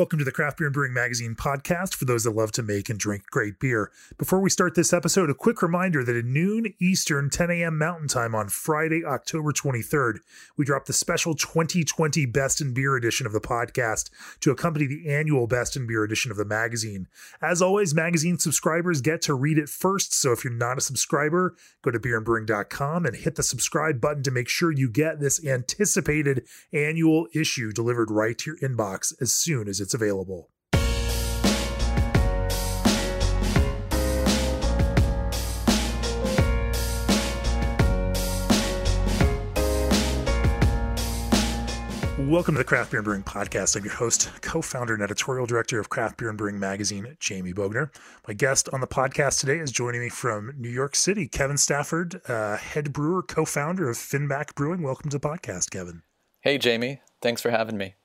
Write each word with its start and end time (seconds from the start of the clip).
Welcome 0.00 0.18
to 0.20 0.24
the 0.24 0.32
Craft 0.32 0.56
Beer 0.56 0.66
and 0.66 0.72
Brewing 0.72 0.94
Magazine 0.94 1.34
podcast 1.34 1.94
for 1.94 2.06
those 2.06 2.24
that 2.24 2.30
love 2.30 2.52
to 2.52 2.62
make 2.62 2.88
and 2.88 2.98
drink 2.98 3.24
great 3.26 3.60
beer. 3.60 3.92
Before 4.16 4.40
we 4.40 4.48
start 4.48 4.74
this 4.74 4.94
episode, 4.94 5.28
a 5.28 5.34
quick 5.34 5.60
reminder 5.60 6.02
that 6.02 6.16
at 6.16 6.24
noon 6.24 6.72
Eastern, 6.80 7.28
10 7.28 7.50
a.m. 7.50 7.76
Mountain 7.76 8.08
Time 8.08 8.34
on 8.34 8.48
Friday, 8.48 9.04
October 9.04 9.52
23rd, 9.52 10.20
we 10.56 10.64
drop 10.64 10.86
the 10.86 10.94
special 10.94 11.34
2020 11.34 12.24
Best 12.24 12.62
in 12.62 12.72
Beer 12.72 12.96
edition 12.96 13.26
of 13.26 13.34
the 13.34 13.42
podcast 13.42 14.08
to 14.40 14.50
accompany 14.50 14.86
the 14.86 15.06
annual 15.06 15.46
Best 15.46 15.76
in 15.76 15.86
Beer 15.86 16.02
edition 16.02 16.30
of 16.30 16.38
the 16.38 16.46
magazine. 16.46 17.06
As 17.42 17.60
always, 17.60 17.94
magazine 17.94 18.38
subscribers 18.38 19.02
get 19.02 19.20
to 19.20 19.34
read 19.34 19.58
it 19.58 19.68
first, 19.68 20.14
so 20.14 20.32
if 20.32 20.44
you're 20.44 20.52
not 20.54 20.78
a 20.78 20.80
subscriber, 20.80 21.56
go 21.82 21.90
to 21.90 21.98
beerandbrewing.com 21.98 23.04
and 23.04 23.16
hit 23.16 23.34
the 23.34 23.42
subscribe 23.42 24.00
button 24.00 24.22
to 24.22 24.30
make 24.30 24.48
sure 24.48 24.72
you 24.72 24.88
get 24.88 25.20
this 25.20 25.44
anticipated 25.44 26.46
annual 26.72 27.26
issue 27.34 27.70
delivered 27.70 28.10
right 28.10 28.38
to 28.38 28.52
your 28.52 28.58
inbox 28.66 29.12
as 29.20 29.30
soon 29.30 29.68
as 29.68 29.78
it's 29.78 29.89
available. 29.94 30.50
Welcome 42.30 42.54
to 42.54 42.58
the 42.58 42.64
Craft 42.64 42.92
Beer 42.92 43.00
and 43.00 43.04
Brewing 43.04 43.22
Podcast. 43.24 43.76
I'm 43.76 43.84
your 43.84 43.94
host, 43.94 44.30
co 44.40 44.62
founder, 44.62 44.94
and 44.94 45.02
editorial 45.02 45.46
director 45.46 45.80
of 45.80 45.88
Craft 45.88 46.18
Beer 46.18 46.28
and 46.28 46.38
Brewing 46.38 46.60
Magazine, 46.60 47.16
Jamie 47.18 47.52
Bogner. 47.52 47.90
My 48.28 48.34
guest 48.34 48.68
on 48.72 48.80
the 48.80 48.86
podcast 48.86 49.40
today 49.40 49.58
is 49.58 49.72
joining 49.72 50.00
me 50.00 50.10
from 50.10 50.54
New 50.56 50.68
York 50.68 50.94
City, 50.94 51.26
Kevin 51.26 51.56
Stafford, 51.56 52.20
uh, 52.28 52.56
head 52.56 52.92
brewer, 52.92 53.22
co 53.24 53.44
founder 53.44 53.90
of 53.90 53.96
Finback 53.96 54.54
Brewing. 54.54 54.82
Welcome 54.82 55.10
to 55.10 55.18
the 55.18 55.28
podcast, 55.28 55.70
Kevin. 55.70 56.02
Hey, 56.40 56.56
Jamie. 56.56 57.00
Thanks 57.20 57.42
for 57.42 57.50
having 57.50 57.76
me 57.76 57.96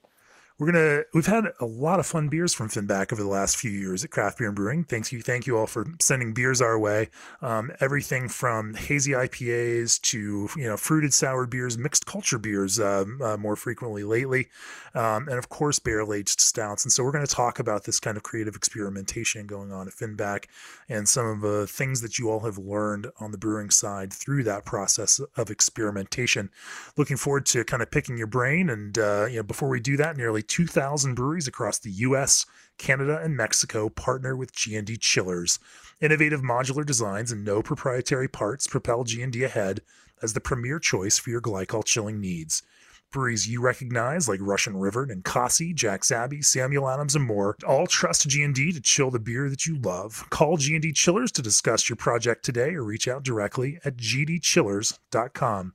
we're 0.58 0.72
gonna 0.72 1.02
we've 1.14 1.26
had 1.26 1.46
a 1.60 1.66
lot 1.66 2.00
of 2.00 2.06
fun 2.06 2.30
beers 2.30 2.54
from 2.54 2.70
Finback 2.70 3.12
over 3.12 3.22
the 3.22 3.28
last 3.28 3.58
few 3.58 3.72
years 3.72 4.06
at 4.06 4.12
Craft 4.12 4.38
Beer 4.38 4.48
and 4.48 4.56
Brewing. 4.56 4.86
Thank 4.86 5.12
you, 5.12 5.22
thank 5.22 5.46
you 5.46 5.58
all 5.58 5.68
for 5.68 5.86
sending 6.00 6.34
beers 6.34 6.62
our 6.62 6.80
way. 6.80 7.10
Um, 7.42 7.72
everything 7.82 8.30
from 8.30 8.74
hazy 8.74 9.12
IPAs 9.12 10.00
to 10.04 10.50
you 10.56 10.68
know 10.68 10.78
fruited 10.78 11.14
sour 11.14 11.46
beers, 11.46 11.78
mixed 11.78 12.06
culture 12.06 12.38
beers 12.38 12.80
um, 12.80 13.20
uh, 13.22 13.36
more 13.36 13.58
frequently 13.58 14.06
lately, 14.06 14.48
um, 14.94 15.28
and 15.28 15.38
of 15.38 15.50
course 15.50 15.78
barrel 15.78 16.14
aged 16.14 16.40
stouts. 16.40 16.86
And 16.86 16.92
so 16.92 17.04
we're 17.04 17.12
going 17.12 17.28
to 17.28 17.36
talk 17.36 17.60
about 17.60 17.84
this 17.84 18.00
kind 18.00 18.16
of 18.16 18.24
creative 18.24 18.56
experimentation 18.56 19.48
going 19.48 19.74
on 19.74 19.88
at 19.88 19.94
Finback 19.94 20.46
and 20.88 21.08
some 21.10 21.26
of 21.26 21.42
the 21.42 21.68
things 21.68 22.00
that 22.00 22.18
you 22.18 22.30
all 22.30 22.40
have 22.42 22.58
learned 22.58 23.08
on 23.20 23.32
the 23.32 23.38
brewing 23.38 23.72
side 23.72 24.14
through 24.14 24.44
that 24.44 24.64
process 24.64 25.20
of 25.36 25.50
experimentation. 25.50 26.50
Looking 26.96 27.18
forward 27.18 27.46
to 27.48 27.66
kind 27.66 27.84
of 27.84 27.92
picking 27.92 28.18
your 28.18 28.28
brain. 28.28 28.70
And 28.70 28.98
uh, 28.98 29.26
you 29.30 29.38
know 29.38 29.44
before 29.44 29.68
we 29.68 29.82
do 29.82 29.98
that, 29.98 30.16
nearly 30.16 30.45
2,000 30.48 31.16
breweries 31.16 31.48
across 31.48 31.80
the 31.80 31.92
US, 31.92 32.46
Canada, 32.78 33.20
and 33.22 33.36
Mexico 33.36 33.90
partner 33.90 34.36
with 34.36 34.54
G&D 34.54 34.98
Chillers. 34.98 35.60
Innovative 36.02 36.42
modular 36.42 36.86
designs 36.86 37.32
and 37.32 37.44
no 37.44 37.62
proprietary 37.62 38.28
parts 38.28 38.68
propel 38.68 39.04
G&D 39.04 39.44
ahead 39.44 39.82
as 40.22 40.34
the 40.34 40.42
premier 40.42 40.80
choice 40.80 41.18
for 41.18 41.30
your 41.30 41.42
glycol 41.42 41.84
chilling 41.84 42.20
needs. 42.20 42.64
Breweries 43.12 43.48
you 43.48 43.62
recognize 43.62 44.28
like 44.28 44.40
Russian 44.42 44.76
River, 44.76 45.08
Ninkasi, 45.08 45.74
Jack's 45.74 46.12
Abbey, 46.12 46.42
Samuel 46.42 46.90
Adams, 46.90 47.16
and 47.16 47.24
more 47.24 47.56
all 47.66 47.88
trust 47.88 48.28
G&D 48.28 48.74
to 48.74 48.82
chill 48.82 49.10
the 49.10 49.20
beer 49.20 49.50
that 49.50 49.66
you 49.66 49.78
love. 49.80 50.26
Call 50.32 50.58
G&D 50.58 50.92
Chillers 50.92 51.32
to 51.34 51.42
discuss 51.42 51.88
your 51.88 51.96
project 51.96 52.44
today 52.44 52.74
or 52.74 52.84
reach 52.84 53.08
out 53.08 53.24
directly 53.24 53.80
at 53.86 53.96
gdchillers.com. 53.96 55.74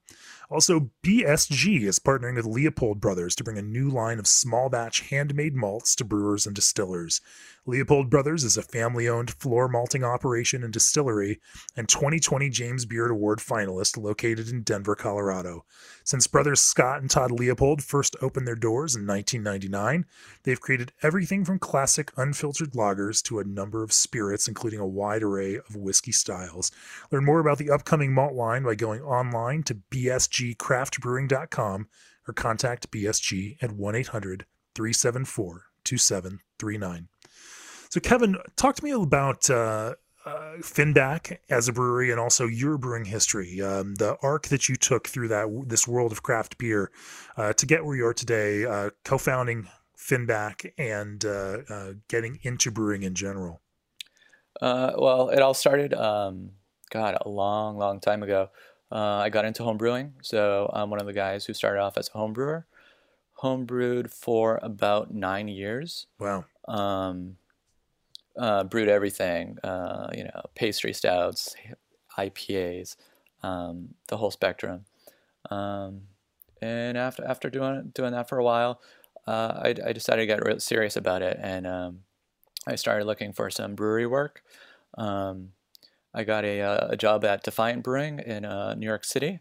Also, 0.50 0.90
BSG 1.04 1.82
is 1.82 2.00
partnering 2.00 2.34
with 2.34 2.44
Leopold 2.44 3.00
Brothers 3.00 3.36
to 3.36 3.44
bring 3.44 3.56
a 3.56 3.62
new 3.62 3.88
line 3.88 4.18
of 4.18 4.26
small 4.26 4.68
batch 4.68 5.02
handmade 5.08 5.54
malts 5.54 5.94
to 5.94 6.04
brewers 6.04 6.44
and 6.44 6.56
distillers. 6.56 7.20
Leopold 7.66 8.10
Brothers 8.10 8.42
is 8.42 8.56
a 8.56 8.62
family 8.62 9.06
owned 9.08 9.30
floor 9.30 9.68
malting 9.68 10.02
operation 10.02 10.64
and 10.64 10.72
distillery 10.72 11.40
and 11.76 11.88
2020 11.88 12.48
James 12.48 12.84
Beard 12.84 13.12
Award 13.12 13.38
finalist 13.38 13.96
located 13.96 14.48
in 14.48 14.62
Denver, 14.62 14.96
Colorado. 14.96 15.64
Since 16.02 16.26
brothers 16.26 16.60
Scott 16.60 17.00
and 17.00 17.08
Todd 17.08 17.30
Leopold 17.30 17.84
first 17.84 18.16
opened 18.20 18.48
their 18.48 18.56
doors 18.56 18.96
in 18.96 19.06
1999, 19.06 20.04
they've 20.42 20.60
created 20.60 20.92
everything 21.02 21.44
from 21.44 21.60
classic 21.60 22.10
unfiltered 22.16 22.72
lagers 22.72 23.22
to 23.24 23.38
a 23.38 23.44
number 23.44 23.84
of 23.84 23.92
spirits, 23.92 24.48
including 24.48 24.80
a 24.80 24.86
wide 24.86 25.22
array 25.22 25.54
of 25.54 25.76
whiskey 25.76 26.12
styles. 26.12 26.72
Learn 27.12 27.24
more 27.24 27.38
about 27.38 27.58
the 27.58 27.70
upcoming 27.70 28.12
malt 28.12 28.34
line 28.34 28.64
by 28.64 28.74
going 28.74 29.02
online 29.02 29.62
to 29.64 29.74
bsgcraftbrewing.com 30.40 31.88
or 32.28 32.34
contact 32.34 32.90
BSG 32.90 33.56
at 33.62 33.72
1 33.72 33.94
800 33.94 34.46
374 34.74 35.64
2739. 35.84 37.08
So, 37.88 38.00
Kevin, 38.00 38.36
talk 38.56 38.76
to 38.76 38.84
me 38.84 38.92
about 38.92 39.50
uh, 39.50 39.94
uh, 40.24 40.56
Finback 40.60 41.38
as 41.48 41.68
a 41.68 41.72
brewery 41.72 42.10
and 42.10 42.20
also 42.20 42.46
your 42.46 42.78
brewing 42.78 43.04
history, 43.04 43.60
um, 43.60 43.94
the 43.96 44.16
arc 44.22 44.48
that 44.48 44.68
you 44.68 44.76
took 44.76 45.08
through 45.08 45.28
that 45.28 45.64
this 45.66 45.88
world 45.88 46.12
of 46.12 46.22
craft 46.22 46.58
beer 46.58 46.90
uh, 47.36 47.52
to 47.54 47.66
get 47.66 47.84
where 47.84 47.96
you 47.96 48.06
are 48.06 48.14
today, 48.14 48.64
uh, 48.64 48.90
co-founding 49.04 49.66
Finback 49.96 50.70
and 50.78 51.24
uh, 51.24 51.58
uh, 51.68 51.92
getting 52.08 52.38
into 52.42 52.70
brewing 52.70 53.02
in 53.02 53.14
general. 53.14 53.60
Uh, 54.60 54.92
well, 54.96 55.28
it 55.30 55.40
all 55.40 55.54
started, 55.54 55.94
um, 55.94 56.50
God, 56.90 57.16
a 57.20 57.28
long, 57.28 57.76
long 57.76 58.00
time 58.00 58.22
ago. 58.22 58.50
I 58.98 59.28
got 59.28 59.44
into 59.44 59.62
home 59.62 59.76
brewing, 59.76 60.14
so 60.22 60.70
I'm 60.72 60.90
one 60.90 61.00
of 61.00 61.06
the 61.06 61.12
guys 61.12 61.44
who 61.46 61.54
started 61.54 61.80
off 61.80 61.96
as 61.96 62.10
a 62.14 62.18
home 62.18 62.32
brewer. 62.32 62.66
Home 63.34 63.64
brewed 63.64 64.10
for 64.10 64.58
about 64.62 65.14
nine 65.14 65.48
years. 65.48 66.06
Wow. 66.18 66.44
Um, 66.66 67.36
uh, 68.36 68.64
brewed 68.64 68.88
everything, 68.88 69.58
uh, 69.62 70.08
you 70.14 70.24
know, 70.24 70.42
pastry 70.54 70.92
stouts, 70.92 71.54
IPAs, 72.18 72.96
um, 73.42 73.94
the 74.08 74.16
whole 74.16 74.30
spectrum. 74.30 74.84
Um, 75.50 76.02
and 76.62 76.98
after 76.98 77.24
after 77.24 77.48
doing 77.48 77.90
doing 77.94 78.12
that 78.12 78.28
for 78.28 78.38
a 78.38 78.44
while, 78.44 78.80
uh, 79.26 79.60
I, 79.64 79.74
I, 79.86 79.92
decided 79.92 80.22
to 80.22 80.26
get 80.26 80.44
real 80.44 80.60
serious 80.60 80.96
about 80.96 81.22
it, 81.22 81.38
and 81.40 81.66
um, 81.66 82.00
I 82.66 82.76
started 82.76 83.06
looking 83.06 83.32
for 83.32 83.50
some 83.50 83.74
brewery 83.74 84.06
work. 84.06 84.42
Um, 84.98 85.52
I 86.12 86.24
got 86.24 86.44
a, 86.44 86.60
uh, 86.60 86.88
a 86.90 86.96
job 86.96 87.24
at 87.24 87.42
Defiant 87.42 87.82
Brewing 87.82 88.18
in 88.18 88.44
uh, 88.44 88.74
New 88.74 88.86
York 88.86 89.04
City, 89.04 89.40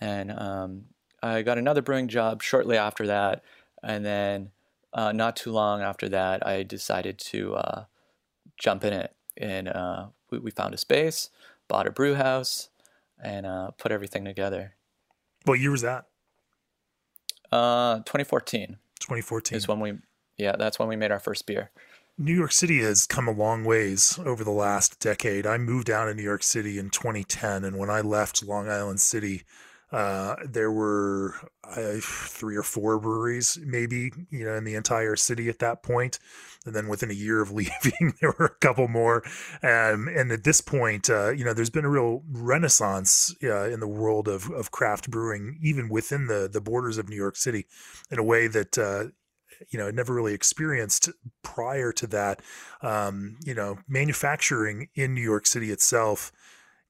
and 0.00 0.30
um, 0.32 0.84
I 1.22 1.42
got 1.42 1.58
another 1.58 1.82
brewing 1.82 2.08
job 2.08 2.42
shortly 2.42 2.76
after 2.76 3.06
that, 3.06 3.42
and 3.82 4.04
then 4.04 4.50
uh, 4.92 5.12
not 5.12 5.36
too 5.36 5.52
long 5.52 5.80
after 5.80 6.08
that, 6.10 6.46
I 6.46 6.62
decided 6.62 7.18
to 7.18 7.56
jump 8.62 8.84
in 8.84 8.92
it. 8.92 9.14
And 9.36 9.68
uh, 9.68 10.06
we, 10.30 10.38
we, 10.38 10.50
found 10.50 10.74
a 10.74 10.78
space, 10.78 11.30
bought 11.68 11.86
a 11.86 11.90
brew 11.90 12.14
house, 12.14 12.68
and 13.22 13.46
uh, 13.46 13.70
put 13.72 13.92
everything 13.92 14.24
together. 14.24 14.74
What 15.44 15.58
year 15.58 15.70
was 15.70 15.82
that? 15.82 16.06
Uh, 17.50 17.96
2014. 17.98 18.78
2014 19.00 19.56
is 19.56 19.68
when 19.68 19.80
we, 19.80 19.94
yeah, 20.36 20.56
that's 20.56 20.78
when 20.78 20.88
we 20.88 20.96
made 20.96 21.10
our 21.10 21.18
first 21.18 21.46
beer. 21.46 21.70
New 22.22 22.34
York 22.34 22.52
City 22.52 22.78
has 22.82 23.04
come 23.04 23.26
a 23.26 23.32
long 23.32 23.64
ways 23.64 24.16
over 24.24 24.44
the 24.44 24.52
last 24.52 25.00
decade. 25.00 25.44
I 25.44 25.58
moved 25.58 25.88
down 25.88 26.06
to 26.06 26.14
New 26.14 26.22
York 26.22 26.44
City 26.44 26.78
in 26.78 26.90
2010, 26.90 27.64
and 27.64 27.76
when 27.76 27.90
I 27.90 28.00
left 28.00 28.46
Long 28.46 28.68
Island 28.68 29.00
City, 29.00 29.42
uh, 29.90 30.36
there 30.48 30.70
were 30.70 31.34
uh, 31.64 31.96
three 32.00 32.56
or 32.56 32.62
four 32.62 33.00
breweries, 33.00 33.58
maybe, 33.64 34.12
you 34.30 34.44
know, 34.44 34.54
in 34.54 34.62
the 34.62 34.76
entire 34.76 35.16
city 35.16 35.48
at 35.48 35.58
that 35.58 35.82
point. 35.82 36.20
And 36.64 36.76
then 36.76 36.86
within 36.86 37.10
a 37.10 37.14
year 37.14 37.42
of 37.42 37.50
leaving, 37.52 38.14
there 38.20 38.32
were 38.38 38.46
a 38.46 38.60
couple 38.60 38.86
more. 38.86 39.24
Um, 39.60 40.08
and 40.08 40.30
at 40.30 40.44
this 40.44 40.60
point, 40.60 41.10
uh, 41.10 41.30
you 41.30 41.44
know, 41.44 41.52
there's 41.52 41.70
been 41.70 41.84
a 41.84 41.90
real 41.90 42.22
renaissance 42.30 43.34
uh, 43.42 43.68
in 43.68 43.80
the 43.80 43.88
world 43.88 44.28
of, 44.28 44.48
of 44.50 44.70
craft 44.70 45.10
brewing, 45.10 45.58
even 45.60 45.88
within 45.88 46.28
the, 46.28 46.48
the 46.50 46.60
borders 46.60 46.98
of 46.98 47.08
New 47.08 47.16
York 47.16 47.34
City, 47.34 47.66
in 48.12 48.20
a 48.20 48.24
way 48.24 48.46
that, 48.46 48.78
uh, 48.78 49.06
you 49.70 49.78
know, 49.78 49.90
never 49.90 50.14
really 50.14 50.34
experienced 50.34 51.08
prior 51.42 51.92
to 51.92 52.06
that. 52.08 52.40
Um, 52.82 53.38
you 53.44 53.54
know, 53.54 53.78
manufacturing 53.88 54.88
in 54.94 55.14
New 55.14 55.22
York 55.22 55.46
City 55.46 55.70
itself 55.70 56.32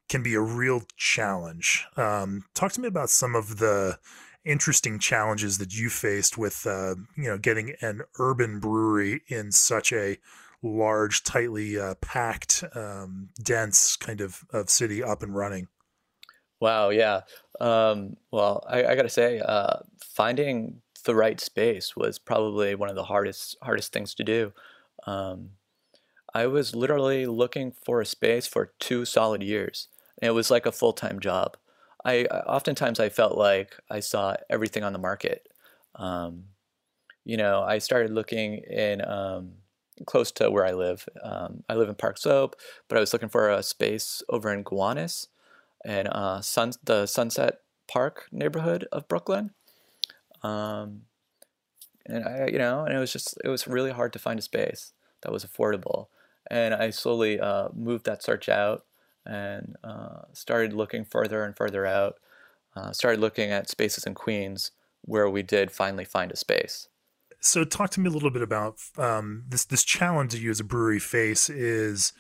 can 0.09 0.23
be 0.23 0.35
a 0.35 0.41
real 0.41 0.83
challenge. 0.97 1.87
Um, 1.97 2.45
talk 2.55 2.73
to 2.73 2.81
me 2.81 2.89
about 2.89 3.11
some 3.11 3.35
of 3.35 3.59
the 3.59 3.99
interesting 4.45 4.99
challenges 4.99 5.59
that 5.59 5.73
you 5.75 5.89
faced 5.89 6.37
with, 6.37 6.67
uh, 6.67 6.97
you 7.17 7.29
know, 7.29 7.39
getting 7.39 7.75
an 7.81 8.03
urban 8.19 8.59
brewery 8.59 9.23
in 9.29 9.53
such 9.53 9.93
a 9.93 10.19
large, 10.63 11.23
tightly 11.23 11.79
uh, 11.79 11.95
packed, 12.01 12.65
um, 12.75 13.29
dense 13.43 13.97
kind 13.97 14.21
of, 14.21 14.45
of 14.53 14.69
city 14.69 15.03
up 15.03 15.23
and 15.23 15.35
running. 15.35 15.69
Wow. 16.61 16.91
Yeah. 16.91 17.21
Um, 17.61 18.17
well, 18.31 18.65
I, 18.69 18.85
I 18.85 18.95
got 18.95 19.03
to 19.03 19.09
say, 19.09 19.41
uh, 19.41 19.79
finding 20.01 20.83
the 21.05 21.15
right 21.15 21.41
space 21.41 21.97
was 21.97 22.19
probably 22.19 22.75
one 22.75 22.89
of 22.89 22.97
the 22.97 23.05
hardest 23.05 23.57
hardest 23.63 23.93
things 23.93 24.15
to 24.15 24.25
do. 24.25 24.53
Um, 25.07 25.51
I 26.35 26.47
was 26.47 26.75
literally 26.75 27.27
looking 27.27 27.73
for 27.85 28.01
a 28.01 28.07
space 28.07 28.47
for 28.47 28.73
two 28.79 29.05
solid 29.05 29.43
years. 29.43 29.89
And 30.21 30.29
it 30.29 30.33
was 30.33 30.51
like 30.51 30.67
a 30.67 30.73
full 30.73 30.93
time 30.93 31.21
job. 31.21 31.57
I 32.05 32.25
oftentimes 32.25 32.99
I 32.99 33.09
felt 33.09 33.37
like 33.37 33.77
I 33.91 34.01
saw 34.01 34.35
everything 34.51 34.83
on 34.83 34.93
the 34.93 34.99
market, 34.99 35.49
um, 35.95 36.45
you 37.25 37.37
know, 37.37 37.63
I 37.63 37.79
started 37.79 38.11
looking 38.11 38.59
in 38.59 39.05
um, 39.05 39.53
close 40.07 40.33
to 40.33 40.51
where 40.51 40.67
I 40.67 40.73
live. 40.73 41.09
Um, 41.23 41.63
I 41.69 41.75
live 41.75 41.89
in 41.89 41.95
Park 41.95 42.19
Slope, 42.19 42.57
but 42.89 42.97
I 42.97 43.01
was 43.01 43.13
looking 43.13 43.29
for 43.29 43.51
a 43.51 43.63
space 43.63 44.23
over 44.29 44.53
in 44.53 44.65
Gowanus 44.65 45.29
and 45.85 46.09
uh, 46.09 46.41
sun, 46.41 46.73
the 46.83 47.07
Sunset 47.07 47.61
Park 47.89 48.27
neighborhood 48.33 48.89
of 48.91 49.07
Brooklyn. 49.07 49.53
Um, 50.43 51.03
and 52.07 52.25
I, 52.25 52.49
you 52.49 52.59
know, 52.59 52.85
and 52.85 52.95
it 52.95 52.99
was 52.99 53.13
just 53.13 53.39
it 53.45 53.49
was 53.49 53.67
really 53.67 53.93
hard 53.93 54.13
to 54.15 54.19
find 54.19 54.39
a 54.39 54.43
space 54.43 54.93
that 55.23 55.33
was 55.33 55.45
affordable. 55.45 56.09
And 56.51 56.75
I 56.75 56.91
slowly 56.91 57.39
uh, 57.39 57.69
moved 57.75 58.05
that 58.07 58.23
search 58.23 58.49
out 58.49 58.85
and 59.25 59.77
uh, 59.85 60.23
started 60.33 60.73
looking 60.73 61.05
further 61.05 61.45
and 61.45 61.57
further 61.57 61.87
out. 61.87 62.17
Uh, 62.75 62.93
started 62.93 63.21
looking 63.21 63.51
at 63.51 63.69
spaces 63.69 64.05
in 64.05 64.15
Queens 64.15 64.73
where 65.03 65.29
we 65.29 65.43
did 65.43 65.71
finally 65.71 66.05
find 66.05 66.33
a 66.33 66.37
space. 66.37 66.89
So, 67.41 67.65
talk 67.65 67.91
to 67.91 68.01
me 68.01 68.09
a 68.09 68.13
little 68.13 68.31
bit 68.31 68.43
about 68.43 68.79
um, 68.97 69.45
this. 69.49 69.65
This 69.65 69.85
challenge 69.85 70.33
that 70.33 70.41
you 70.41 70.51
as 70.51 70.61
a 70.61 70.65
brewery 70.65 71.01
face 71.01 71.51
is 71.51 72.13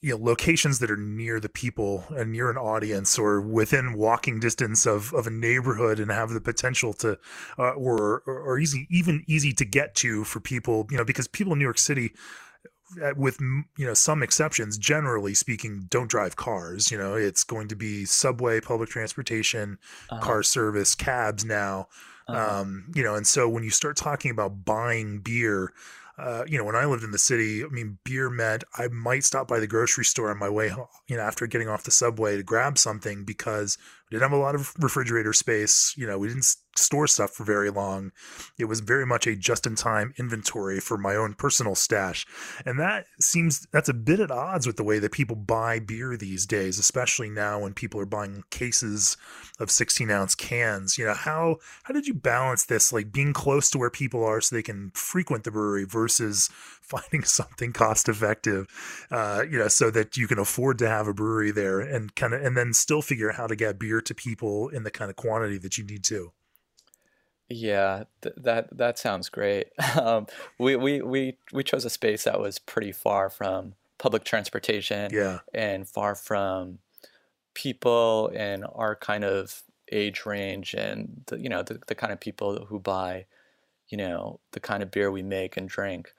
you 0.00 0.10
know 0.10 0.24
locations 0.24 0.78
that 0.78 0.90
are 0.90 0.96
near 0.96 1.40
the 1.40 1.48
people 1.48 2.04
and 2.10 2.32
near 2.32 2.50
an 2.50 2.56
audience 2.56 3.18
or 3.18 3.40
within 3.40 3.94
walking 3.94 4.40
distance 4.40 4.86
of, 4.86 5.12
of 5.14 5.26
a 5.26 5.30
neighborhood 5.30 6.00
and 6.00 6.10
have 6.10 6.30
the 6.30 6.40
potential 6.40 6.92
to 6.92 7.18
uh, 7.58 7.70
or 7.72 8.22
or 8.26 8.58
easy 8.58 8.86
even 8.90 9.24
easy 9.26 9.52
to 9.52 9.64
get 9.64 9.94
to 9.94 10.24
for 10.24 10.40
people 10.40 10.86
you 10.90 10.96
know 10.96 11.04
because 11.04 11.28
people 11.28 11.52
in 11.52 11.58
New 11.58 11.64
York 11.64 11.78
City 11.78 12.12
uh, 13.02 13.12
with 13.16 13.40
you 13.40 13.86
know 13.86 13.94
some 13.94 14.22
exceptions 14.22 14.78
generally 14.78 15.34
speaking 15.34 15.86
don't 15.88 16.10
drive 16.10 16.36
cars 16.36 16.90
you 16.90 16.98
know 16.98 17.14
it's 17.14 17.42
going 17.42 17.68
to 17.68 17.76
be 17.76 18.04
subway 18.04 18.60
public 18.60 18.88
transportation 18.88 19.78
uh-huh. 20.10 20.20
car 20.20 20.42
service 20.42 20.94
cabs 20.94 21.44
now 21.44 21.88
uh-huh. 22.28 22.60
um, 22.60 22.84
you 22.94 23.02
know 23.02 23.14
and 23.14 23.26
so 23.26 23.48
when 23.48 23.64
you 23.64 23.70
start 23.70 23.96
talking 23.96 24.30
about 24.30 24.64
buying 24.64 25.18
beer 25.18 25.72
uh, 26.16 26.44
you 26.46 26.56
know, 26.56 26.64
when 26.64 26.76
I 26.76 26.84
lived 26.84 27.02
in 27.02 27.10
the 27.10 27.18
city, 27.18 27.64
I 27.64 27.68
mean, 27.68 27.98
beer 28.04 28.30
meant 28.30 28.64
I 28.78 28.88
might 28.88 29.24
stop 29.24 29.48
by 29.48 29.58
the 29.58 29.66
grocery 29.66 30.04
store 30.04 30.30
on 30.30 30.38
my 30.38 30.48
way 30.48 30.68
home, 30.68 30.86
you 31.08 31.16
know, 31.16 31.22
after 31.22 31.46
getting 31.46 31.68
off 31.68 31.82
the 31.82 31.90
subway 31.90 32.36
to 32.36 32.42
grab 32.42 32.78
something 32.78 33.24
because 33.24 33.76
we 34.10 34.14
didn't 34.14 34.30
have 34.30 34.38
a 34.38 34.42
lot 34.42 34.54
of 34.54 34.72
refrigerator 34.78 35.32
space. 35.32 35.92
You 35.96 36.06
know, 36.06 36.18
we 36.18 36.28
didn't 36.28 36.54
store 36.76 37.06
stuff 37.06 37.30
for 37.30 37.44
very 37.44 37.70
long. 37.70 38.12
It 38.58 38.64
was 38.66 38.80
very 38.80 39.06
much 39.06 39.26
a 39.26 39.36
just 39.36 39.66
in 39.66 39.74
time 39.74 40.14
inventory 40.18 40.80
for 40.80 40.96
my 40.98 41.14
own 41.14 41.34
personal 41.34 41.74
stash. 41.74 42.26
And 42.64 42.78
that 42.80 43.06
seems 43.20 43.66
that's 43.72 43.88
a 43.88 43.94
bit 43.94 44.20
at 44.20 44.30
odds 44.30 44.66
with 44.66 44.76
the 44.76 44.84
way 44.84 44.98
that 44.98 45.12
people 45.12 45.36
buy 45.36 45.78
beer 45.78 46.16
these 46.16 46.46
days, 46.46 46.78
especially 46.78 47.30
now 47.30 47.60
when 47.60 47.74
people 47.74 48.00
are 48.00 48.06
buying 48.06 48.44
cases 48.50 49.16
of 49.60 49.70
16 49.70 50.10
ounce 50.10 50.34
cans. 50.34 50.98
You 50.98 51.06
know, 51.06 51.14
how 51.14 51.58
how 51.84 51.94
did 51.94 52.06
you 52.06 52.14
balance 52.14 52.64
this 52.64 52.92
like 52.92 53.12
being 53.12 53.32
close 53.32 53.70
to 53.70 53.78
where 53.78 53.90
people 53.90 54.24
are 54.24 54.40
so 54.40 54.54
they 54.54 54.62
can 54.62 54.90
frequent 54.94 55.44
the 55.44 55.50
brewery 55.50 55.84
versus 55.84 56.50
finding 56.84 57.24
something 57.24 57.72
cost 57.72 58.08
effective, 58.08 58.66
uh, 59.10 59.42
you 59.48 59.58
know, 59.58 59.68
so 59.68 59.90
that 59.90 60.16
you 60.16 60.26
can 60.26 60.38
afford 60.38 60.78
to 60.78 60.88
have 60.88 61.08
a 61.08 61.14
brewery 61.14 61.50
there 61.50 61.80
and 61.80 62.14
kind 62.14 62.34
of, 62.34 62.42
and 62.42 62.56
then 62.56 62.72
still 62.72 63.02
figure 63.02 63.30
out 63.30 63.36
how 63.36 63.46
to 63.46 63.56
get 63.56 63.78
beer 63.78 64.00
to 64.00 64.14
people 64.14 64.68
in 64.68 64.82
the 64.82 64.90
kind 64.90 65.10
of 65.10 65.16
quantity 65.16 65.58
that 65.58 65.78
you 65.78 65.84
need 65.84 66.04
to. 66.04 66.32
Yeah, 67.48 68.04
th- 68.22 68.34
that 68.38 68.76
that 68.76 68.98
sounds 68.98 69.28
great. 69.28 69.68
Um, 70.00 70.26
we, 70.58 70.76
we 70.76 71.02
we 71.02 71.38
we 71.52 71.62
chose 71.62 71.84
a 71.84 71.90
space 71.90 72.24
that 72.24 72.40
was 72.40 72.58
pretty 72.58 72.90
far 72.92 73.30
from 73.30 73.74
public 73.98 74.24
transportation, 74.24 75.16
yeah, 75.16 75.40
and 75.52 75.88
far 75.88 76.14
from 76.14 76.78
people 77.54 78.28
in 78.28 78.64
our 78.64 78.96
kind 78.96 79.24
of 79.24 79.62
age 79.92 80.26
range, 80.26 80.74
and 80.74 81.24
the, 81.28 81.40
you 81.40 81.48
know 81.50 81.62
the 81.62 81.80
the 81.88 81.94
kind 81.94 82.12
of 82.12 82.20
people 82.20 82.66
who 82.66 82.80
buy, 82.80 83.26
you 83.88 83.98
know, 83.98 84.40
the 84.52 84.60
kind 84.60 84.82
of 84.82 84.90
beer 84.92 85.10
we 85.12 85.22
make 85.22 85.56
and 85.56 85.68
drink. 85.68 86.14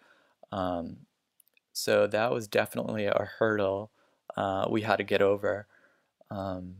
Um, 0.51 1.07
so 1.74 2.07
that 2.07 2.31
was 2.31 2.48
definitely 2.48 3.06
a 3.07 3.30
hurdle 3.39 3.92
uh, 4.38 4.68
we 4.72 4.81
had 4.83 4.98
to 4.98 5.04
get 5.06 5.22
over. 5.22 5.68
Um, 6.31 6.77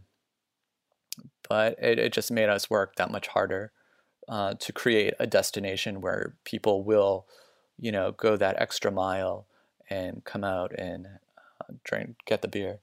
but 1.48 1.76
it, 1.82 2.00
it 2.00 2.14
just 2.14 2.32
made 2.32 2.50
us 2.50 2.70
work 2.70 2.96
that 2.96 3.12
much 3.12 3.28
harder 3.28 3.72
uh, 4.28 4.56
to 4.60 4.74
create 4.74 5.14
a 5.20 5.28
destination 5.28 6.02
where 6.02 6.36
people 6.44 6.84
will, 6.84 7.26
you 7.80 7.92
know, 7.92 8.12
go 8.12 8.36
that 8.36 8.60
extra 8.60 8.92
mile 8.92 9.46
and 9.90 10.24
come 10.24 10.44
out 10.44 10.72
and 10.78 11.06
uh, 11.62 11.74
drink, 11.84 12.16
get 12.26 12.42
the 12.42 12.48
beer. 12.48 12.80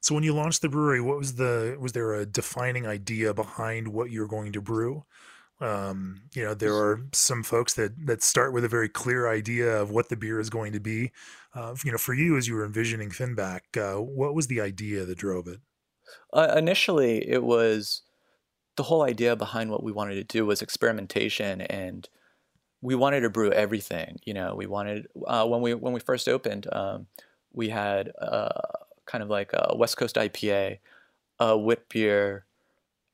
So 0.00 0.14
when 0.14 0.24
you 0.24 0.34
launched 0.34 0.62
the 0.62 0.68
brewery, 0.68 1.00
what 1.00 1.18
was 1.18 1.34
the 1.34 1.76
was 1.78 1.92
there 1.92 2.14
a 2.14 2.24
defining 2.24 2.86
idea 2.86 3.34
behind 3.34 3.88
what 3.88 4.10
you're 4.10 4.28
going 4.28 4.52
to 4.52 4.60
brew? 4.60 5.04
Um, 5.60 6.22
you 6.32 6.42
know, 6.42 6.54
there 6.54 6.74
are 6.74 7.02
some 7.12 7.42
folks 7.42 7.74
that 7.74 8.06
that 8.06 8.22
start 8.22 8.54
with 8.54 8.64
a 8.64 8.68
very 8.68 8.88
clear 8.88 9.28
idea 9.28 9.80
of 9.80 9.90
what 9.90 10.08
the 10.08 10.16
beer 10.16 10.40
is 10.40 10.48
going 10.48 10.72
to 10.72 10.80
be. 10.80 11.12
Uh, 11.54 11.74
you 11.84 11.92
know, 11.92 11.98
for 11.98 12.14
you 12.14 12.38
as 12.38 12.48
you 12.48 12.54
were 12.54 12.64
envisioning 12.64 13.10
Finback, 13.10 13.60
uh, 13.76 14.00
what 14.00 14.34
was 14.34 14.46
the 14.46 14.60
idea 14.60 15.04
that 15.04 15.18
drove 15.18 15.46
it? 15.46 15.60
Uh, 16.32 16.54
initially, 16.56 17.28
it 17.28 17.42
was 17.42 18.02
the 18.76 18.84
whole 18.84 19.02
idea 19.02 19.36
behind 19.36 19.70
what 19.70 19.82
we 19.82 19.92
wanted 19.92 20.14
to 20.14 20.24
do 20.24 20.46
was 20.46 20.62
experimentation, 20.62 21.60
and 21.62 22.08
we 22.80 22.94
wanted 22.94 23.20
to 23.20 23.30
brew 23.30 23.52
everything. 23.52 24.18
You 24.24 24.34
know, 24.34 24.54
we 24.54 24.66
wanted 24.66 25.06
uh, 25.26 25.46
when 25.46 25.60
we 25.60 25.74
when 25.74 25.92
we 25.92 26.00
first 26.00 26.28
opened, 26.28 26.66
um, 26.72 27.06
we 27.52 27.68
had 27.68 28.12
uh, 28.20 28.48
kind 29.06 29.22
of 29.22 29.30
like 29.30 29.50
a 29.52 29.74
West 29.76 29.96
Coast 29.96 30.16
IPA, 30.16 30.78
a 31.38 31.58
wit 31.58 31.88
beer, 31.88 32.44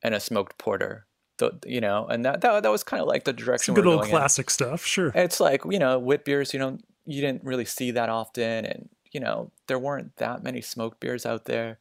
and 0.03 0.13
a 0.13 0.19
smoked 0.19 0.57
porter 0.57 1.07
the, 1.37 1.51
you 1.65 1.81
know, 1.81 2.05
and 2.07 2.25
that, 2.25 2.41
that 2.41 2.63
that 2.63 2.71
was 2.71 2.83
kind 2.83 3.01
of 3.01 3.07
like 3.07 3.23
the 3.23 3.33
direction. 3.33 3.75
Some 3.75 3.75
good 3.75 3.87
old 3.87 4.03
classic 4.03 4.47
in. 4.47 4.51
stuff, 4.51 4.85
sure. 4.85 5.11
It's 5.15 5.39
like 5.39 5.61
you 5.69 5.79
know, 5.79 5.99
wit 5.99 6.25
beers. 6.25 6.53
You 6.53 6.59
know, 6.59 6.77
you 7.05 7.21
didn't 7.21 7.43
really 7.43 7.65
see 7.65 7.91
that 7.91 8.09
often, 8.09 8.65
and 8.65 8.89
you 9.11 9.19
know, 9.19 9.51
there 9.67 9.79
weren't 9.79 10.15
that 10.17 10.43
many 10.43 10.61
smoked 10.61 10.99
beers 10.99 11.25
out 11.25 11.45
there, 11.45 11.79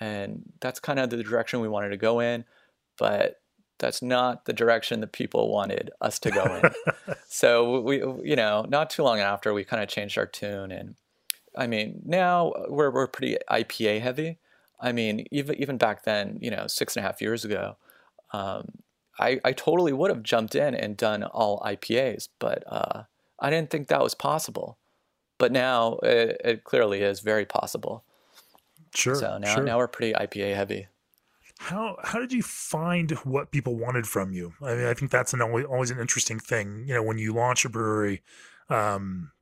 and 0.00 0.42
that's 0.60 0.80
kind 0.80 0.98
of 0.98 1.10
the 1.10 1.22
direction 1.22 1.60
we 1.60 1.68
wanted 1.68 1.90
to 1.90 1.96
go 1.96 2.20
in, 2.20 2.44
but 2.98 3.40
that's 3.78 4.02
not 4.02 4.44
the 4.44 4.52
direction 4.52 5.00
that 5.00 5.12
people 5.12 5.52
wanted 5.52 5.90
us 6.00 6.18
to 6.20 6.30
go 6.30 6.44
in. 6.44 7.14
so 7.28 7.80
we, 7.80 7.98
you 7.98 8.36
know, 8.36 8.64
not 8.68 8.90
too 8.90 9.02
long 9.02 9.18
after, 9.20 9.52
we 9.52 9.64
kind 9.64 9.82
of 9.82 9.88
changed 9.88 10.16
our 10.18 10.26
tune, 10.26 10.70
and 10.70 10.94
I 11.56 11.66
mean, 11.66 12.02
now 12.04 12.52
we're 12.68 12.90
we're 12.90 13.08
pretty 13.08 13.36
IPA 13.50 14.00
heavy. 14.00 14.38
I 14.80 14.92
mean, 14.92 15.26
even 15.30 15.56
even 15.56 15.78
back 15.78 16.04
then, 16.04 16.38
you 16.40 16.50
know, 16.50 16.66
six 16.66 16.96
and 16.96 17.04
a 17.04 17.06
half 17.06 17.20
years 17.20 17.44
ago. 17.44 17.76
Um, 18.32 18.82
I, 19.18 19.40
I 19.44 19.52
totally 19.52 19.92
would 19.92 20.10
have 20.10 20.22
jumped 20.22 20.54
in 20.54 20.74
and 20.74 20.96
done 20.96 21.22
all 21.22 21.60
IPAs, 21.60 22.28
but 22.38 22.64
uh, 22.66 23.04
I 23.38 23.50
didn't 23.50 23.70
think 23.70 23.88
that 23.88 24.02
was 24.02 24.14
possible. 24.14 24.78
But 25.38 25.52
now 25.52 25.98
it, 26.02 26.40
it 26.44 26.64
clearly 26.64 27.02
is 27.02 27.20
very 27.20 27.44
possible. 27.44 28.04
Sure. 28.94 29.14
So 29.14 29.38
now 29.38 29.54
sure. 29.54 29.64
now 29.64 29.78
we're 29.78 29.88
pretty 29.88 30.12
IPA 30.12 30.54
heavy. 30.54 30.86
How 31.58 31.96
how 32.02 32.18
did 32.18 32.32
you 32.32 32.42
find 32.42 33.12
what 33.24 33.52
people 33.52 33.76
wanted 33.76 34.06
from 34.06 34.32
you? 34.32 34.54
I 34.62 34.74
mean, 34.74 34.86
I 34.86 34.94
think 34.94 35.10
that's 35.10 35.32
an 35.32 35.40
always, 35.40 35.64
always 35.64 35.90
an 35.90 36.00
interesting 36.00 36.38
thing. 36.38 36.84
You 36.86 36.94
know, 36.94 37.02
when 37.02 37.18
you 37.18 37.32
launch 37.32 37.64
a 37.64 37.68
brewery, 37.68 38.22
um, 38.68 39.32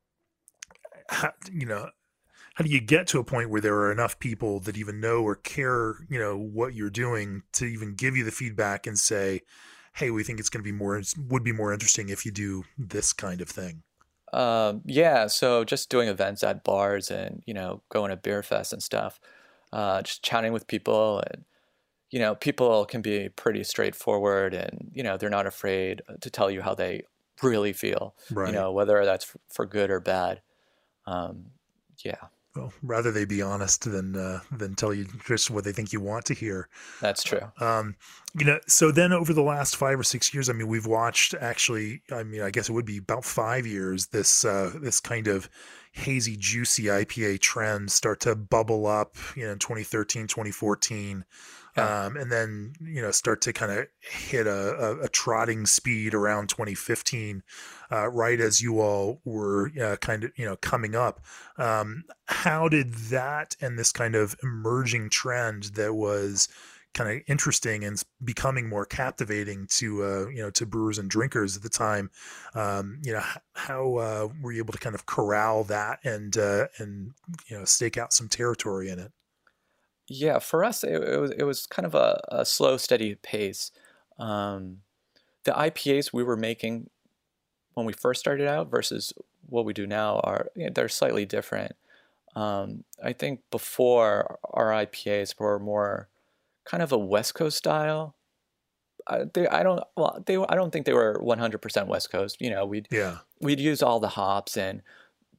how, 1.09 1.33
you 1.51 1.67
know, 1.67 1.91
how 2.55 2.65
do 2.65 2.71
you 2.71 2.81
get 2.81 3.07
to 3.09 3.19
a 3.19 3.25
point 3.25 3.51
where 3.51 3.61
there 3.61 3.77
are 3.77 3.93
enough 3.93 4.19
people 4.19 4.61
that 4.61 4.77
even 4.77 5.01
know 5.01 5.23
or 5.23 5.35
care, 5.35 5.97
you 6.09 6.19
know, 6.19 6.37
what 6.37 6.75
you're 6.75 6.91
doing 6.91 7.43
to 7.55 7.65
even 7.65 7.95
give 7.95 8.17
you 8.17 8.25
the 8.25 8.31
feedback 8.31 8.87
and 8.87 8.99
say, 8.99 9.41
"Hey, 9.95 10.11
we 10.11 10.23
think 10.23 10.41
it's 10.41 10.51
going 10.51 10.63
to 10.63 10.71
be 10.71 10.77
more 10.77 11.01
would 11.29 11.45
be 11.45 11.53
more 11.53 11.73
interesting 11.73 12.09
if 12.11 12.27
you 12.27 12.33
do 12.33 12.65
this 12.77 13.13
kind 13.13 13.41
of 13.41 13.49
thing." 13.49 13.83
Um, 14.33 14.83
yeah, 14.85 15.27
so 15.27 15.65
just 15.65 15.91
doing 15.91 16.09
events 16.09 16.43
at 16.45 16.63
bars 16.65 17.11
and 17.11 17.43
you 17.47 17.55
know 17.55 17.83
going 17.89 18.11
to 18.11 18.17
beer 18.17 18.43
fest 18.43 18.73
and 18.73 18.83
stuff, 18.83 19.19
uh, 19.73 20.03
just 20.03 20.23
chatting 20.23 20.53
with 20.53 20.67
people 20.67 21.23
and 21.31 21.45
you 22.11 22.19
know 22.19 22.35
people 22.35 22.85
can 22.85 23.03
be 23.03 23.29
pretty 23.29 23.65
straightforward 23.65 24.55
and 24.55 24.91
you 24.93 25.03
know 25.03 25.17
they're 25.17 25.31
not 25.31 25.47
afraid 25.47 26.03
to 26.21 26.31
tell 26.31 26.51
you 26.51 26.63
how 26.63 26.75
they 26.75 27.03
really 27.43 27.73
feel, 27.73 28.15
right. 28.31 28.49
you 28.49 28.55
know 28.55 28.73
whether 28.73 29.05
that's 29.05 29.35
for 29.49 29.67
good 29.67 29.91
or 29.91 30.01
bad. 30.01 30.43
Um, 31.07 31.47
yeah 32.05 32.29
well, 32.57 32.73
rather 32.83 33.13
they 33.13 33.25
be 33.25 33.43
honest 33.43 33.85
than 33.85 34.17
uh, 34.17 34.41
than 34.51 34.75
tell 34.75 34.93
you 34.93 35.07
just 35.27 35.51
what 35.51 35.63
they 35.63 35.73
think 35.73 35.93
you 35.93 36.01
want 36.01 36.25
to 36.27 36.35
hear. 36.35 36.69
That's 37.01 37.23
true. 37.23 37.53
Um, 37.61 37.95
you 38.35 38.45
know, 38.45 38.59
so 38.67 38.91
then 38.91 39.13
over 39.13 39.33
the 39.33 39.43
last 39.43 39.77
five 39.77 39.99
or 39.99 40.03
six 40.03 40.35
years, 40.35 40.51
I 40.51 40.53
mean, 40.53 40.67
we've 40.67 40.87
watched 40.87 41.35
actually. 41.35 42.03
I 42.11 42.25
mean, 42.25 42.43
I 42.43 42.51
guess 42.51 42.69
it 42.69 42.73
would 42.73 42.87
be 42.87 42.99
about 42.99 43.25
five 43.25 43.67
years. 43.67 44.09
This 44.09 44.45
uh, 44.45 44.73
this 44.81 44.99
kind 44.99 45.29
of 45.29 45.49
hazy, 45.93 46.37
juicy 46.37 46.85
IPA 46.85 47.41
trend 47.41 47.93
start 47.93 48.21
to 48.21 48.35
bubble 48.35 48.87
up. 48.87 49.15
You 49.37 49.47
know, 49.47 49.53
in 49.53 49.59
2013, 49.59 50.27
2014. 50.27 51.25
Um, 51.77 52.17
and 52.17 52.33
then 52.33 52.73
you 52.81 53.01
know 53.01 53.11
start 53.11 53.41
to 53.43 53.53
kind 53.53 53.71
of 53.71 53.87
hit 54.01 54.47
a, 54.47 54.51
a, 54.51 55.01
a, 55.03 55.09
trotting 55.09 55.67
speed 55.67 56.15
around 56.15 56.49
2015, 56.49 57.43
uh, 57.93 58.09
right 58.09 58.41
as 58.41 58.61
you 58.61 58.81
all 58.81 59.21
were 59.25 59.71
uh, 59.81 59.97
kind 59.97 60.25
of 60.25 60.33
you 60.37 60.45
know 60.45 60.57
coming 60.57 60.97
up. 60.97 61.21
Um, 61.59 62.05
how 62.27 62.69
did 62.69 62.93
that 62.95 63.57
and 63.61 63.79
this 63.79 63.93
kind 63.93 64.17
of 64.17 64.35
emerging 64.43 65.11
trend 65.11 65.65
that 65.75 65.95
was 65.95 66.49
kind 66.93 67.11
of 67.11 67.23
interesting 67.29 67.85
and 67.85 68.03
becoming 68.25 68.69
more 68.69 68.85
captivating 68.85 69.67
to 69.69 70.03
uh, 70.05 70.29
you 70.29 70.43
know 70.43 70.51
to 70.51 70.67
brewers 70.67 70.99
and 70.99 71.09
drinkers 71.09 71.57
at 71.57 71.63
the 71.63 71.69
time. 71.69 72.11
Um, 72.55 73.01
you 73.05 73.13
know, 73.13 73.23
how 73.55 73.97
uh, 73.97 74.29
were 74.43 74.53
you 74.53 74.59
able 74.59 74.73
to 74.73 74.79
kind 74.79 74.95
of 74.95 75.07
corral 75.07 75.65
that 75.65 76.01
and 76.05 76.37
uh, 76.37 76.67
and 76.79 77.13
you 77.47 77.59
know 77.59 77.65
stake 77.65 77.97
out 77.97 78.13
some 78.13 78.29
territory 78.29 78.91
in 78.91 78.99
it? 78.99 79.13
Yeah, 80.13 80.41
for 80.41 80.65
us, 80.65 80.83
it, 80.83 81.01
it 81.01 81.21
was 81.21 81.31
it 81.31 81.45
was 81.45 81.67
kind 81.67 81.87
of 81.87 81.95
a, 81.95 82.21
a 82.31 82.45
slow, 82.45 82.77
steady 82.77 83.15
pace. 83.15 83.71
Um, 84.19 84.79
the 85.45 85.53
IPAs 85.53 86.13
we 86.13 86.25
were 86.25 86.37
making 86.37 86.91
when 87.75 87.87
we 87.87 87.93
first 87.93 88.19
started 88.19 88.49
out 88.49 88.73
versus 88.73 89.15
what 89.47 89.65
we 89.65 89.73
do 89.73 89.87
now 89.87 90.19
are 90.25 90.49
you 90.57 90.65
know, 90.65 90.73
they're 90.75 90.89
slightly 90.89 91.25
different. 91.25 91.77
Um, 92.35 92.83
I 93.03 93.13
think 93.13 93.43
before 93.53 94.41
our 94.53 94.71
IPAs 94.71 95.39
were 95.39 95.61
more 95.61 96.09
kind 96.65 96.83
of 96.83 96.91
a 96.91 96.99
West 96.99 97.37
Coast 97.37 97.57
style. 97.57 98.17
I, 99.07 99.27
they, 99.33 99.47
I 99.47 99.63
don't 99.63 99.81
well 99.97 100.21
they 100.27 100.37
I 100.49 100.57
don't 100.57 100.73
think 100.73 100.87
they 100.87 100.93
were 100.93 101.21
100% 101.23 101.87
West 101.87 102.11
Coast. 102.11 102.39
You 102.41 102.51
know, 102.51 102.67
we'd 102.67 102.89
yeah 102.91 103.19
we'd 103.41 103.61
use 103.61 103.81
all 103.81 104.01
the 104.01 104.09
hops 104.09 104.57
and 104.57 104.83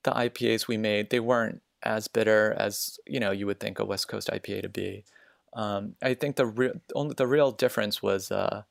the 0.04 0.12
IPAs 0.12 0.70
we 0.70 0.78
made 0.78 1.10
they 1.10 1.20
weren't 1.20 1.62
as 1.84 2.08
bitter 2.08 2.54
as 2.58 3.00
you 3.06 3.20
know 3.20 3.32
you 3.32 3.46
would 3.46 3.60
think 3.60 3.80
a 3.80 3.86
West 3.86 4.08
Coast 4.08 4.30
IPA 4.32 4.64
to 4.64 4.70
be. 4.70 5.04
Um, 5.54 5.96
I 6.02 6.14
think 6.14 6.36
the 6.36 6.46
real 6.46 6.74
only 6.96 7.16
the 7.16 7.28
real 7.28 7.52
difference 7.52 8.02
was 8.02 8.32
uh, 8.32 8.64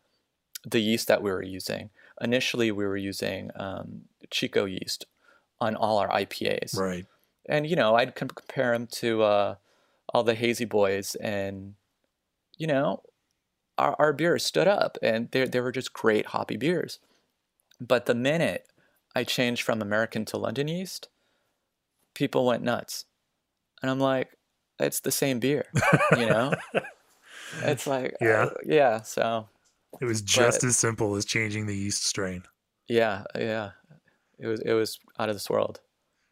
the 0.64 0.80
yeast 0.80 1.08
that 1.08 1.22
we 1.22 1.30
were 1.30 1.42
using. 1.42 1.90
Initially, 2.20 2.70
we 2.70 2.84
were 2.84 2.96
using 2.96 3.50
um, 3.56 4.02
Chico 4.30 4.64
yeast 4.64 5.06
on 5.60 5.76
all 5.76 5.98
our 5.98 6.08
IPAs, 6.08 6.76
right? 6.76 7.06
And 7.48 7.66
you 7.66 7.76
know, 7.76 7.96
I'd 7.96 8.14
compare 8.14 8.72
them 8.72 8.86
to 8.92 9.22
uh, 9.22 9.54
all 10.08 10.24
the 10.24 10.34
hazy 10.34 10.64
boys, 10.64 11.14
and 11.16 11.74
you 12.56 12.66
know, 12.66 13.02
our, 13.76 13.96
our 13.98 14.12
beers 14.12 14.44
stood 14.44 14.68
up, 14.68 14.96
and 15.02 15.30
they 15.32 15.44
they 15.46 15.60
were 15.60 15.72
just 15.72 15.92
great 15.92 16.26
hoppy 16.26 16.56
beers. 16.56 16.98
But 17.80 18.06
the 18.06 18.14
minute 18.14 18.66
I 19.14 19.24
changed 19.24 19.62
from 19.62 19.82
American 19.82 20.24
to 20.26 20.36
London 20.36 20.68
yeast, 20.68 21.08
people 22.14 22.46
went 22.46 22.62
nuts. 22.62 23.04
And 23.82 23.90
I'm 23.90 24.00
like, 24.00 24.28
it's 24.78 25.00
the 25.00 25.10
same 25.10 25.38
beer, 25.38 25.66
you 26.16 26.26
know? 26.26 26.52
it's 27.62 27.86
like, 27.86 28.14
yeah. 28.20 28.44
Uh, 28.44 28.50
yeah. 28.64 29.02
So 29.02 29.48
it 30.00 30.04
was 30.04 30.22
just 30.22 30.60
but, 30.60 30.68
as 30.68 30.76
simple 30.76 31.16
as 31.16 31.24
changing 31.24 31.66
the 31.66 31.76
yeast 31.76 32.04
strain. 32.04 32.42
Yeah. 32.88 33.24
Yeah. 33.36 33.70
It 34.38 34.46
was, 34.46 34.60
it 34.60 34.72
was 34.72 34.98
out 35.18 35.28
of 35.28 35.34
this 35.34 35.50
world, 35.50 35.80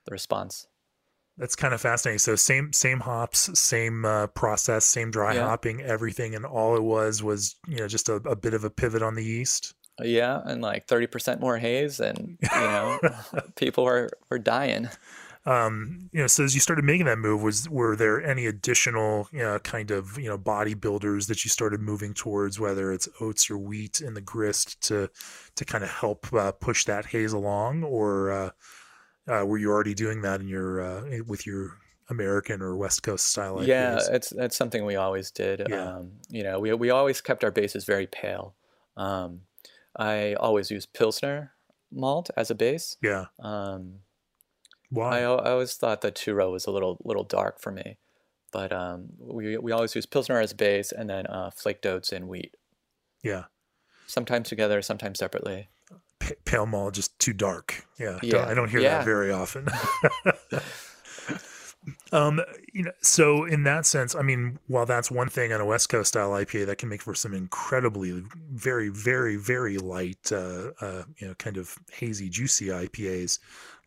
the 0.07 0.13
response. 0.13 0.67
That's 1.37 1.55
kind 1.55 1.73
of 1.73 1.81
fascinating. 1.81 2.19
So 2.19 2.35
same, 2.35 2.73
same 2.73 3.01
hops, 3.01 3.59
same 3.59 4.05
uh, 4.05 4.27
process, 4.29 4.85
same 4.85 5.11
dry 5.11 5.35
yeah. 5.35 5.47
hopping, 5.47 5.83
everything. 5.83 6.35
And 6.35 6.45
all 6.45 6.75
it 6.75 6.83
was, 6.83 7.23
was, 7.23 7.55
you 7.69 7.77
know, 7.77 7.87
just 7.87 8.09
a, 8.09 8.15
a 8.15 8.35
bit 8.35 8.55
of 8.55 8.65
a 8.65 8.71
pivot 8.71 9.03
on 9.03 9.15
the 9.15 9.25
yeast. 9.25 9.75
Yeah. 10.03 10.41
And 10.45 10.63
like 10.63 10.87
30% 10.87 11.39
more 11.39 11.59
haze 11.59 12.01
and, 12.01 12.39
you 12.41 12.61
know, 12.61 12.99
people 13.57 13.85
were, 13.85 14.09
were 14.31 14.39
dying 14.39 14.89
um, 15.47 16.11
you 16.13 16.21
know, 16.21 16.27
so 16.27 16.45
as 16.45 16.55
you 16.55 16.61
started 16.61 16.85
making 16.85 17.07
that 17.07 17.19
move, 17.19 17.43
was 17.43 17.69
were 17.69 17.97
there 17.97 18.23
any 18.23 18.47
additional 18.47 19.29
you 19.33 19.41
know, 19.41 19.59
kind 19.59 19.91
of 19.91 20.19
you 20.19 20.29
know 20.29 20.39
bodybuilders 20.39 21.27
that 21.29 21.45
you 21.45 21.49
started 21.51 21.81
moving 21.81 22.15
towards, 22.15 22.61
whether 22.61 22.93
it's 22.93 23.09
oats 23.21 23.51
or 23.51 23.59
wheat 23.59 24.01
in 24.01 24.15
the 24.15 24.21
grist 24.21 24.81
to 24.83 25.11
to 25.57 25.65
kind 25.65 25.85
of 25.85 25.91
help 25.91 26.33
uh, 26.33 26.53
push 26.53 26.85
that 26.85 27.07
haze 27.07 27.33
along, 27.33 27.83
or 27.85 28.31
uh, 28.31 28.51
uh, 29.29 29.45
were 29.45 29.59
you 29.59 29.71
already 29.71 29.95
doing 29.95 30.23
that 30.23 30.41
in 30.41 30.49
your 30.49 30.81
uh, 30.81 31.19
with 31.27 31.47
your 31.47 31.79
American 32.11 32.63
or 32.63 32.77
West 32.77 33.03
Coast 33.03 33.27
style? 33.27 33.63
Yeah, 33.63 34.01
it's 34.11 34.33
it's 34.33 34.57
something 34.57 34.85
we 34.85 34.97
always 34.97 35.31
did. 35.31 35.67
Yeah. 35.69 35.97
Um, 35.97 36.13
you 36.29 36.43
know, 36.43 36.59
we 36.59 36.73
we 36.75 36.91
always 36.91 37.21
kept 37.21 37.45
our 37.45 37.51
bases 37.51 37.85
very 37.85 38.07
pale. 38.07 38.55
Um, 38.97 39.43
I 39.97 40.35
always 40.35 40.71
use 40.71 40.87
Pilsner 40.87 41.53
malt 41.91 42.31
as 42.37 42.51
a 42.51 42.55
base. 42.55 42.97
Yeah. 43.03 43.27
Um, 43.41 44.01
why? 44.91 45.19
I, 45.19 45.23
I 45.23 45.51
always 45.51 45.75
thought 45.75 46.01
that 46.03 46.15
two 46.15 46.35
row 46.35 46.51
was 46.51 46.67
a 46.67 46.71
little 46.71 46.99
little 47.05 47.25
dark 47.25 47.61
for 47.61 47.71
me, 47.71 47.99
but 48.53 48.73
um, 48.73 49.09
we 49.19 49.57
we 49.59 49.73
always 49.73 49.95
use 49.95 50.07
pilsner 50.07 50.41
as 50.41 50.53
base 50.53 50.93
and 50.93 51.09
then 51.09 51.27
uh, 51.27 51.51
flaked 51.51 51.87
oats 51.87 52.13
and 52.13 52.29
wheat. 52.29 52.55
Yeah. 53.23 53.45
Sometimes 54.07 54.49
together, 54.49 54.81
sometimes 54.81 55.19
separately. 55.19 55.69
P- 56.19 56.35
pale 56.45 56.67
malt 56.67 56.95
just 56.95 57.19
too 57.19 57.33
dark. 57.33 57.87
Yeah. 57.99 58.19
yeah. 58.23 58.33
Don't, 58.33 58.49
I 58.49 58.55
don't 58.55 58.71
hear 58.71 58.81
yeah. 58.81 58.99
that 58.99 59.05
very 59.05 59.31
often. 59.31 59.69
Um, 62.13 62.41
you 62.73 62.85
know, 62.85 62.93
so 63.01 63.45
in 63.45 63.65
that 63.65 63.87
sense, 63.87 64.15
I 64.15 64.23
mean, 64.23 64.59
while 64.67 64.87
that's 64.87 65.11
one 65.11 65.29
thing 65.29 65.53
on 65.53 65.61
a 65.61 65.67
West 65.67 65.89
Coast 65.89 66.09
style 66.09 66.31
IPA 66.31 66.67
that 66.67 66.79
can 66.79 66.89
make 66.89 67.03
for 67.03 67.15
some 67.15 67.35
incredibly, 67.35 68.23
very, 68.53 68.89
very, 68.89 69.37
very 69.37 69.79
light, 69.79 70.33
uh, 70.33 70.71
uh, 70.81 71.05
you 71.19 71.29
know, 71.29 71.35
kind 71.35 71.57
of 71.57 71.77
hazy, 71.93 72.29
juicy 72.29 72.67
IPAs, 72.67 73.39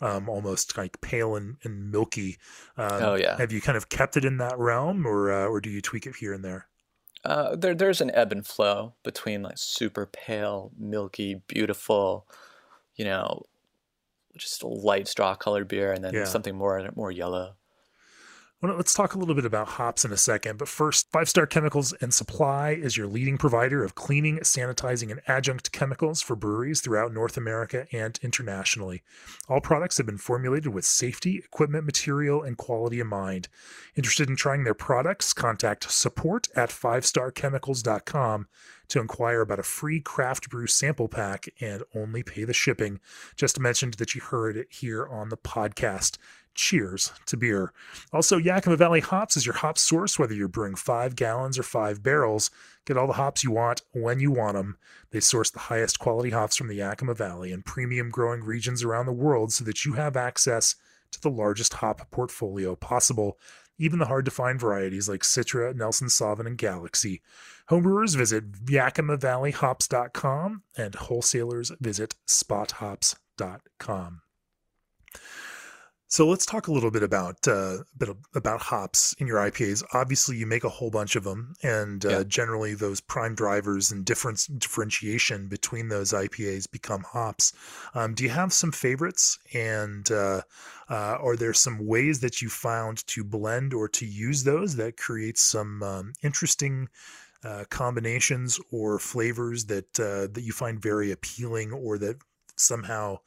um, 0.01 0.29
almost 0.29 0.77
like 0.77 0.99
pale 1.01 1.35
and, 1.35 1.57
and 1.63 1.91
milky. 1.91 2.37
Um, 2.77 3.03
oh 3.03 3.15
yeah. 3.15 3.37
Have 3.37 3.51
you 3.51 3.61
kind 3.61 3.77
of 3.77 3.89
kept 3.89 4.17
it 4.17 4.25
in 4.25 4.37
that 4.37 4.57
realm, 4.57 5.05
or 5.05 5.31
uh, 5.31 5.45
or 5.45 5.61
do 5.61 5.69
you 5.69 5.81
tweak 5.81 6.05
it 6.05 6.15
here 6.15 6.33
and 6.33 6.43
there? 6.43 6.67
Uh, 7.23 7.55
there, 7.55 7.75
there's 7.75 8.01
an 8.01 8.11
ebb 8.15 8.31
and 8.31 8.45
flow 8.45 8.93
between 9.03 9.43
like 9.43 9.57
super 9.57 10.07
pale, 10.07 10.71
milky, 10.77 11.35
beautiful, 11.47 12.27
you 12.95 13.05
know, 13.05 13.43
just 14.37 14.63
a 14.63 14.67
light 14.67 15.07
straw 15.07 15.35
colored 15.35 15.67
beer, 15.67 15.91
and 15.91 16.03
then 16.03 16.13
yeah. 16.13 16.23
something 16.25 16.55
more 16.55 16.89
more 16.95 17.11
yellow. 17.11 17.55
Well, 18.61 18.75
let's 18.75 18.93
talk 18.93 19.15
a 19.15 19.17
little 19.17 19.33
bit 19.33 19.45
about 19.45 19.69
hops 19.69 20.05
in 20.05 20.11
a 20.11 20.17
second, 20.17 20.59
but 20.59 20.67
first, 20.67 21.11
Five 21.11 21.27
Star 21.27 21.47
Chemicals 21.47 21.93
and 21.93 22.13
Supply 22.13 22.69
is 22.73 22.95
your 22.95 23.07
leading 23.07 23.39
provider 23.39 23.83
of 23.83 23.95
cleaning, 23.95 24.37
sanitizing, 24.41 25.09
and 25.09 25.19
adjunct 25.27 25.71
chemicals 25.71 26.21
for 26.21 26.35
breweries 26.35 26.79
throughout 26.79 27.11
North 27.11 27.37
America 27.37 27.87
and 27.91 28.19
internationally. 28.21 29.01
All 29.49 29.61
products 29.61 29.97
have 29.97 30.05
been 30.05 30.19
formulated 30.19 30.75
with 30.75 30.85
safety, 30.85 31.41
equipment, 31.43 31.85
material, 31.85 32.43
and 32.43 32.55
quality 32.55 32.99
in 32.99 33.07
mind. 33.07 33.47
Interested 33.95 34.29
in 34.29 34.35
trying 34.35 34.63
their 34.63 34.75
products? 34.75 35.33
Contact 35.33 35.91
support 35.91 36.47
at 36.55 36.69
fivestarchemicals.com 36.69 38.47
to 38.89 38.99
inquire 38.99 39.41
about 39.41 39.57
a 39.57 39.63
free 39.63 40.01
craft 40.01 40.49
brew 40.49 40.67
sample 40.67 41.07
pack 41.07 41.47
and 41.61 41.81
only 41.95 42.21
pay 42.21 42.43
the 42.43 42.53
shipping. 42.53 42.99
Just 43.35 43.59
mentioned 43.59 43.95
that 43.95 44.13
you 44.13 44.21
heard 44.21 44.57
it 44.57 44.67
here 44.69 45.07
on 45.07 45.29
the 45.29 45.37
podcast. 45.37 46.17
Cheers 46.53 47.11
to 47.27 47.37
beer. 47.37 47.71
Also, 48.11 48.37
Yakima 48.37 48.75
Valley 48.75 48.99
Hops 48.99 49.37
is 49.37 49.45
your 49.45 49.55
hop 49.55 49.77
source, 49.77 50.19
whether 50.19 50.33
you're 50.33 50.47
brewing 50.47 50.75
five 50.75 51.15
gallons 51.15 51.57
or 51.57 51.63
five 51.63 52.03
barrels. 52.03 52.51
Get 52.85 52.97
all 52.97 53.07
the 53.07 53.13
hops 53.13 53.43
you 53.43 53.51
want 53.51 53.81
when 53.93 54.19
you 54.19 54.31
want 54.31 54.55
them. 54.57 54.77
They 55.11 55.21
source 55.21 55.49
the 55.49 55.59
highest 55.59 55.99
quality 55.99 56.31
hops 56.31 56.57
from 56.57 56.67
the 56.67 56.75
Yakima 56.75 57.13
Valley 57.13 57.51
and 57.51 57.65
premium 57.65 58.09
growing 58.09 58.43
regions 58.43 58.83
around 58.83 59.05
the 59.05 59.13
world 59.13 59.53
so 59.53 59.63
that 59.63 59.85
you 59.85 59.93
have 59.93 60.17
access 60.17 60.75
to 61.11 61.21
the 61.21 61.29
largest 61.29 61.75
hop 61.75 62.09
portfolio 62.11 62.75
possible, 62.75 63.37
even 63.77 63.99
the 63.99 64.05
hard 64.05 64.25
to 64.25 64.31
find 64.31 64.59
varieties 64.59 65.07
like 65.07 65.21
Citra, 65.21 65.75
Nelson 65.75 66.07
Sauvin, 66.07 66.47
and 66.47 66.57
Galaxy. 66.57 67.21
Homebrewers 67.69 68.17
visit 68.17 68.51
YakimaValleyHops.com 68.65 70.63
and 70.77 70.95
wholesalers 70.95 71.71
visit 71.79 72.15
SpotHops.com. 72.27 74.21
So 76.11 76.27
let's 76.27 76.45
talk 76.45 76.67
a 76.67 76.73
little 76.73 76.91
bit 76.91 77.03
about 77.03 77.47
uh, 77.47 77.83
bit 77.97 78.09
of, 78.09 78.17
about 78.35 78.59
hops 78.59 79.15
in 79.19 79.27
your 79.27 79.37
IPAs. 79.37 79.81
Obviously, 79.93 80.35
you 80.35 80.45
make 80.45 80.65
a 80.65 80.69
whole 80.69 80.91
bunch 80.91 81.15
of 81.15 81.23
them, 81.23 81.53
and 81.63 82.05
uh, 82.05 82.09
yeah. 82.09 82.23
generally 82.27 82.73
those 82.73 82.99
prime 82.99 83.33
drivers 83.33 83.93
and 83.93 84.03
difference 84.03 84.45
differentiation 84.47 85.47
between 85.47 85.87
those 85.87 86.11
IPAs 86.11 86.69
become 86.69 87.03
hops. 87.03 87.53
Um, 87.93 88.13
do 88.13 88.25
you 88.25 88.29
have 88.29 88.51
some 88.51 88.73
favorites, 88.73 89.39
and 89.53 90.11
uh, 90.11 90.41
uh, 90.89 91.17
are 91.21 91.37
there 91.37 91.53
some 91.53 91.87
ways 91.87 92.19
that 92.19 92.41
you 92.41 92.49
found 92.49 93.07
to 93.07 93.23
blend 93.23 93.73
or 93.73 93.87
to 93.87 94.05
use 94.05 94.43
those 94.43 94.75
that 94.75 94.97
create 94.97 95.37
some 95.37 95.81
um, 95.81 96.13
interesting? 96.21 96.89
Uh, 97.43 97.63
combinations 97.71 98.59
or 98.69 98.99
flavors 98.99 99.65
that 99.65 99.99
uh, 99.99 100.27
that 100.31 100.43
you 100.43 100.51
find 100.51 100.79
very 100.79 101.09
appealing 101.09 101.71
or 101.71 101.97
that 101.97 102.17
somehow 102.55 103.17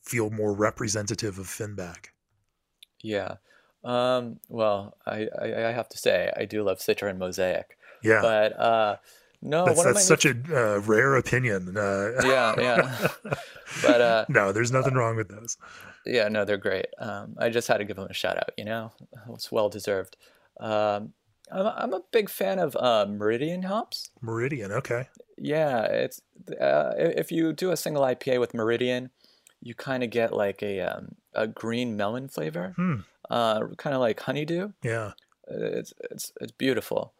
feel 0.00 0.30
more 0.30 0.54
representative 0.54 1.40
of 1.40 1.46
Finback? 1.48 2.10
Yeah. 3.04 3.36
Um, 3.84 4.40
well, 4.48 4.96
I, 5.06 5.28
I, 5.38 5.68
I, 5.68 5.72
have 5.72 5.90
to 5.90 5.98
say, 5.98 6.32
I 6.34 6.46
do 6.46 6.62
love 6.62 6.78
Citra 6.78 7.10
and 7.10 7.18
Mosaic. 7.18 7.76
Yeah. 8.02 8.22
But 8.22 8.58
uh, 8.58 8.96
no, 9.42 9.66
that's, 9.66 9.84
that's 9.84 10.06
such 10.06 10.24
a 10.24 10.30
uh, 10.50 10.80
rare 10.80 11.16
opinion. 11.16 11.76
Uh, 11.76 12.12
yeah, 12.24 12.54
yeah. 12.58 13.08
but 13.82 14.00
uh, 14.00 14.24
no, 14.30 14.52
there's 14.52 14.72
nothing 14.72 14.94
wrong 14.94 15.16
with 15.16 15.28
those. 15.28 15.58
Yeah, 16.06 16.28
no, 16.28 16.46
they're 16.46 16.56
great. 16.56 16.86
Um, 16.98 17.36
I 17.38 17.50
just 17.50 17.68
had 17.68 17.78
to 17.78 17.84
give 17.84 17.96
them 17.96 18.08
a 18.08 18.14
shout 18.14 18.38
out. 18.38 18.52
You 18.56 18.64
know, 18.64 18.92
it's 19.34 19.52
well 19.52 19.68
deserved. 19.68 20.16
Um, 20.58 21.12
I'm, 21.52 21.66
I'm 21.66 21.92
a 21.92 22.00
big 22.10 22.30
fan 22.30 22.58
of 22.58 22.74
uh, 22.76 23.04
Meridian 23.06 23.64
hops. 23.64 24.10
Meridian, 24.22 24.72
okay. 24.72 25.08
Yeah, 25.36 25.82
it's 25.84 26.22
uh, 26.58 26.94
if 26.96 27.30
you 27.30 27.52
do 27.52 27.70
a 27.70 27.76
single 27.76 28.02
IPA 28.02 28.40
with 28.40 28.54
Meridian, 28.54 29.10
you 29.60 29.74
kind 29.74 30.02
of 30.02 30.08
get 30.08 30.32
like 30.32 30.62
a 30.62 30.80
um, 30.80 31.16
a 31.34 31.46
green 31.46 31.96
melon 31.96 32.28
flavor, 32.28 32.74
hmm. 32.76 32.96
uh, 33.30 33.66
kind 33.76 33.94
of 33.94 34.00
like 34.00 34.20
honeydew. 34.20 34.70
Yeah, 34.82 35.12
it's 35.48 35.92
it's 36.10 36.32
it's 36.40 36.52
beautiful. 36.52 37.12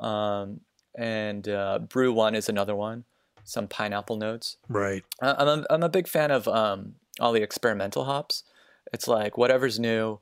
Um, 0.00 0.60
and 0.96 1.48
uh, 1.48 1.78
Bru-1 1.78 2.34
is 2.34 2.48
another 2.48 2.74
one. 2.74 3.04
Some 3.44 3.68
pineapple 3.68 4.16
notes. 4.16 4.56
Right. 4.68 5.04
I- 5.20 5.34
I'm 5.38 5.48
a, 5.48 5.66
I'm 5.70 5.82
a 5.82 5.88
big 5.88 6.08
fan 6.08 6.30
of 6.30 6.46
um, 6.48 6.96
all 7.20 7.32
the 7.32 7.42
experimental 7.42 8.04
hops. 8.04 8.44
It's 8.92 9.08
like 9.08 9.38
whatever's 9.38 9.78
new, 9.78 10.18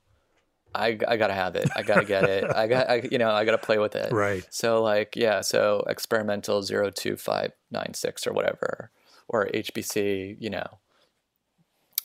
I, 0.74 0.98
I 1.06 1.16
gotta 1.16 1.34
have 1.34 1.56
it. 1.56 1.68
I 1.74 1.82
gotta 1.82 2.04
get 2.04 2.24
it. 2.24 2.44
I 2.54 2.66
got 2.66 2.88
I, 2.88 3.08
you 3.10 3.18
know 3.18 3.30
I 3.30 3.44
gotta 3.44 3.58
play 3.58 3.78
with 3.78 3.96
it. 3.96 4.12
Right. 4.12 4.46
So 4.50 4.82
like 4.82 5.16
yeah, 5.16 5.40
so 5.40 5.84
experimental 5.88 6.62
zero 6.62 6.90
two 6.90 7.16
five 7.16 7.52
nine 7.70 7.94
six 7.94 8.26
or 8.26 8.32
whatever, 8.32 8.90
or 9.28 9.46
HBC. 9.46 10.36
You 10.38 10.50
know. 10.50 10.78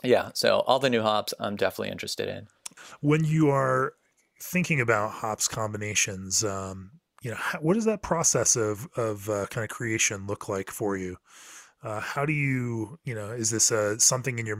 Yeah. 0.05 0.31
So 0.33 0.59
all 0.67 0.79
the 0.79 0.89
new 0.89 1.01
hops, 1.01 1.33
I'm 1.39 1.55
definitely 1.55 1.91
interested 1.91 2.27
in. 2.27 2.47
When 3.01 3.23
you 3.23 3.49
are 3.49 3.93
thinking 4.41 4.81
about 4.81 5.11
hops 5.11 5.47
combinations, 5.47 6.43
um, 6.43 6.91
you 7.21 7.31
know, 7.31 7.37
how, 7.37 7.59
what 7.59 7.73
does 7.73 7.85
that 7.85 8.01
process 8.01 8.55
of 8.55 8.87
of 8.95 9.29
uh, 9.29 9.47
kind 9.47 9.63
of 9.63 9.69
creation 9.69 10.27
look 10.27 10.47
like 10.47 10.69
for 10.69 10.97
you? 10.97 11.17
Uh, 11.83 11.99
how 11.99 12.25
do 12.25 12.33
you, 12.33 12.97
you 13.03 13.13
know, 13.13 13.31
is 13.31 13.51
this 13.51 13.71
uh, 13.71 13.97
something 13.97 14.39
in 14.39 14.45
your, 14.45 14.57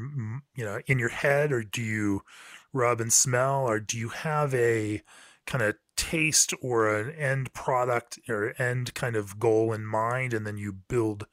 you 0.56 0.64
know, 0.64 0.80
in 0.86 1.00
your 1.00 1.10
head, 1.10 1.52
or 1.52 1.64
do 1.64 1.82
you 1.82 2.22
rub 2.74 3.02
and 3.02 3.12
smell, 3.12 3.66
or 3.66 3.80
do 3.80 3.98
you 3.98 4.10
have 4.10 4.54
a 4.54 5.02
kind 5.48 5.64
of 5.64 5.76
taste 5.96 6.54
or 6.62 6.94
an 6.94 7.16
end 7.16 7.54
product 7.54 8.20
or 8.28 8.54
end 8.60 8.94
kind 8.94 9.16
of 9.16 9.40
goal 9.40 9.74
in 9.74 9.86
mind, 9.86 10.34
and 10.34 10.46
then 10.46 10.58
you 10.58 10.74
build 10.74 11.26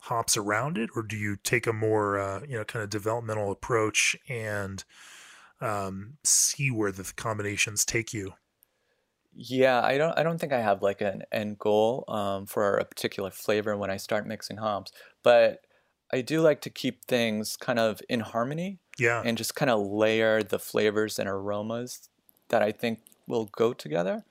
hops 0.00 0.36
around 0.36 0.78
it, 0.78 0.90
or 0.96 1.02
do 1.02 1.16
you 1.16 1.36
take 1.36 1.66
a 1.66 1.72
more, 1.72 2.18
uh, 2.18 2.40
you 2.42 2.56
know, 2.56 2.64
kind 2.64 2.82
of 2.82 2.90
developmental 2.90 3.50
approach 3.52 4.16
and 4.28 4.84
um, 5.60 6.18
see 6.24 6.70
where 6.70 6.92
the 6.92 7.12
combinations 7.16 7.84
take 7.84 8.12
you? 8.14 8.34
Yeah, 9.32 9.80
I 9.80 9.96
don't 9.96 10.18
I 10.18 10.22
don't 10.22 10.38
think 10.38 10.52
I 10.52 10.60
have 10.60 10.82
like 10.82 11.00
an 11.00 11.22
end 11.32 11.58
goal 11.58 12.04
um, 12.08 12.46
for 12.46 12.76
a 12.76 12.84
particular 12.84 13.30
flavor 13.30 13.76
when 13.76 13.90
I 13.90 13.96
start 13.96 14.26
mixing 14.26 14.56
hops, 14.56 14.92
but 15.22 15.66
I 16.12 16.20
do 16.22 16.40
like 16.40 16.60
to 16.62 16.70
keep 16.70 17.04
things 17.04 17.56
kind 17.56 17.78
of 17.78 18.00
in 18.08 18.20
harmony 18.20 18.80
Yeah. 18.98 19.24
and 19.24 19.38
just 19.38 19.54
kind 19.54 19.70
of 19.70 19.86
layer 19.86 20.42
the 20.42 20.58
flavors 20.58 21.18
and 21.18 21.28
aromas 21.28 22.08
that 22.48 22.62
I 22.62 22.72
think 22.72 23.00
will 23.28 23.46
go 23.46 23.72
together. 23.72 24.24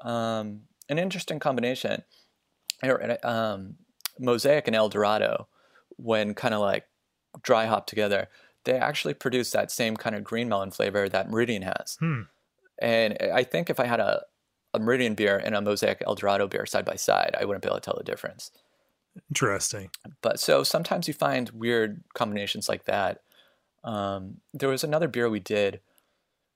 Um, 0.00 0.64
an 0.88 0.98
interesting 0.98 1.40
combination. 1.40 2.04
Or, 2.82 3.18
Um, 3.26 3.78
Mosaic 4.18 4.66
and 4.66 4.76
El 4.76 4.88
Dorado, 4.88 5.48
when 5.96 6.34
kind 6.34 6.54
of 6.54 6.60
like 6.60 6.86
dry 7.42 7.66
hop 7.66 7.86
together, 7.86 8.28
they 8.64 8.74
actually 8.74 9.14
produce 9.14 9.50
that 9.50 9.70
same 9.70 9.96
kind 9.96 10.14
of 10.14 10.24
green 10.24 10.48
melon 10.48 10.70
flavor 10.70 11.08
that 11.08 11.30
Meridian 11.30 11.62
has. 11.62 11.96
Hmm. 11.98 12.22
And 12.80 13.16
I 13.32 13.44
think 13.44 13.70
if 13.70 13.78
I 13.80 13.86
had 13.86 14.00
a, 14.00 14.22
a 14.74 14.78
Meridian 14.78 15.14
beer 15.14 15.36
and 15.36 15.54
a 15.54 15.60
Mosaic 15.60 16.02
El 16.06 16.14
Dorado 16.14 16.46
beer 16.48 16.66
side 16.66 16.84
by 16.84 16.96
side, 16.96 17.36
I 17.38 17.44
wouldn't 17.44 17.62
be 17.62 17.68
able 17.68 17.78
to 17.78 17.84
tell 17.84 17.96
the 17.96 18.04
difference. 18.04 18.50
Interesting. 19.30 19.90
But 20.22 20.40
so 20.40 20.62
sometimes 20.62 21.06
you 21.06 21.14
find 21.14 21.50
weird 21.50 22.02
combinations 22.14 22.68
like 22.68 22.84
that. 22.84 23.20
Um, 23.84 24.38
there 24.54 24.68
was 24.68 24.84
another 24.84 25.08
beer 25.08 25.28
we 25.28 25.40
did. 25.40 25.80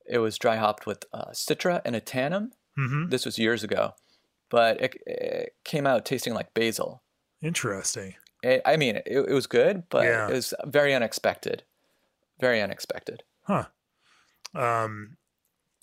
It 0.09 0.19
was 0.19 0.39
dry 0.39 0.57
hopped 0.57 0.87
with 0.87 1.05
uh, 1.13 1.31
Citra 1.33 1.83
and 1.85 1.95
Ahtanum. 1.97 2.51
hmm 2.77 3.09
This 3.09 3.27
was 3.27 3.39
years 3.39 3.63
ago, 3.65 3.95
but 4.49 4.81
it, 4.81 5.03
it 5.07 5.55
came 5.65 5.87
out 5.87 6.05
tasting 6.05 6.35
like 6.35 6.55
basil. 6.55 7.03
Interesting. 7.43 8.15
It, 8.43 8.63
I 8.65 8.77
mean, 8.77 8.97
it, 8.97 9.07
it 9.07 9.33
was 9.33 9.47
good, 9.47 9.85
but 9.89 10.05
Yeah. 10.05 10.29
it 10.29 10.33
was 10.33 10.55
very 10.65 10.95
unexpected. 10.95 11.63
Very 12.41 12.61
unexpected. 12.61 13.23
Huh. 13.43 13.67
Um, 14.55 15.17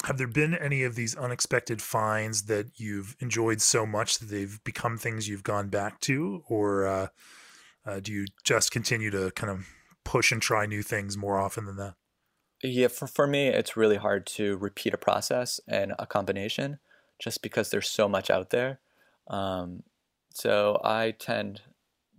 have 0.05 0.17
there 0.17 0.27
been 0.27 0.53
any 0.53 0.83
of 0.83 0.95
these 0.95 1.15
unexpected 1.15 1.81
finds 1.81 2.43
that 2.43 2.79
you've 2.79 3.15
enjoyed 3.19 3.61
so 3.61 3.85
much 3.85 4.19
that 4.19 4.25
they've 4.27 4.63
become 4.63 4.97
things 4.97 5.27
you've 5.27 5.43
gone 5.43 5.69
back 5.69 5.99
to, 6.01 6.43
or 6.47 6.85
uh, 6.85 7.07
uh, 7.85 7.99
do 7.99 8.11
you 8.11 8.25
just 8.43 8.71
continue 8.71 9.09
to 9.11 9.31
kind 9.31 9.51
of 9.51 9.67
push 10.03 10.31
and 10.31 10.41
try 10.41 10.65
new 10.65 10.81
things 10.83 11.15
more 11.17 11.39
often 11.39 11.65
than 11.65 11.77
that? 11.77 11.95
Yeah, 12.61 12.87
for, 12.87 13.07
for 13.07 13.27
me, 13.27 13.47
it's 13.47 13.75
really 13.77 13.97
hard 13.97 14.25
to 14.27 14.57
repeat 14.57 14.93
a 14.93 14.97
process 14.97 15.59
and 15.67 15.93
a 15.99 16.05
combination 16.05 16.79
just 17.19 17.41
because 17.41 17.69
there's 17.69 17.89
so 17.89 18.07
much 18.07 18.29
out 18.29 18.49
there. 18.49 18.79
Um, 19.27 19.83
so 20.33 20.81
I 20.83 21.11
tend 21.11 21.61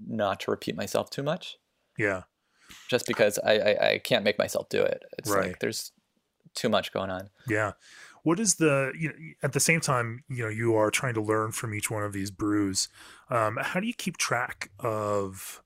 not 0.07 0.41
to 0.41 0.51
repeat 0.51 0.77
myself 0.77 1.11
too 1.11 1.23
much 1.23 1.57
Yeah. 1.99 2.23
just 2.89 3.07
because 3.07 3.39
I, 3.39 3.59
I, 3.59 3.91
I 3.93 3.99
can't 3.99 4.25
make 4.25 4.39
myself 4.39 4.69
do 4.69 4.83
it. 4.83 5.03
It's 5.19 5.31
Right. 5.31 5.49
like 5.49 5.59
there's 5.61 5.93
too 6.55 6.69
much 6.69 6.93
going 6.93 7.11
on. 7.11 7.31
Yeah. 7.49 7.73
What 8.23 8.41
is 8.41 8.55
the 8.55 8.93
you 8.99 9.09
know 9.09 9.15
at 9.43 9.53
the 9.53 9.61
same 9.61 9.81
time 9.81 10.25
you 10.29 10.43
know 10.43 10.49
you 10.49 10.75
are 10.77 10.91
trying 10.91 11.15
to 11.15 11.21
learn 11.21 11.53
from 11.53 11.75
each 11.75 11.91
one 11.91 12.03
of 12.03 12.13
these 12.15 12.31
brews. 12.31 12.89
Um, 13.29 13.59
how 13.61 13.81
do 13.81 13.87
you 13.87 13.93
keep 13.95 14.17
track 14.17 14.71
of 14.79 15.63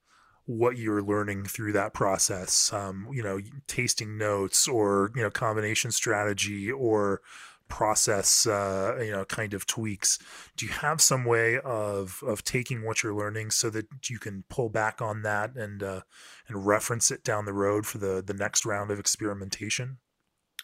what 0.47 0.77
you're 0.79 1.03
learning 1.03 1.45
through 1.45 1.73
that 1.73 1.95
process? 1.95 2.73
Um, 2.73 3.07
you 3.13 3.23
know, 3.23 3.39
tasting 3.69 4.19
notes 4.19 4.67
or 4.67 5.13
you 5.15 5.23
know 5.23 5.31
combination 5.31 5.93
strategy 5.93 6.71
or 6.73 7.21
process 7.69 8.47
uh, 8.47 8.97
you 9.01 9.13
know 9.13 9.25
kind 9.25 9.55
of 9.55 9.67
tweaks. 9.67 10.19
Do 10.57 10.67
you 10.67 10.73
have 10.73 11.01
some 11.01 11.25
way 11.25 11.59
of 11.61 12.23
of 12.27 12.45
taking 12.45 12.85
what 12.85 13.03
you're 13.03 13.15
learning 13.15 13.51
so 13.51 13.71
that 13.71 13.87
you 14.09 14.19
can 14.19 14.45
pull 14.49 14.69
back 14.69 15.01
on 15.01 15.23
that 15.23 15.55
and 15.57 15.83
uh, 15.83 16.01
and 16.49 16.67
reference 16.67 17.11
it 17.11 17.25
down 17.25 17.45
the 17.45 17.53
road 17.53 17.87
for 17.87 17.99
the 17.99 18.23
the 18.25 18.35
next 18.35 18.65
round 18.65 18.91
of 18.91 18.99
experimentation? 18.99 19.99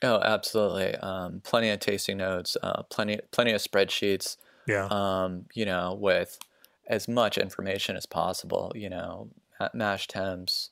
Oh, 0.02 0.20
absolutely. 0.20 0.94
Um, 0.96 1.40
plenty 1.44 1.70
of 1.70 1.80
tasting 1.80 2.18
notes, 2.18 2.56
uh, 2.62 2.82
plenty 2.84 3.20
plenty 3.30 3.52
of 3.52 3.62
spreadsheets. 3.62 4.36
Yeah. 4.66 4.86
Um, 4.90 5.46
you 5.54 5.66
know, 5.66 5.96
with 6.00 6.38
as 6.86 7.08
much 7.08 7.38
information 7.38 7.96
as 7.96 8.06
possible. 8.06 8.72
You 8.74 8.90
know, 8.90 9.30
mash 9.72 10.08
temps, 10.08 10.70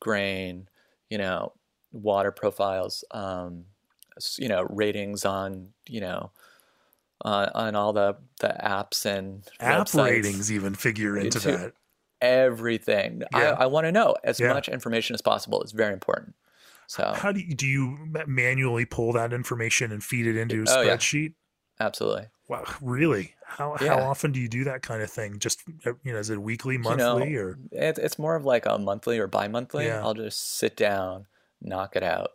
grain. 0.00 0.68
You 1.10 1.18
know, 1.18 1.52
water 1.92 2.30
profiles. 2.30 3.04
Um, 3.10 3.64
you 4.38 4.48
know, 4.48 4.64
ratings 4.70 5.24
on 5.24 5.68
you 5.88 6.00
know, 6.00 6.30
uh, 7.24 7.48
on 7.54 7.74
all 7.74 7.92
the 7.92 8.16
the 8.40 8.48
apps 8.62 9.04
and 9.06 9.44
app 9.60 9.86
websites. 9.86 10.10
ratings 10.10 10.52
even 10.52 10.74
figure 10.74 11.16
into 11.16 11.40
to- 11.40 11.50
that. 11.56 11.72
Everything. 12.20 13.22
Yeah. 13.32 13.52
I, 13.52 13.62
I 13.62 13.66
want 13.66 13.86
to 13.86 13.92
know 13.92 14.16
as 14.24 14.40
Yeah. 14.40 14.52
much 14.52 14.68
information 14.68 15.14
as 15.14 15.22
possible. 15.22 15.62
It's 15.62 15.72
very 15.72 15.92
important. 15.92 16.34
So 16.88 17.12
How 17.14 17.32
do 17.32 17.40
you 17.40 17.54
do 17.54 17.66
you 17.66 17.96
manually 18.26 18.84
pull 18.86 19.12
that 19.12 19.32
information 19.32 19.92
and 19.92 20.02
feed 20.02 20.26
it 20.26 20.36
into 20.36 20.62
a 20.62 20.64
Oh, 20.68 20.80
yeah. 20.82 20.96
spreadsheet? 20.96 21.34
absolutely. 21.80 22.26
Wow, 22.48 22.64
really? 22.80 23.34
How 23.44 23.76
how 23.78 23.98
often 24.00 24.32
do 24.32 24.40
you 24.40 24.48
do 24.48 24.64
that 24.64 24.82
kind 24.82 25.02
of 25.02 25.10
thing? 25.10 25.38
Just 25.38 25.62
uh, 25.86 25.92
you 26.02 26.12
know, 26.12 26.18
is 26.18 26.30
it 26.30 26.40
weekly, 26.40 26.74
You 26.74 26.80
know, 26.82 26.96
monthly, 26.96 27.36
or 27.36 27.58
It, 27.70 27.98
it's 27.98 28.18
more 28.18 28.34
of 28.36 28.44
like 28.46 28.64
a 28.66 28.78
monthly 28.78 29.18
or 29.18 29.26
bi-monthly. 29.26 29.86
Yeah. 29.86 30.02
I'll 30.02 30.14
just 30.14 30.56
sit 30.56 30.76
down, 30.76 31.26
knock 31.60 31.94
it 31.94 32.02
out, 32.02 32.30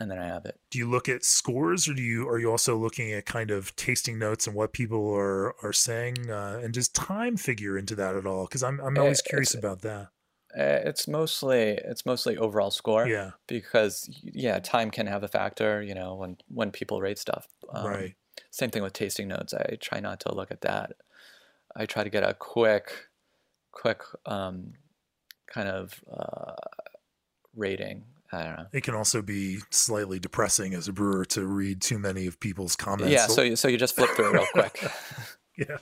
and 0.00 0.10
then 0.10 0.18
I 0.18 0.26
have 0.26 0.46
it. 0.46 0.60
do 0.70 0.78
you 0.78 0.88
look 0.88 1.08
at 1.08 1.24
scores, 1.24 1.88
or 1.88 1.94
do 1.94 2.02
you 2.02 2.28
are 2.28 2.38
you 2.38 2.50
also 2.50 2.76
looking 2.76 3.12
at 3.12 3.26
kind 3.26 3.50
of 3.50 3.74
tasting 3.76 4.18
notes 4.18 4.46
and 4.46 4.54
what 4.54 4.72
people 4.72 5.12
are 5.14 5.54
are 5.64 5.72
saying, 5.72 6.30
uh, 6.30 6.60
and 6.62 6.72
does 6.74 6.88
time 6.88 7.36
figure 7.36 7.76
into 7.76 7.94
that 7.96 8.16
at 8.16 8.26
all? 8.26 8.46
Because 8.46 8.62
I'm 8.62 8.80
I'm 8.80 8.94
Uh, 8.96 9.00
always 9.00 9.20
curious 9.22 9.54
about 9.54 9.82
that. 9.82 10.10
Uh, 10.56 10.82
It's 10.84 11.06
mostly 11.06 11.60
it's 11.78 12.04
mostly 12.04 12.36
overall 12.36 12.70
score 12.72 13.06
Yeah, 13.06 13.32
because 13.46 14.08
yeah, 14.22 14.58
time 14.58 14.90
can 14.90 15.06
have 15.06 15.22
a 15.22 15.28
factor. 15.28 15.82
You 15.82 15.94
know, 15.94 16.14
when 16.16 16.38
when 16.48 16.72
people 16.72 17.00
rate 17.00 17.18
stuff. 17.18 17.48
Um, 17.72 17.86
right. 17.90 18.16
Same 18.50 18.70
thing 18.70 18.82
with 18.82 18.92
tasting 18.94 19.28
notes. 19.28 19.54
I 19.54 19.76
try 19.80 20.00
not 20.00 20.20
to 20.20 20.34
look 20.34 20.50
at 20.50 20.62
that. 20.62 20.92
I 21.76 21.86
try 21.86 22.04
to 22.04 22.10
get 22.10 22.24
a 22.24 22.34
quick, 22.34 23.08
quick 23.72 24.02
um, 24.26 24.74
kind 25.48 25.68
of 25.68 26.02
uh, 26.10 26.54
rating. 27.54 28.04
I 28.32 28.44
don't 28.44 28.56
know. 28.56 28.66
It 28.72 28.82
can 28.82 28.94
also 28.94 29.22
be 29.22 29.58
slightly 29.70 30.18
depressing 30.18 30.74
as 30.74 30.88
a 30.88 30.92
brewer 30.92 31.24
to 31.26 31.46
read 31.46 31.82
too 31.82 31.98
many 31.98 32.26
of 32.26 32.38
people's 32.38 32.76
comments. 32.76 33.12
Yeah, 33.12 33.26
so 33.26 33.42
you, 33.42 33.56
so 33.56 33.68
you 33.68 33.76
just 33.76 33.96
flip 33.96 34.10
through 34.10 34.30
it 34.30 34.34
real 34.34 34.46
quick. 34.52 34.84
yeah. 35.68 35.78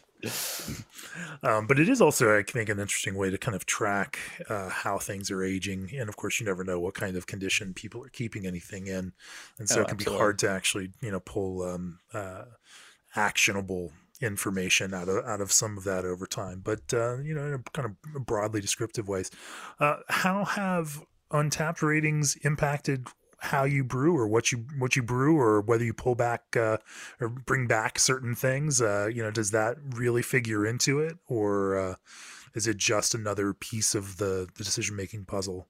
Um, 1.43 1.67
but 1.67 1.79
it 1.79 1.89
is 1.89 2.01
also, 2.01 2.37
I 2.37 2.43
think, 2.43 2.69
an 2.69 2.81
interesting 2.81 3.17
way 3.17 3.31
to 3.31 3.39
kind 3.39 3.55
of 3.55 3.67
track 3.67 4.19
uh, 4.49 4.69
how 4.71 4.99
things 4.99 5.31
are 5.31 5.43
aging. 5.45 5.91
And 5.97 6.09
of 6.09 6.17
course, 6.17 6.41
you 6.41 6.47
never 6.47 6.65
know 6.65 6.81
what 6.81 6.95
kind 6.95 7.17
of 7.17 7.27
condition 7.27 7.75
people 7.75 8.03
are 8.05 8.09
keeping 8.09 8.47
anything 8.47 8.87
in. 8.87 9.13
And 9.59 9.69
so 9.69 9.81
Oh, 9.81 9.83
it 9.83 9.89
can 9.89 9.97
be 9.97 10.05
hard 10.05 10.39
to 10.41 10.51
actually, 10.51 10.91
you 11.01 11.13
know, 11.13 11.21
pull 11.21 11.63
um, 11.63 12.01
uh, 12.13 12.45
actionable 13.15 13.93
information 14.21 14.93
out 14.95 15.09
of 15.09 15.25
out 15.25 15.41
of 15.41 15.53
some 15.53 15.79
of 15.79 15.85
that 15.85 16.05
over 16.05 16.27
time. 16.27 16.61
But 16.65 16.93
uh, 16.93 17.19
you 17.19 17.35
know, 17.35 17.47
in 17.47 17.55
a 17.55 17.59
kind 17.73 17.87
of 17.87 18.27
broadly 18.27 18.61
descriptive 18.61 19.09
ways. 19.09 19.31
Uh, 19.79 19.99
how 20.09 20.45
have 20.45 21.03
Untappd 21.31 21.83
ratings 21.83 22.37
impacted 22.43 23.09
how 23.41 23.65
you 23.65 23.85
brew 23.85 24.17
or 24.17 24.27
what 24.27 24.51
you 24.51 24.67
what 24.79 24.97
you 24.97 25.03
brew 25.03 25.39
or 25.39 25.61
whether 25.61 25.85
you 25.85 25.95
pull 25.95 26.15
back 26.15 26.57
uh, 26.57 26.79
or 27.21 27.29
bring 27.29 27.69
back 27.69 27.99
certain 27.99 28.35
things 28.35 28.83
uh, 28.83 29.07
you 29.07 29.23
know 29.23 29.31
does 29.31 29.53
that 29.53 29.77
really 29.91 30.23
figure 30.23 30.67
into 30.67 30.99
it? 31.01 31.19
Or 31.27 31.79
uh, 31.79 31.95
is 32.55 32.67
it 32.67 32.77
just 32.77 33.15
another 33.15 33.53
piece 33.55 33.95
of 33.95 34.17
the, 34.17 34.49
the 34.57 34.65
decision 34.65 34.97
making 34.97 35.27
puzzle? 35.27 35.69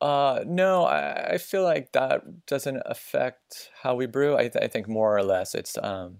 Uh, 0.00 0.44
no, 0.46 0.84
I, 0.84 1.32
I 1.32 1.38
feel 1.38 1.64
like 1.64 1.92
that 1.92 2.46
doesn't 2.46 2.80
affect 2.86 3.70
how 3.82 3.96
we 3.96 4.06
brew. 4.06 4.36
I, 4.36 4.48
th- 4.48 4.62
I 4.62 4.68
think 4.68 4.86
more 4.86 5.16
or 5.16 5.24
less 5.24 5.56
it's, 5.56 5.76
um, 5.82 6.18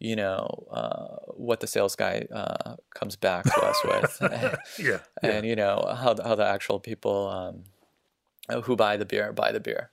you 0.00 0.16
know 0.16 0.66
uh, 0.70 1.16
what 1.34 1.60
the 1.60 1.66
sales 1.66 1.96
guy 1.96 2.26
uh, 2.34 2.76
comes 2.94 3.16
back 3.16 3.44
to 3.44 3.64
us 3.64 3.80
with, 3.84 4.58
yeah, 4.78 4.98
and 5.22 5.46
you 5.46 5.56
know 5.56 5.94
how 5.96 6.14
the, 6.14 6.24
how 6.24 6.34
the 6.34 6.44
actual 6.44 6.80
people 6.80 7.28
um, 7.28 7.64
who 8.64 8.76
buy 8.76 8.96
the 8.96 9.06
beer 9.06 9.32
buy 9.32 9.52
the 9.52 9.60
beer. 9.60 9.90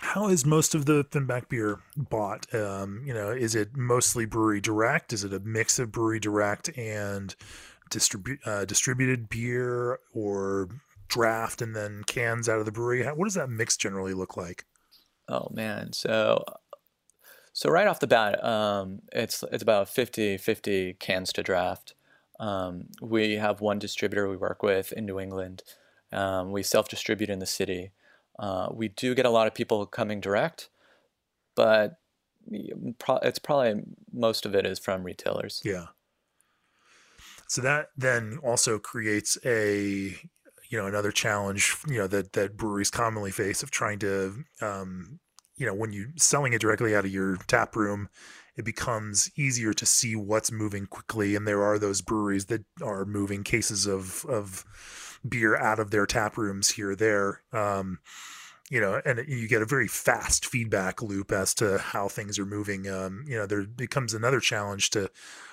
How 0.00 0.28
is 0.28 0.44
most 0.44 0.74
of 0.74 0.84
the 0.84 1.04
Finback 1.04 1.48
beer 1.48 1.80
bought? 1.96 2.52
Um, 2.54 3.02
you 3.06 3.14
know, 3.14 3.30
is 3.30 3.54
it 3.54 3.76
mostly 3.76 4.26
brewery 4.26 4.60
direct? 4.60 5.12
Is 5.12 5.24
it 5.24 5.32
a 5.32 5.40
mix 5.40 5.78
of 5.78 5.90
brewery 5.90 6.20
direct 6.20 6.76
and 6.76 7.34
distribu- 7.90 8.38
uh, 8.44 8.66
distributed 8.66 9.30
beer, 9.30 9.98
or 10.12 10.68
draft 11.08 11.62
and 11.62 11.74
then 11.74 12.04
cans 12.06 12.48
out 12.48 12.58
of 12.58 12.66
the 12.66 12.72
brewery? 12.72 13.04
How, 13.04 13.14
what 13.14 13.24
does 13.24 13.34
that 13.34 13.48
mix 13.48 13.76
generally 13.76 14.12
look 14.12 14.36
like? 14.36 14.66
Oh 15.28 15.48
man, 15.50 15.92
so 15.92 16.44
so 17.52 17.70
right 17.70 17.86
off 17.86 18.00
the 18.00 18.06
bat, 18.06 18.44
um, 18.44 19.00
it's 19.12 19.42
it's 19.50 19.62
about 19.62 19.86
50-50 19.86 20.98
cans 20.98 21.32
to 21.32 21.42
draft. 21.42 21.94
Um, 22.38 22.88
we 23.00 23.36
have 23.36 23.62
one 23.62 23.78
distributor 23.78 24.28
we 24.28 24.36
work 24.36 24.62
with 24.62 24.92
in 24.92 25.06
New 25.06 25.18
England. 25.18 25.62
Um, 26.12 26.52
we 26.52 26.62
self 26.62 26.88
distribute 26.88 27.30
in 27.30 27.38
the 27.38 27.46
city. 27.46 27.92
Uh, 28.38 28.68
we 28.70 28.88
do 28.88 29.14
get 29.14 29.26
a 29.26 29.30
lot 29.30 29.46
of 29.46 29.54
people 29.54 29.86
coming 29.86 30.20
direct, 30.20 30.68
but 31.54 31.98
it's 32.50 33.38
probably 33.38 33.82
most 34.12 34.46
of 34.46 34.54
it 34.54 34.66
is 34.66 34.78
from 34.78 35.02
retailers. 35.02 35.62
Yeah. 35.64 35.86
So 37.48 37.60
that 37.62 37.90
then 37.96 38.38
also 38.42 38.78
creates 38.78 39.38
a 39.44 40.16
you 40.68 40.78
know 40.78 40.86
another 40.86 41.12
challenge 41.12 41.76
you 41.86 41.98
know 41.98 42.06
that 42.08 42.32
that 42.32 42.56
breweries 42.56 42.90
commonly 42.90 43.30
face 43.30 43.62
of 43.62 43.70
trying 43.70 43.98
to 44.00 44.44
um, 44.60 45.20
you 45.56 45.66
know 45.66 45.74
when 45.74 45.92
you 45.92 46.08
selling 46.16 46.52
it 46.52 46.60
directly 46.60 46.94
out 46.94 47.04
of 47.04 47.10
your 47.12 47.36
tap 47.46 47.76
room 47.76 48.08
it 48.56 48.64
becomes 48.64 49.30
easier 49.36 49.72
to 49.72 49.86
see 49.86 50.16
what's 50.16 50.50
moving 50.50 50.86
quickly 50.86 51.36
and 51.36 51.46
there 51.46 51.62
are 51.62 51.78
those 51.78 52.00
breweries 52.00 52.46
that 52.46 52.64
are 52.82 53.04
moving 53.04 53.44
cases 53.44 53.86
of 53.86 54.24
of 54.26 54.64
beer 55.28 55.56
out 55.56 55.78
of 55.78 55.90
their 55.90 56.06
tap 56.06 56.36
rooms 56.36 56.70
here 56.70 56.94
there 56.94 57.42
um, 57.52 57.98
you 58.70 58.80
know 58.80 59.00
and 59.04 59.24
you 59.28 59.48
get 59.48 59.62
a 59.62 59.66
very 59.66 59.88
fast 59.88 60.46
feedback 60.46 61.02
loop 61.02 61.32
as 61.32 61.54
to 61.54 61.78
how 61.78 62.08
things 62.08 62.38
are 62.38 62.46
moving. 62.46 62.88
Um, 62.88 63.24
you 63.26 63.36
know 63.36 63.46
there 63.46 63.64
becomes 63.64 64.14
another 64.14 64.40
challenge 64.40 64.90
to 64.90 65.10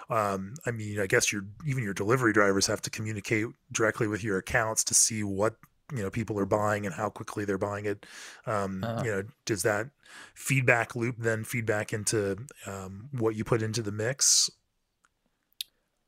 um, 0.09 0.55
i 0.65 0.71
mean 0.71 0.99
i 0.99 1.07
guess 1.07 1.31
your 1.31 1.45
even 1.65 1.83
your 1.83 1.93
delivery 1.93 2.33
drivers 2.33 2.67
have 2.67 2.81
to 2.81 2.89
communicate 2.89 3.45
directly 3.71 4.05
with 4.05 4.21
your 4.21 4.37
accounts 4.37 4.83
to 4.83 4.93
see 4.93 5.23
what 5.23 5.55
you 5.91 6.01
know 6.01 6.09
people 6.09 6.39
are 6.39 6.45
buying 6.45 6.85
and 6.85 6.95
how 6.95 7.09
quickly 7.09 7.45
they're 7.45 7.57
buying 7.57 7.85
it. 7.85 8.05
Um, 8.45 8.83
uh-huh. 8.83 9.03
you 9.03 9.11
know 9.11 9.23
does 9.45 9.63
that 9.63 9.89
feedback 10.33 10.95
loop 10.95 11.15
then 11.19 11.43
feedback 11.43 11.93
into 11.93 12.37
um, 12.65 13.09
what 13.11 13.35
you 13.35 13.43
put 13.43 13.61
into 13.61 13.81
the 13.81 13.91
mix? 13.91 14.49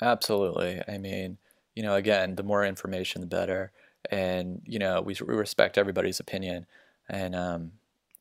Absolutely. 0.02 0.82
I 0.88 0.98
mean 0.98 1.38
you 1.76 1.84
know 1.84 1.96
again 1.96 2.36
the 2.36 2.44
more 2.44 2.66
information 2.66 3.22
the 3.22 3.28
better. 3.28 3.72
And 4.12 4.62
you 4.66 4.80
know 4.80 5.02
we, 5.02 5.16
we 5.26 5.36
respect 5.36 5.78
everybody's 5.78 6.20
opinion. 6.20 6.66
And 7.10 7.36
um, 7.36 7.72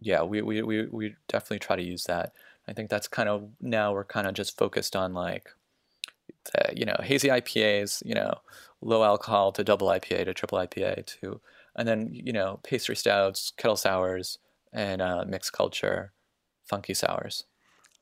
yeah 0.01 0.23
we, 0.23 0.43
we, 0.43 0.63
we, 0.63 0.87
we 0.87 1.15
definitely 1.29 1.61
try 1.61 1.77
to 1.77 1.83
use 1.83 2.05
that. 2.05 2.33
I 2.69 2.73
think 2.73 2.91
that's 2.91 3.09
kind 3.09 3.29
of 3.29 3.49
now 3.61 3.93
we're 3.93 4.05
kind 4.05 4.27
of 4.27 4.35
just 4.35 4.57
focused 4.57 4.97
on 4.97 5.15
like 5.15 5.51
the, 6.45 6.77
you 6.77 6.85
know 6.85 6.97
hazy 7.03 7.29
ipas 7.29 8.03
you 8.05 8.15
know 8.15 8.35
low 8.81 9.05
alcohol 9.05 9.53
to 9.53 9.65
double 9.65 9.89
ipa 9.89 10.25
to 10.25 10.35
triple 10.35 10.59
ipa 10.59 11.05
to 11.07 11.41
and 11.77 11.89
then 11.89 12.11
you 12.13 12.33
know 12.33 12.61
pastry 12.63 12.97
stouts, 12.97 13.53
kettle 13.57 13.77
sours, 13.77 14.39
and 14.73 15.03
uh, 15.03 15.25
mixed 15.27 15.53
culture, 15.53 16.13
funky 16.65 16.95
sours. 16.95 17.45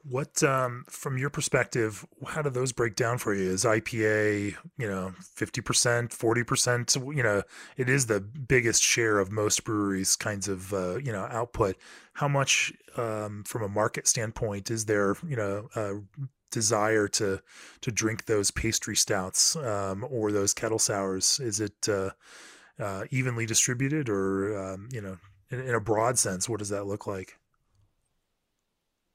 What, 0.05 0.43
um, 0.43 0.85
from 0.89 1.17
your 1.17 1.31
perspective, 1.31 2.05
how 2.27 2.43
do 2.43 2.51
those 2.51 2.73
break 2.73 2.97
down 2.97 3.19
for 3.19 3.35
you? 3.35 3.51
Is 3.51 3.65
IPA, 3.65 4.57
you 4.77 4.89
know, 4.89 5.15
fifty 5.21 5.61
percent, 5.61 6.13
forty 6.13 6.43
percent? 6.43 6.97
You 6.97 7.23
know, 7.23 7.43
it 7.77 7.89
is 7.89 8.07
the 8.07 8.21
biggest 8.21 8.83
share 8.83 9.21
of 9.21 9.31
most 9.31 9.63
breweries' 9.63 10.17
kinds 10.17 10.49
of 10.49 10.73
uh, 10.73 10.97
you 10.97 11.13
know 11.13 11.29
output. 11.31 11.77
How 12.15 12.27
much, 12.27 12.73
um, 12.97 13.45
from 13.47 13.63
a 13.63 13.69
market 13.69 14.09
standpoint, 14.09 14.73
is 14.73 14.87
there, 14.87 15.15
you 15.27 15.37
know, 15.37 15.69
a 15.77 16.01
desire 16.51 17.07
to 17.09 17.41
to 17.81 17.93
drink 17.93 18.25
those 18.25 18.51
pastry 18.51 18.97
stouts 18.97 19.55
um, 19.55 20.05
or 20.11 20.33
those 20.33 20.53
kettle 20.53 20.81
sours? 20.81 21.39
Is 21.39 21.61
it 21.61 21.89
uh, 21.89 22.11
uh, 22.79 23.05
evenly 23.11 23.47
distributed, 23.47 24.09
or 24.09 24.59
um, 24.59 24.89
you 24.91 25.01
know, 25.01 25.19
in, 25.51 25.61
in, 25.61 25.75
a 25.75 25.81
broad 25.81 26.19
sense, 26.19 26.49
what 26.49 26.59
does 26.59 26.71
that 26.71 26.87
look 26.87 27.07
like? 27.07 27.39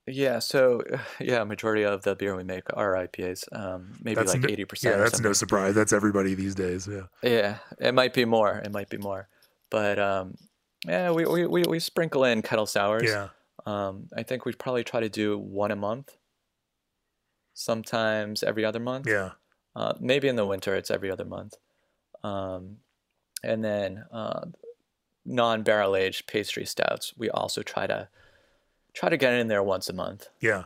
Yeah, 0.08 0.40
so 0.40 0.82
yeah, 1.20 1.44
majority 1.44 1.84
of 1.84 2.04
the 2.04 2.16
beer 2.16 2.36
we 2.36 2.44
make 2.44 2.64
are 2.74 2.94
IPAs, 2.96 3.48
um, 3.52 3.94
maybe 4.02 4.16
that's 4.16 4.34
like 4.34 4.50
eighty 4.50 4.66
percent. 4.66 4.96
Yeah, 4.96 5.04
that's 5.04 5.20
no 5.20 5.34
surprise. 5.34 5.76
That's 5.76 5.94
everybody 5.94 6.34
these 6.34 6.56
days. 6.56 6.88
Yeah. 6.88 7.04
Yeah, 7.22 7.58
it 7.80 7.94
might 7.94 8.14
be 8.14 8.26
more. 8.26 8.62
It 8.64 8.72
might 8.72 8.90
be 8.90 8.98
more, 8.98 9.28
but 9.70 10.00
um, 10.00 10.36
yeah, 10.86 11.12
we, 11.12 11.26
we, 11.26 11.46
we, 11.46 11.64
we 11.64 11.80
sprinkle 11.80 12.24
in 12.24 12.42
kettle 12.42 12.66
sours. 12.66 13.04
Yeah. 13.04 13.30
Um, 13.66 14.08
I 14.16 14.24
think 14.24 14.46
we 14.46 14.54
probably 14.54 14.84
try 14.84 15.02
to 15.02 15.10
do 15.10 15.38
one 15.38 15.72
a 15.72 15.76
month. 15.76 16.16
Sometimes 17.54 18.44
every 18.44 18.64
other 18.64 18.80
month. 18.80 19.08
Yeah. 19.08 19.32
Uh, 19.76 19.94
maybe 20.00 20.28
in 20.28 20.36
the 20.36 20.46
winter 20.46 20.76
it's 20.76 20.90
every 20.90 21.12
other 21.12 21.26
month. 21.26 21.56
Um, 22.24 22.78
and 23.44 23.64
then 23.64 24.06
uh, 24.12 24.46
non-barrel 25.26 25.96
aged 25.96 26.28
pastry 26.28 26.66
stouts. 26.66 27.14
We 27.18 27.30
also 27.30 27.62
try 27.62 27.88
to 27.88 28.08
try 28.98 29.10
to 29.10 29.18
get 29.18 29.34
in 29.34 29.48
there 29.48 29.64
once 29.64 29.90
a 29.90 29.94
month. 29.94 30.30
Yeah. 30.40 30.66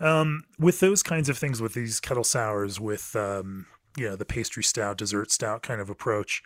Um, 0.00 0.44
with 0.58 0.80
those 0.80 1.02
kinds 1.02 1.28
of 1.28 1.36
things, 1.36 1.60
with 1.60 1.74
these 1.74 1.98
kettle 1.98 2.24
sours, 2.24 2.78
with 2.78 3.16
um, 3.16 3.66
you 3.96 4.08
know 4.08 4.16
the 4.16 4.24
pastry 4.24 4.62
stout, 4.62 4.98
dessert 4.98 5.32
stout 5.32 5.62
kind 5.62 5.80
of 5.80 5.90
approach, 5.90 6.42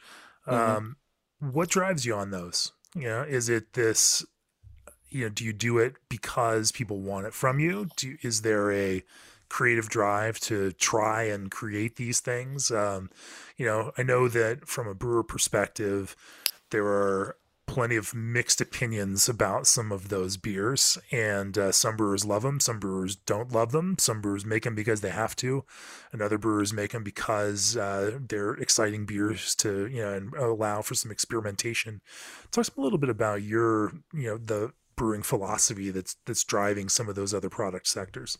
mm-hmm. 0.46 0.77
um, 0.77 0.96
what 1.38 1.68
drives 1.68 2.07
you 2.07 2.14
on 2.14 2.31
those? 2.31 2.72
You 2.94 3.09
know, 3.09 3.22
is 3.22 3.48
it 3.48 3.75
this? 3.75 4.25
You 5.11 5.25
know, 5.25 5.29
do 5.29 5.44
you 5.44 5.53
do 5.53 5.77
it 5.77 5.96
because 6.09 6.72
people 6.72 6.98
want 7.01 7.27
it 7.27 7.35
from 7.35 7.61
you? 7.61 7.88
Do 7.96 8.16
is 8.22 8.40
there 8.40 8.72
a 8.72 9.05
creative 9.53 9.90
drive 9.90 10.40
to 10.40 10.72
try 10.72 11.25
and 11.25 11.51
create 11.51 11.96
these 11.96 12.20
things. 12.20 12.70
Um, 12.70 13.11
you 13.59 13.66
know, 13.66 13.92
I 13.98 14.03
know 14.03 14.27
that 14.29 14.66
from 14.66 14.88
a 14.88 14.94
brewer 14.94 15.22
perspective, 15.22 16.16
there 16.70 16.87
are 16.87 17.37
plenty 17.72 17.96
of 17.96 18.14
mixed 18.14 18.61
opinions 18.61 19.30
about 19.30 19.66
some 19.66 19.90
of 19.90 20.11
those 20.11 20.37
beers, 20.37 20.98
and 21.11 21.56
uh, 21.56 21.72
some 21.72 21.96
brewers 21.96 22.22
love 22.22 22.42
them, 22.42 22.61
some 22.61 22.78
brewers 22.78 23.16
don't 23.16 23.50
love 23.50 23.72
them. 23.72 23.96
Some 23.98 24.20
brewers 24.20 24.44
make 24.44 24.64
them 24.64 24.74
because 24.74 25.00
they 25.00 25.08
have 25.08 25.35
to, 25.37 25.64
and 26.12 26.20
other 26.20 26.37
brewers 26.37 26.74
make 26.74 26.90
them 26.90 27.02
because 27.02 27.74
uh, 27.74 28.18
they're 28.28 28.52
exciting 28.56 29.06
beers 29.06 29.54
to 29.54 29.87
you 29.87 30.02
know 30.02 30.12
and 30.12 30.35
allow 30.35 30.82
for 30.82 30.94
some 30.94 31.11
experimentation. 31.11 32.02
Talk 32.50 32.68
a 32.76 32.80
little 32.82 32.98
bit 32.98 33.08
about 33.08 33.42
your 33.42 33.92
you 34.12 34.28
know 34.28 34.37
the 34.37 34.72
brewing 34.94 35.22
philosophy 35.22 35.88
that's 35.88 36.16
that's 36.26 36.44
driving 36.44 36.90
some 36.90 37.08
of 37.08 37.14
those 37.14 37.32
other 37.32 37.48
product 37.48 37.87
sectors. 37.87 38.37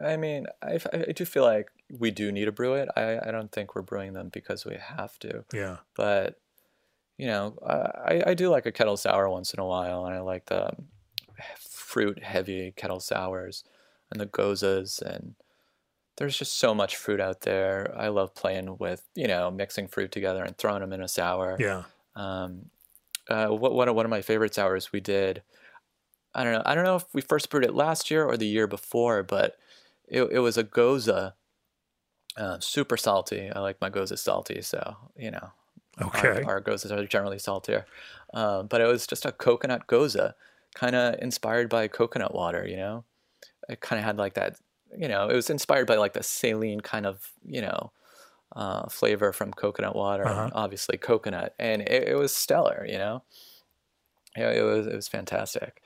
I 0.00 0.16
mean, 0.16 0.46
I, 0.62 0.78
I 0.92 1.10
do 1.10 1.24
feel 1.24 1.42
like 1.42 1.70
we 1.90 2.12
do 2.12 2.30
need 2.30 2.44
to 2.44 2.52
brew 2.52 2.74
it. 2.74 2.88
I, 2.96 3.18
I 3.18 3.32
don't 3.32 3.50
think 3.50 3.74
we're 3.74 3.82
brewing 3.82 4.12
them 4.12 4.28
because 4.32 4.64
we 4.64 4.76
have 4.80 5.18
to. 5.18 5.44
Yeah. 5.52 5.78
But, 5.96 6.38
you 7.18 7.26
know, 7.26 7.58
I, 7.66 8.22
I 8.28 8.34
do 8.34 8.48
like 8.48 8.64
a 8.64 8.72
kettle 8.72 8.96
sour 8.96 9.28
once 9.28 9.52
in 9.52 9.60
a 9.60 9.66
while, 9.66 10.06
and 10.06 10.14
I 10.14 10.20
like 10.20 10.46
the 10.46 10.70
fruit 11.58 12.22
heavy 12.22 12.72
kettle 12.76 13.00
sours 13.00 13.64
and 14.10 14.20
the 14.20 14.26
goses. 14.26 15.00
And 15.04 15.34
there's 16.16 16.38
just 16.38 16.58
so 16.58 16.74
much 16.74 16.96
fruit 16.96 17.20
out 17.20 17.40
there. 17.40 17.92
I 17.96 18.08
love 18.08 18.36
playing 18.36 18.78
with, 18.78 19.02
you 19.16 19.26
know, 19.26 19.50
mixing 19.50 19.88
fruit 19.88 20.12
together 20.12 20.44
and 20.44 20.56
throwing 20.56 20.80
them 20.80 20.92
in 20.92 21.02
a 21.02 21.08
sour. 21.08 21.56
Yeah. 21.58 21.82
Um, 22.14 22.66
uh, 23.28 23.48
what, 23.48 23.74
one, 23.74 23.88
of, 23.88 23.96
one 23.96 24.06
of 24.06 24.10
my 24.10 24.22
favorite 24.22 24.54
sours 24.54 24.92
we 24.92 25.00
did, 25.00 25.42
I 26.34 26.44
don't 26.44 26.52
know, 26.52 26.62
I 26.64 26.74
don't 26.74 26.84
know 26.84 26.96
if 26.96 27.04
we 27.12 27.20
first 27.20 27.50
brewed 27.50 27.64
it 27.64 27.74
last 27.74 28.10
year 28.10 28.24
or 28.24 28.36
the 28.36 28.46
year 28.46 28.66
before, 28.66 29.24
but 29.24 29.56
it, 30.06 30.22
it 30.30 30.38
was 30.38 30.56
a 30.56 30.64
gose, 30.64 31.08
uh, 31.08 32.60
super 32.60 32.96
salty. 32.96 33.50
I 33.50 33.58
like 33.58 33.80
my 33.80 33.90
gose 33.90 34.16
salty, 34.18 34.62
so 34.62 34.96
you 35.16 35.32
know. 35.32 35.50
Okay. 36.00 36.28
Our, 36.28 36.44
our 36.44 36.60
goses 36.60 36.92
are 36.92 37.04
generally 37.06 37.38
saltier, 37.38 37.86
um, 38.34 38.66
but 38.66 38.80
it 38.80 38.86
was 38.86 39.06
just 39.06 39.24
a 39.24 39.32
coconut 39.32 39.86
gose, 39.86 40.34
kind 40.74 40.94
of 40.94 41.16
inspired 41.20 41.68
by 41.68 41.88
coconut 41.88 42.34
water. 42.34 42.66
You 42.66 42.76
know, 42.76 43.04
it 43.68 43.80
kind 43.80 43.98
of 43.98 44.04
had 44.04 44.16
like 44.16 44.34
that. 44.34 44.56
You 44.96 45.08
know, 45.08 45.28
it 45.28 45.34
was 45.34 45.50
inspired 45.50 45.86
by 45.86 45.96
like 45.96 46.14
the 46.14 46.22
saline 46.22 46.80
kind 46.80 47.06
of 47.06 47.32
you 47.44 47.60
know 47.60 47.92
uh, 48.54 48.88
flavor 48.88 49.32
from 49.32 49.52
coconut 49.52 49.94
water, 49.94 50.26
uh-huh. 50.26 50.50
obviously 50.54 50.96
coconut, 50.96 51.54
and 51.58 51.82
it, 51.82 52.08
it, 52.08 52.16
was 52.16 52.34
stellar. 52.34 52.86
You 52.88 52.98
know, 52.98 53.22
it, 54.36 54.58
it 54.58 54.62
was 54.62 54.86
it 54.86 54.94
was 54.94 55.08
fantastic, 55.08 55.82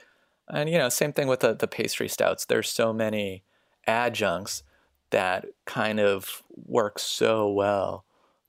and 0.48 0.68
you 0.68 0.79
know, 0.79 0.88
same 0.88 1.12
thing 1.12 1.29
with 1.29 1.40
the 1.40 1.55
the 1.55 1.68
pastry 1.68 2.09
stouts. 2.09 2.44
There's 2.44 2.70
so 2.70 2.92
many 2.92 3.42
adjuncts 3.87 4.62
that 5.11 5.46
kind 5.66 6.01
of 6.01 6.42
work 6.55 6.98
so 6.98 7.51
well 7.51 8.05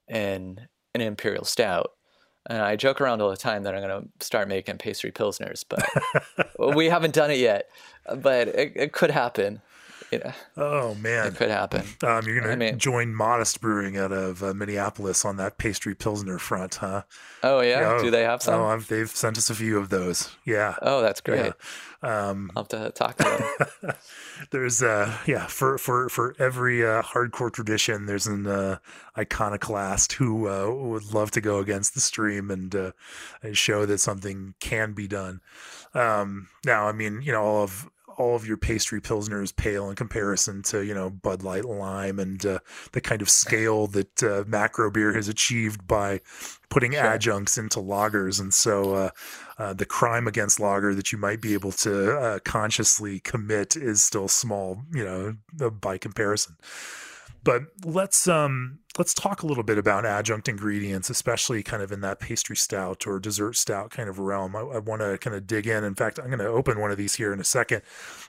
in 0.08 0.68
an 0.94 1.02
imperial 1.02 1.46
stout. 1.46 1.92
And 2.46 2.62
I 2.62 2.76
joke 2.76 3.00
around 3.00 3.22
all 3.22 3.30
the 3.30 3.38
time 3.38 3.64
that 3.64 3.74
I'm 3.74 3.82
going 3.82 4.04
to 4.04 4.26
start 4.26 4.50
making 4.50 4.78
pastry 4.78 5.12
pilsners, 5.12 5.64
but 5.68 5.88
we 6.76 6.88
haven't 6.88 7.14
done 7.14 7.32
it 7.32 7.40
yet. 7.40 7.70
But 8.18 8.50
it, 8.50 8.74
it 8.76 8.92
could 8.92 9.12
happen. 9.12 9.62
You 10.14 10.20
know, 10.20 10.34
Oh 10.58 10.96
man, 10.96 11.28
it 11.28 11.36
could 11.36 11.50
happen. 11.50 11.84
Um, 12.04 12.26
you're 12.26 12.40
gonna 12.42 12.54
I 12.54 12.56
mean- 12.56 12.78
join 12.80 13.14
Modist 13.14 13.60
Brewing 13.62 13.98
out 13.98 14.12
of 14.12 14.42
uh, 14.44 14.54
Minneapolis 14.54 15.26
on 15.26 15.38
that 15.38 15.58
pastry 15.58 15.96
pilsner 15.96 16.38
front, 16.40 16.76
huh? 16.76 17.04
Oh 17.44 17.60
yeah, 17.62 17.96
Oh, 17.98 18.02
do 18.04 18.10
they 18.12 18.24
have 18.24 18.42
some? 18.42 18.56
Oh, 18.56 18.64
Oh, 18.64 18.68
I've, 18.68 18.88
they've 18.88 19.10
sent 19.10 19.38
us 19.38 19.50
a 19.50 19.56
few 19.56 19.78
of 19.78 19.90
those. 19.90 20.36
Yeah, 20.46 20.76
Oh, 20.82 21.02
that's 21.02 21.22
great. 21.22 21.46
yeah. 21.46 21.52
Um, 22.30 22.52
I'll 22.56 22.64
have 22.64 22.68
to 22.70 22.92
talk 22.92 23.16
to 23.18 23.24
them. 23.82 23.94
there's 24.52 24.84
uh, 24.84 25.18
yeah, 25.26 25.48
for 25.48 25.78
for 25.78 26.10
for 26.10 26.36
every 26.38 26.86
uh, 26.86 27.02
hardcore 27.02 27.52
tradition, 27.52 28.06
there's 28.08 28.28
an 28.28 28.46
uh, 28.46 28.78
iconoclast 29.18 30.14
who 30.14 30.48
uh, 30.50 30.70
would 30.70 31.14
love 31.14 31.32
to 31.32 31.42
go 31.42 31.60
against 31.60 31.94
the 31.94 32.02
stream 32.02 32.52
and 32.52 32.76
uh, 32.76 32.92
and 33.42 33.58
show 33.58 33.86
that 33.86 34.00
something 34.00 34.54
can 34.60 34.94
be 34.94 35.08
done. 35.08 35.40
Um, 35.94 36.50
now, 36.66 36.88
I 36.88 36.92
mean, 36.92 37.22
you 37.22 37.32
know, 37.32 37.42
all 37.44 37.64
of 37.64 37.90
all 38.18 38.36
of 38.36 38.48
your 38.48 38.58
pastry 38.58 39.02
pilsners 39.02 39.56
pale 39.56 39.90
in 39.90 39.96
comparison 39.96 40.62
to 40.64 40.84
you 40.84 40.94
know 40.94 41.10
Bud 41.10 41.44
Light 41.44 41.66
Lime 41.66 42.20
and 42.20 42.46
uh, 42.46 42.60
the 42.92 43.02
kind 43.02 43.22
of 43.22 43.30
scale 43.30 43.88
that 43.88 44.24
uh, 44.24 44.44
macro 44.48 44.92
beer 44.92 45.14
has 45.14 45.28
achieved 45.28 45.88
by 45.88 46.20
putting 46.70 46.96
adjuncts 46.96 47.58
into 47.58 47.80
lagers, 47.80 48.40
and 48.40 48.54
so 48.54 48.94
uh, 48.96 49.10
uh, 49.58 49.74
the 49.74 49.86
crime 49.86 50.28
against 50.28 50.60
lager 50.60 50.96
that 50.96 51.12
you 51.12 51.18
might 51.18 51.42
be 51.42 51.54
able 51.54 51.72
to 51.72 52.18
uh, 52.18 52.40
consciously 52.44 53.20
commit 53.20 53.76
is 53.76 54.04
still 54.04 54.28
small, 54.28 54.82
you 54.92 55.04
know, 55.04 55.36
uh, 55.62 55.70
by 55.70 55.98
comparison. 55.98 56.56
But 57.44 57.64
let's 57.84 58.28
um 58.28 58.80
let's 58.98 59.14
talk 59.14 59.44
a 59.44 59.48
little 59.48 59.64
bit 59.64 59.78
about 59.78 60.06
adjunct 60.06 60.48
ingredients, 60.48 61.10
especially 61.10 61.64
kind 61.64 61.84
of 61.84 61.92
in 61.92 62.02
that 62.02 62.20
pastry 62.20 62.56
stout 62.56 63.06
or 63.06 63.20
dessert 63.20 63.56
stout 63.56 63.92
kind 63.92 64.08
of 64.08 64.20
realm. 64.20 64.56
I, 64.56 64.62
I 64.62 64.80
want 64.80 65.02
to 65.02 65.18
kind 65.18 65.36
of 65.36 65.48
dig 65.48 65.68
in. 65.68 65.84
In 65.84 65.96
fact, 65.96 66.20
I'm 66.20 66.28
going 66.28 66.40
to 66.40 66.48
open 66.48 66.80
one 66.80 66.92
of 66.92 66.98
these 66.98 67.16
here 67.16 67.34
in 67.34 67.40
a 67.40 67.46
second. 67.46 67.82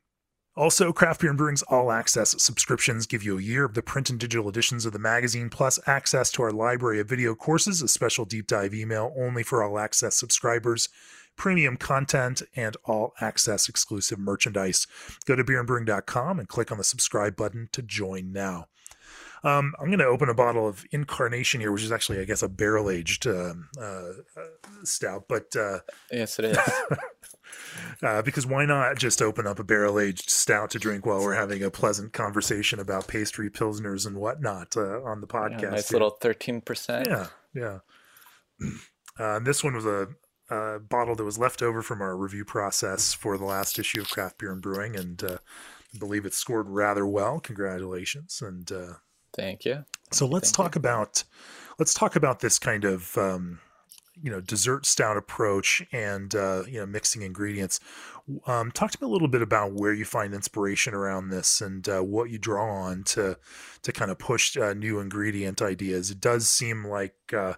Also, 0.55 0.91
Craft 0.91 1.21
Beer 1.21 1.29
and 1.29 1.37
Brewing's 1.37 1.61
All 1.63 1.89
Access 1.89 2.43
subscriptions 2.43 3.05
give 3.05 3.23
you 3.23 3.37
a 3.37 3.41
year 3.41 3.63
of 3.63 3.75
the 3.75 3.81
print 3.81 4.09
and 4.09 4.19
digital 4.19 4.49
editions 4.49 4.85
of 4.85 4.91
the 4.91 4.99
magazine, 4.99 5.49
plus 5.49 5.79
access 5.87 6.29
to 6.31 6.43
our 6.43 6.51
library 6.51 6.99
of 6.99 7.07
video 7.07 7.33
courses, 7.33 7.81
a 7.81 7.87
special 7.87 8.25
deep 8.25 8.45
dive 8.45 8.73
email 8.73 9.13
only 9.17 9.41
for 9.41 9.63
All 9.63 9.79
Access 9.79 10.17
subscribers, 10.17 10.89
premium 11.39 11.77
content, 11.77 12.43
and 12.55 12.77
all 12.83 13.13
access 13.19 13.67
exclusive 13.67 14.19
merchandise. 14.19 14.85
Go 15.25 15.35
to 15.35 15.43
beerandbrewing.com 15.43 16.37
and 16.37 16.47
click 16.47 16.71
on 16.71 16.77
the 16.77 16.83
subscribe 16.83 17.35
button 17.35 17.69
to 17.71 17.81
join 17.81 18.31
now. 18.31 18.67
Um, 19.41 19.73
I'm 19.79 19.87
going 19.87 19.99
to 19.99 20.05
open 20.05 20.27
a 20.27 20.33
bottle 20.33 20.67
of 20.67 20.85
Incarnation 20.91 21.61
here, 21.61 21.71
which 21.71 21.83
is 21.83 21.93
actually, 21.93 22.19
I 22.19 22.25
guess, 22.25 22.43
a 22.43 22.49
barrel 22.49 22.89
aged 22.89 23.25
um, 23.25 23.69
uh, 23.79 24.09
uh, 24.35 24.83
stout, 24.83 25.25
but. 25.29 25.55
Uh, 25.55 25.79
yes, 26.11 26.37
it 26.39 26.45
is. 26.45 26.57
uh, 28.03 28.21
because 28.21 28.45
why 28.45 28.65
not 28.65 28.97
just 28.97 29.21
open 29.21 29.47
up 29.47 29.57
a 29.57 29.63
barrel 29.63 29.97
aged 29.97 30.29
stout 30.29 30.71
to 30.71 30.79
drink 30.79 31.05
while 31.05 31.21
we're 31.21 31.35
having 31.35 31.63
a 31.63 31.71
pleasant 31.71 32.11
conversation 32.11 32.81
about 32.81 33.07
pastry 33.07 33.49
pilsners 33.49 34.05
and 34.05 34.17
whatnot 34.17 34.75
uh, 34.75 35.01
on 35.03 35.21
the 35.21 35.27
podcast? 35.27 35.61
Yeah, 35.61 35.69
nice 35.69 35.89
here. 35.89 35.95
little 35.95 36.17
thirteen 36.21 36.59
percent. 36.59 37.07
yeah, 37.07 37.27
yeah. 37.55 37.79
Uh, 39.19 39.35
and 39.35 39.45
this 39.45 39.65
one 39.65 39.75
was 39.75 39.85
a, 39.85 40.07
a 40.49 40.79
bottle 40.79 41.15
that 41.15 41.23
was 41.23 41.37
left 41.37 41.61
over 41.61 41.81
from 41.81 42.01
our 42.01 42.15
review 42.15 42.45
process 42.45 43.13
for 43.13 43.37
the 43.37 43.45
last 43.45 43.79
issue 43.79 44.01
of 44.01 44.09
Craft 44.09 44.39
Beer 44.39 44.51
and 44.51 44.61
Brewing, 44.61 44.95
and 44.95 45.23
uh, 45.23 45.37
I 45.93 45.97
believe 45.97 46.25
it 46.25 46.33
scored 46.33 46.69
rather 46.69 47.05
well. 47.05 47.39
Congratulations! 47.39 48.41
And 48.41 48.71
uh, 48.71 48.93
Thank 49.35 49.65
you. 49.65 49.85
so 50.11 50.25
let's 50.25 50.49
Thank 50.49 50.55
talk 50.55 50.75
about 50.75 51.23
let's 51.77 51.93
talk 51.93 52.15
about 52.15 52.39
this 52.39 52.59
kind 52.59 52.83
of 52.83 53.17
um, 53.17 53.59
you 54.21 54.31
know 54.31 54.41
dessert 54.41 54.85
stout 54.85 55.17
approach 55.17 55.85
and 55.91 56.35
uh, 56.35 56.63
you 56.67 56.79
know 56.79 56.85
mixing 56.85 57.21
ingredients. 57.21 57.79
Um, 58.45 58.71
talk 58.71 58.91
to 58.91 58.97
me 59.01 59.07
a 59.07 59.11
little 59.11 59.27
bit 59.27 59.41
about 59.41 59.73
where 59.73 59.93
you 59.93 60.05
find 60.05 60.33
inspiration 60.33 60.93
around 60.93 61.29
this 61.29 61.61
and 61.61 61.87
uh, 61.89 62.01
what 62.01 62.29
you 62.29 62.37
draw 62.37 62.69
on 62.69 63.03
to 63.05 63.37
to 63.83 63.91
kind 63.91 64.11
of 64.11 64.19
push 64.19 64.57
uh, 64.57 64.73
new 64.73 64.99
ingredient 64.99 65.61
ideas. 65.61 66.11
It 66.11 66.19
does 66.19 66.47
seem 66.47 66.85
like 66.85 67.15
uh, 67.35 67.53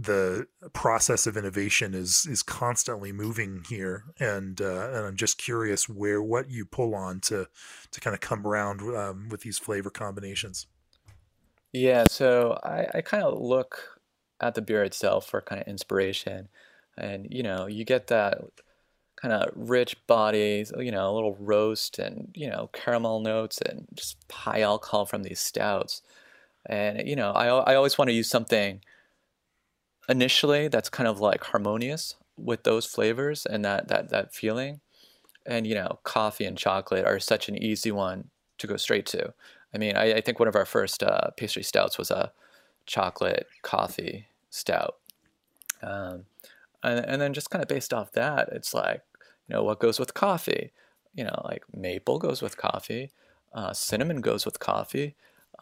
the 0.00 0.46
process 0.72 1.26
of 1.26 1.36
innovation 1.36 1.94
is 1.94 2.26
is 2.30 2.42
constantly 2.42 3.12
moving 3.12 3.64
here, 3.68 4.04
and 4.18 4.60
uh, 4.60 4.88
and 4.88 5.06
I'm 5.06 5.16
just 5.16 5.38
curious 5.38 5.88
where 5.88 6.22
what 6.22 6.50
you 6.50 6.64
pull 6.64 6.94
on 6.94 7.20
to 7.22 7.48
to 7.90 8.00
kind 8.00 8.14
of 8.14 8.20
come 8.20 8.46
around 8.46 8.80
um, 8.96 9.28
with 9.28 9.42
these 9.42 9.58
flavor 9.58 9.90
combinations. 9.90 10.66
Yeah, 11.72 12.04
so 12.08 12.58
I, 12.64 12.86
I 12.94 13.00
kind 13.00 13.22
of 13.22 13.40
look 13.40 14.00
at 14.40 14.54
the 14.54 14.62
beer 14.62 14.82
itself 14.82 15.28
for 15.28 15.40
kind 15.40 15.60
of 15.60 15.68
inspiration. 15.68 16.48
And, 16.96 17.28
you 17.30 17.42
know, 17.42 17.66
you 17.66 17.84
get 17.84 18.08
that 18.08 18.38
kind 19.16 19.32
of 19.32 19.50
rich 19.54 19.96
body, 20.06 20.64
you 20.78 20.90
know, 20.90 21.10
a 21.10 21.14
little 21.14 21.36
roast 21.38 21.98
and, 21.98 22.30
you 22.34 22.48
know, 22.48 22.70
caramel 22.72 23.20
notes 23.20 23.60
and 23.60 23.86
just 23.94 24.16
high 24.30 24.62
alcohol 24.62 25.06
from 25.06 25.22
these 25.22 25.40
stouts. 25.40 26.02
And, 26.66 27.06
you 27.06 27.16
know, 27.16 27.30
I, 27.32 27.46
I 27.46 27.74
always 27.74 27.96
want 27.96 28.08
to 28.08 28.14
use 28.14 28.28
something 28.28 28.80
initially 30.10 30.68
that's 30.68 30.90
kind 30.90 31.08
of 31.08 31.20
like 31.20 31.44
harmonious 31.44 32.16
with 32.36 32.64
those 32.64 32.84
flavors 32.84 33.46
and 33.46 33.64
that, 33.64 33.88
that, 33.88 34.10
that 34.10 34.34
feeling. 34.34 34.80
And, 35.46 35.66
you 35.66 35.74
know, 35.74 36.00
coffee 36.02 36.44
and 36.44 36.58
chocolate 36.58 37.06
are 37.06 37.18
such 37.18 37.48
an 37.48 37.56
easy 37.56 37.92
one 37.92 38.28
to 38.58 38.66
go 38.66 38.76
straight 38.76 39.06
to. 39.06 39.32
I 39.74 39.78
mean, 39.78 39.96
I, 39.96 40.14
I 40.14 40.20
think 40.20 40.38
one 40.38 40.48
of 40.48 40.56
our 40.56 40.66
first 40.66 41.02
uh, 41.02 41.30
pastry 41.36 41.62
stouts 41.62 41.96
was 41.96 42.10
a 42.10 42.32
chocolate 42.86 43.46
coffee 43.62 44.26
stout. 44.50 44.96
Um, 45.82 46.24
and, 46.82 47.04
and 47.06 47.22
then 47.22 47.32
just 47.32 47.50
kind 47.50 47.62
of 47.62 47.68
based 47.68 47.94
off 47.94 48.12
that, 48.12 48.48
it's 48.52 48.74
like, 48.74 49.02
you 49.48 49.54
know, 49.54 49.62
what 49.62 49.80
goes 49.80 49.98
with 49.98 50.12
coffee? 50.12 50.72
You 51.14 51.24
know, 51.24 51.40
like 51.44 51.64
maple 51.74 52.18
goes 52.18 52.42
with 52.42 52.56
coffee, 52.56 53.10
uh, 53.54 53.72
cinnamon 53.72 54.20
goes 54.20 54.44
with 54.44 54.58
coffee, 54.60 55.14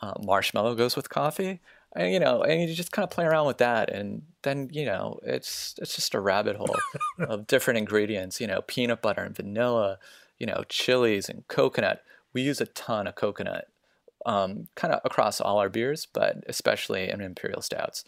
uh, 0.03 0.15
marshmallow 0.23 0.75
goes 0.75 0.97
with 0.97 1.09
coffee. 1.09 1.61
And, 1.97 2.13
you 2.13 2.21
know, 2.21 2.43
and 2.43 2.61
you 2.61 2.75
just 2.75 2.93
kind 2.93 3.05
of 3.05 3.11
play 3.11 3.25
around 3.25 3.47
with 3.47 3.59
that. 3.59 3.91
And 3.91 4.23
then, 4.43 4.69
you 4.73 4.85
know, 4.85 5.19
it's, 5.23 5.75
it's 5.79 5.95
just 5.95 6.15
a 6.15 6.21
rabbit 6.21 6.57
hole 6.57 6.77
of 7.19 7.47
different 7.47 7.79
ingredients, 7.79 8.41
you 8.41 8.47
know, 8.47 8.61
peanut 8.63 9.01
butter 9.01 9.23
and 9.23 9.35
vanilla, 9.35 9.99
you 10.39 10.47
know, 10.47 10.65
chilies 10.69 11.29
and 11.29 11.47
coconut. 11.49 12.03
We 12.35 12.43
use 12.43 12.61
a 12.61 12.67
ton 12.67 13.07
of 13.07 13.15
coconut 13.15 13.69
um, 14.27 14.69
kind 14.75 14.93
of 14.93 15.01
across 15.05 15.41
all 15.41 15.59
our 15.59 15.69
beers, 15.71 16.07
but 16.13 16.45
especially 16.47 17.09
in 17.09 17.21
imperial 17.21 17.63
stouts. 17.63 18.05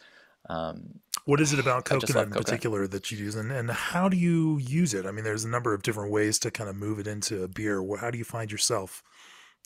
Um, 0.49 1.01
What 1.25 1.41
is 1.41 1.53
it 1.53 1.59
about 1.59 1.85
coconut 1.85 2.09
in 2.09 2.17
coconut. 2.17 2.47
particular 2.47 2.87
that 2.87 3.11
you 3.11 3.19
use, 3.19 3.35
and, 3.35 3.51
and 3.51 3.71
how 3.71 4.09
do 4.09 4.17
you 4.17 4.59
use 4.59 4.95
it? 4.95 5.07
I 5.07 5.11
mean, 5.11 5.25
there's 5.25 5.45
a 5.45 5.49
number 5.49 5.75
of 5.75 5.83
different 5.83 6.13
ways 6.13 6.39
to 6.41 6.51
kind 6.51 6.69
of 6.69 6.77
move 6.77 6.99
it 6.99 7.07
into 7.07 7.43
a 7.43 7.49
beer. 7.49 7.85
How 7.99 8.11
do 8.11 8.19
you 8.19 8.25
find 8.25 8.51
yourself 8.51 9.03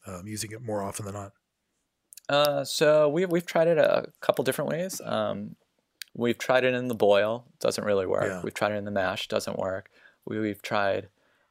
um, 0.07 0.27
using 0.27 0.53
it 0.53 0.62
more 0.62 0.83
often 0.83 1.05
than 1.05 1.14
not? 1.14 1.33
Uh, 2.28 2.64
so 2.64 3.08
we've 3.08 3.30
we've 3.30 3.46
tried 3.46 3.68
it 3.68 3.78
a 3.78 4.06
couple 4.20 4.44
different 4.44 4.70
ways. 4.70 5.00
Um, 5.04 5.56
we've 6.14 6.38
tried 6.38 6.64
it 6.64 6.74
in 6.74 6.88
the 6.88 6.94
boil, 6.94 7.44
doesn't 7.60 7.84
really 7.84 8.06
work. 8.06 8.24
Yeah. 8.24 8.40
We've 8.42 8.54
tried 8.54 8.72
it 8.72 8.76
in 8.76 8.84
the 8.84 8.90
mash, 8.90 9.28
doesn't 9.28 9.58
work. 9.58 9.90
We, 10.24 10.38
we've 10.38 10.62
tried 10.62 11.08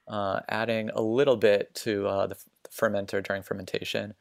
uh, 0.08 0.40
adding 0.50 0.90
a 0.90 1.02
little 1.02 1.38
bit 1.38 1.74
to 1.76 2.08
uh, 2.08 2.28
the, 2.28 2.36
f- 2.36 2.46
the 2.64 2.70
fermenter 2.70 3.24
during 3.24 3.44
fermentation. 3.44 4.16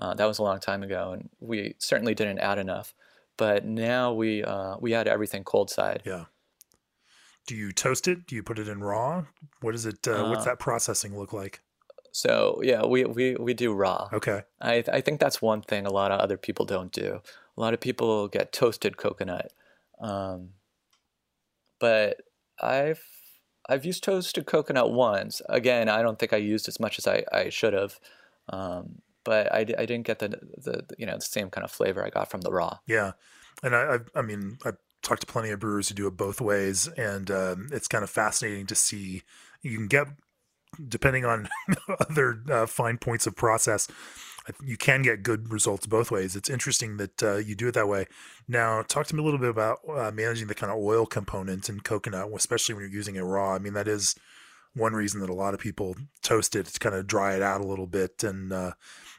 Uh, 0.00 0.14
that 0.14 0.26
was 0.26 0.38
a 0.38 0.42
long 0.42 0.60
time 0.60 0.82
ago, 0.82 1.12
and 1.12 1.30
we 1.40 1.74
certainly 1.78 2.14
didn't 2.14 2.38
add 2.38 2.58
enough. 2.58 2.94
But 3.36 3.64
now 3.64 4.12
we 4.12 4.44
uh, 4.44 4.76
we 4.80 4.94
add 4.94 5.08
everything 5.08 5.44
cold 5.44 5.70
side. 5.70 6.02
Yeah. 6.04 6.24
Do 7.46 7.54
you 7.54 7.70
toast 7.72 8.08
it? 8.08 8.26
Do 8.26 8.34
you 8.34 8.42
put 8.42 8.58
it 8.58 8.68
in 8.68 8.82
raw? 8.82 9.24
What 9.60 9.74
is 9.74 9.86
it? 9.86 10.06
Uh, 10.06 10.28
what's 10.28 10.44
that 10.44 10.58
processing 10.58 11.16
look 11.16 11.32
like? 11.32 11.60
So 12.16 12.62
yeah, 12.62 12.86
we, 12.86 13.04
we, 13.04 13.36
we 13.36 13.52
do 13.52 13.74
raw. 13.74 14.08
Okay. 14.10 14.40
I 14.58 14.82
I 14.90 15.02
think 15.02 15.20
that's 15.20 15.42
one 15.42 15.60
thing 15.60 15.84
a 15.84 15.92
lot 15.92 16.12
of 16.12 16.18
other 16.18 16.38
people 16.38 16.64
don't 16.64 16.90
do. 16.90 17.20
A 17.54 17.60
lot 17.60 17.74
of 17.74 17.80
people 17.80 18.26
get 18.28 18.54
toasted 18.54 18.96
coconut, 18.96 19.52
um, 20.00 20.52
but 21.78 22.22
I've 22.58 23.02
I've 23.68 23.84
used 23.84 24.02
toasted 24.02 24.46
coconut 24.46 24.92
once. 24.92 25.42
Again, 25.50 25.90
I 25.90 26.00
don't 26.00 26.18
think 26.18 26.32
I 26.32 26.38
used 26.38 26.68
as 26.68 26.80
much 26.80 26.98
as 26.98 27.06
I, 27.06 27.22
I 27.30 27.50
should 27.50 27.74
have, 27.74 28.00
um, 28.48 29.02
but 29.22 29.52
I, 29.52 29.58
I 29.58 29.84
didn't 29.84 30.06
get 30.06 30.18
the, 30.18 30.28
the 30.28 30.86
you 30.96 31.04
know 31.04 31.16
the 31.16 31.20
same 31.20 31.50
kind 31.50 31.66
of 31.66 31.70
flavor 31.70 32.02
I 32.02 32.08
got 32.08 32.30
from 32.30 32.40
the 32.40 32.50
raw. 32.50 32.78
Yeah. 32.86 33.12
And 33.62 33.76
I, 33.76 33.96
I, 33.96 33.98
I 34.20 34.22
mean, 34.22 34.56
I've 34.64 34.78
talked 35.02 35.20
to 35.20 35.26
plenty 35.26 35.50
of 35.50 35.60
brewers 35.60 35.90
who 35.90 35.94
do 35.94 36.06
it 36.06 36.16
both 36.16 36.40
ways, 36.40 36.88
and 36.96 37.30
um, 37.30 37.68
it's 37.72 37.88
kind 37.88 38.04
of 38.04 38.08
fascinating 38.08 38.66
to 38.68 38.74
see 38.74 39.22
you 39.60 39.76
can 39.76 39.88
get 39.88 40.06
depending 40.88 41.24
on 41.24 41.48
other 42.10 42.40
uh, 42.50 42.66
fine 42.66 42.98
points 42.98 43.26
of 43.26 43.36
process, 43.36 43.88
you 44.64 44.76
can 44.76 45.02
get 45.02 45.22
good 45.22 45.50
results 45.52 45.86
both 45.86 46.10
ways. 46.10 46.36
It's 46.36 46.50
interesting 46.50 46.96
that 46.98 47.22
uh, 47.22 47.36
you 47.36 47.54
do 47.54 47.68
it 47.68 47.74
that 47.74 47.88
way. 47.88 48.06
Now, 48.46 48.82
talk 48.82 49.06
to 49.08 49.16
me 49.16 49.22
a 49.22 49.24
little 49.24 49.40
bit 49.40 49.50
about 49.50 49.80
uh, 49.88 50.10
managing 50.12 50.46
the 50.46 50.54
kind 50.54 50.70
of 50.70 50.78
oil 50.78 51.06
component 51.06 51.68
in 51.68 51.80
coconut, 51.80 52.28
especially 52.34 52.74
when 52.74 52.82
you're 52.82 52.92
using 52.92 53.16
it 53.16 53.22
raw. 53.22 53.54
I 53.54 53.58
mean, 53.58 53.72
that 53.72 53.88
is 53.88 54.14
one 54.74 54.92
reason 54.92 55.20
that 55.20 55.30
a 55.30 55.34
lot 55.34 55.54
of 55.54 55.60
people 55.60 55.96
toast 56.22 56.54
it 56.54 56.66
to 56.66 56.78
kind 56.78 56.94
of 56.94 57.06
dry 57.06 57.34
it 57.34 57.42
out 57.42 57.60
a 57.60 57.66
little 57.66 57.86
bit 57.86 58.22
and, 58.22 58.52
uh, 58.52 58.72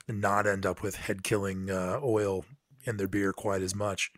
and 0.07 0.21
not 0.21 0.47
end 0.47 0.65
up 0.65 0.81
with 0.81 0.95
head 0.95 1.23
killing 1.23 1.69
uh, 1.69 1.99
oil 2.03 2.45
in 2.85 2.97
their 2.97 3.07
beer 3.07 3.33
quite 3.33 3.61
as 3.61 3.75
much. 3.75 4.11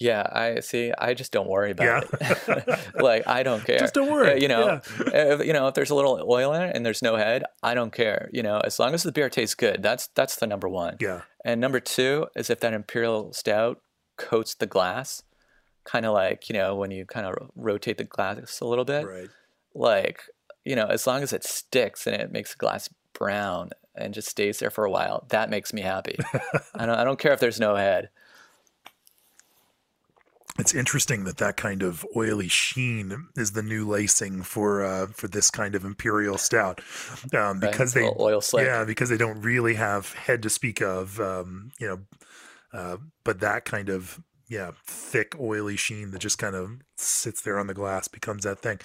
Yeah, 0.00 0.22
I 0.30 0.60
see. 0.60 0.92
I 0.96 1.14
just 1.14 1.32
don't 1.32 1.48
worry 1.48 1.72
about 1.72 2.08
yeah. 2.20 2.36
it. 2.46 2.78
like 2.94 3.26
I 3.26 3.42
don't 3.42 3.64
care. 3.64 3.78
Just 3.78 3.94
don't 3.94 4.10
worry. 4.10 4.32
Uh, 4.32 4.36
you 4.36 4.48
know, 4.48 4.80
yeah. 5.06 5.34
if, 5.34 5.46
you 5.46 5.52
know, 5.52 5.66
if 5.66 5.74
there's 5.74 5.90
a 5.90 5.94
little 5.94 6.24
oil 6.28 6.52
in 6.52 6.62
it 6.62 6.76
and 6.76 6.86
there's 6.86 7.02
no 7.02 7.16
head, 7.16 7.42
I 7.62 7.74
don't 7.74 7.92
care. 7.92 8.30
You 8.32 8.42
know, 8.42 8.58
as 8.58 8.78
long 8.78 8.94
as 8.94 9.02
the 9.02 9.12
beer 9.12 9.28
tastes 9.28 9.56
good, 9.56 9.82
that's 9.82 10.08
that's 10.08 10.36
the 10.36 10.46
number 10.46 10.68
one. 10.68 10.96
Yeah. 11.00 11.22
And 11.44 11.60
number 11.60 11.80
two 11.80 12.28
is 12.36 12.48
if 12.48 12.60
that 12.60 12.72
imperial 12.72 13.32
stout 13.32 13.80
coats 14.16 14.54
the 14.54 14.66
glass, 14.66 15.22
kind 15.84 16.06
of 16.06 16.12
like 16.12 16.48
you 16.48 16.54
know 16.54 16.76
when 16.76 16.90
you 16.92 17.04
kind 17.04 17.26
of 17.26 17.50
rotate 17.56 17.98
the 17.98 18.04
glass 18.04 18.60
a 18.60 18.66
little 18.66 18.84
bit. 18.84 19.04
Right. 19.04 19.28
Like 19.74 20.22
you 20.64 20.76
know, 20.76 20.86
as 20.86 21.08
long 21.08 21.22
as 21.22 21.32
it 21.32 21.42
sticks 21.42 22.06
and 22.06 22.14
it 22.14 22.30
makes 22.30 22.52
the 22.52 22.58
glass 22.58 22.88
brown 23.14 23.70
and 23.96 24.14
just 24.14 24.28
stays 24.28 24.60
there 24.60 24.70
for 24.70 24.84
a 24.84 24.90
while, 24.90 25.26
that 25.30 25.50
makes 25.50 25.72
me 25.72 25.80
happy. 25.80 26.16
I 26.74 26.86
don't 26.86 26.98
I 26.98 27.02
don't 27.02 27.18
care 27.18 27.32
if 27.32 27.40
there's 27.40 27.58
no 27.58 27.74
head 27.74 28.10
it's 30.58 30.74
interesting 30.74 31.24
that 31.24 31.38
that 31.38 31.56
kind 31.56 31.82
of 31.82 32.04
oily 32.16 32.48
sheen 32.48 33.28
is 33.36 33.52
the 33.52 33.62
new 33.62 33.86
lacing 33.86 34.42
for 34.42 34.84
uh, 34.84 35.06
for 35.06 35.28
this 35.28 35.50
kind 35.50 35.74
of 35.74 35.84
imperial 35.84 36.36
stout 36.36 36.80
um, 37.34 37.60
because 37.60 37.94
right. 37.94 38.02
they 38.02 38.22
oil 38.22 38.40
slick. 38.40 38.66
yeah 38.66 38.84
because 38.84 39.08
they 39.08 39.16
don't 39.16 39.40
really 39.40 39.74
have 39.74 40.12
head 40.14 40.42
to 40.42 40.50
speak 40.50 40.80
of 40.80 41.20
um, 41.20 41.70
you 41.78 41.86
know 41.86 42.00
uh, 42.72 42.96
but 43.24 43.40
that 43.40 43.64
kind 43.64 43.88
of 43.88 44.20
yeah 44.48 44.70
thick 44.86 45.34
oily 45.38 45.76
sheen 45.76 46.10
that 46.10 46.20
just 46.20 46.38
kind 46.38 46.56
of 46.56 46.70
sits 46.96 47.42
there 47.42 47.58
on 47.58 47.66
the 47.66 47.74
glass 47.74 48.08
becomes 48.08 48.44
that 48.44 48.60
thing 48.60 48.78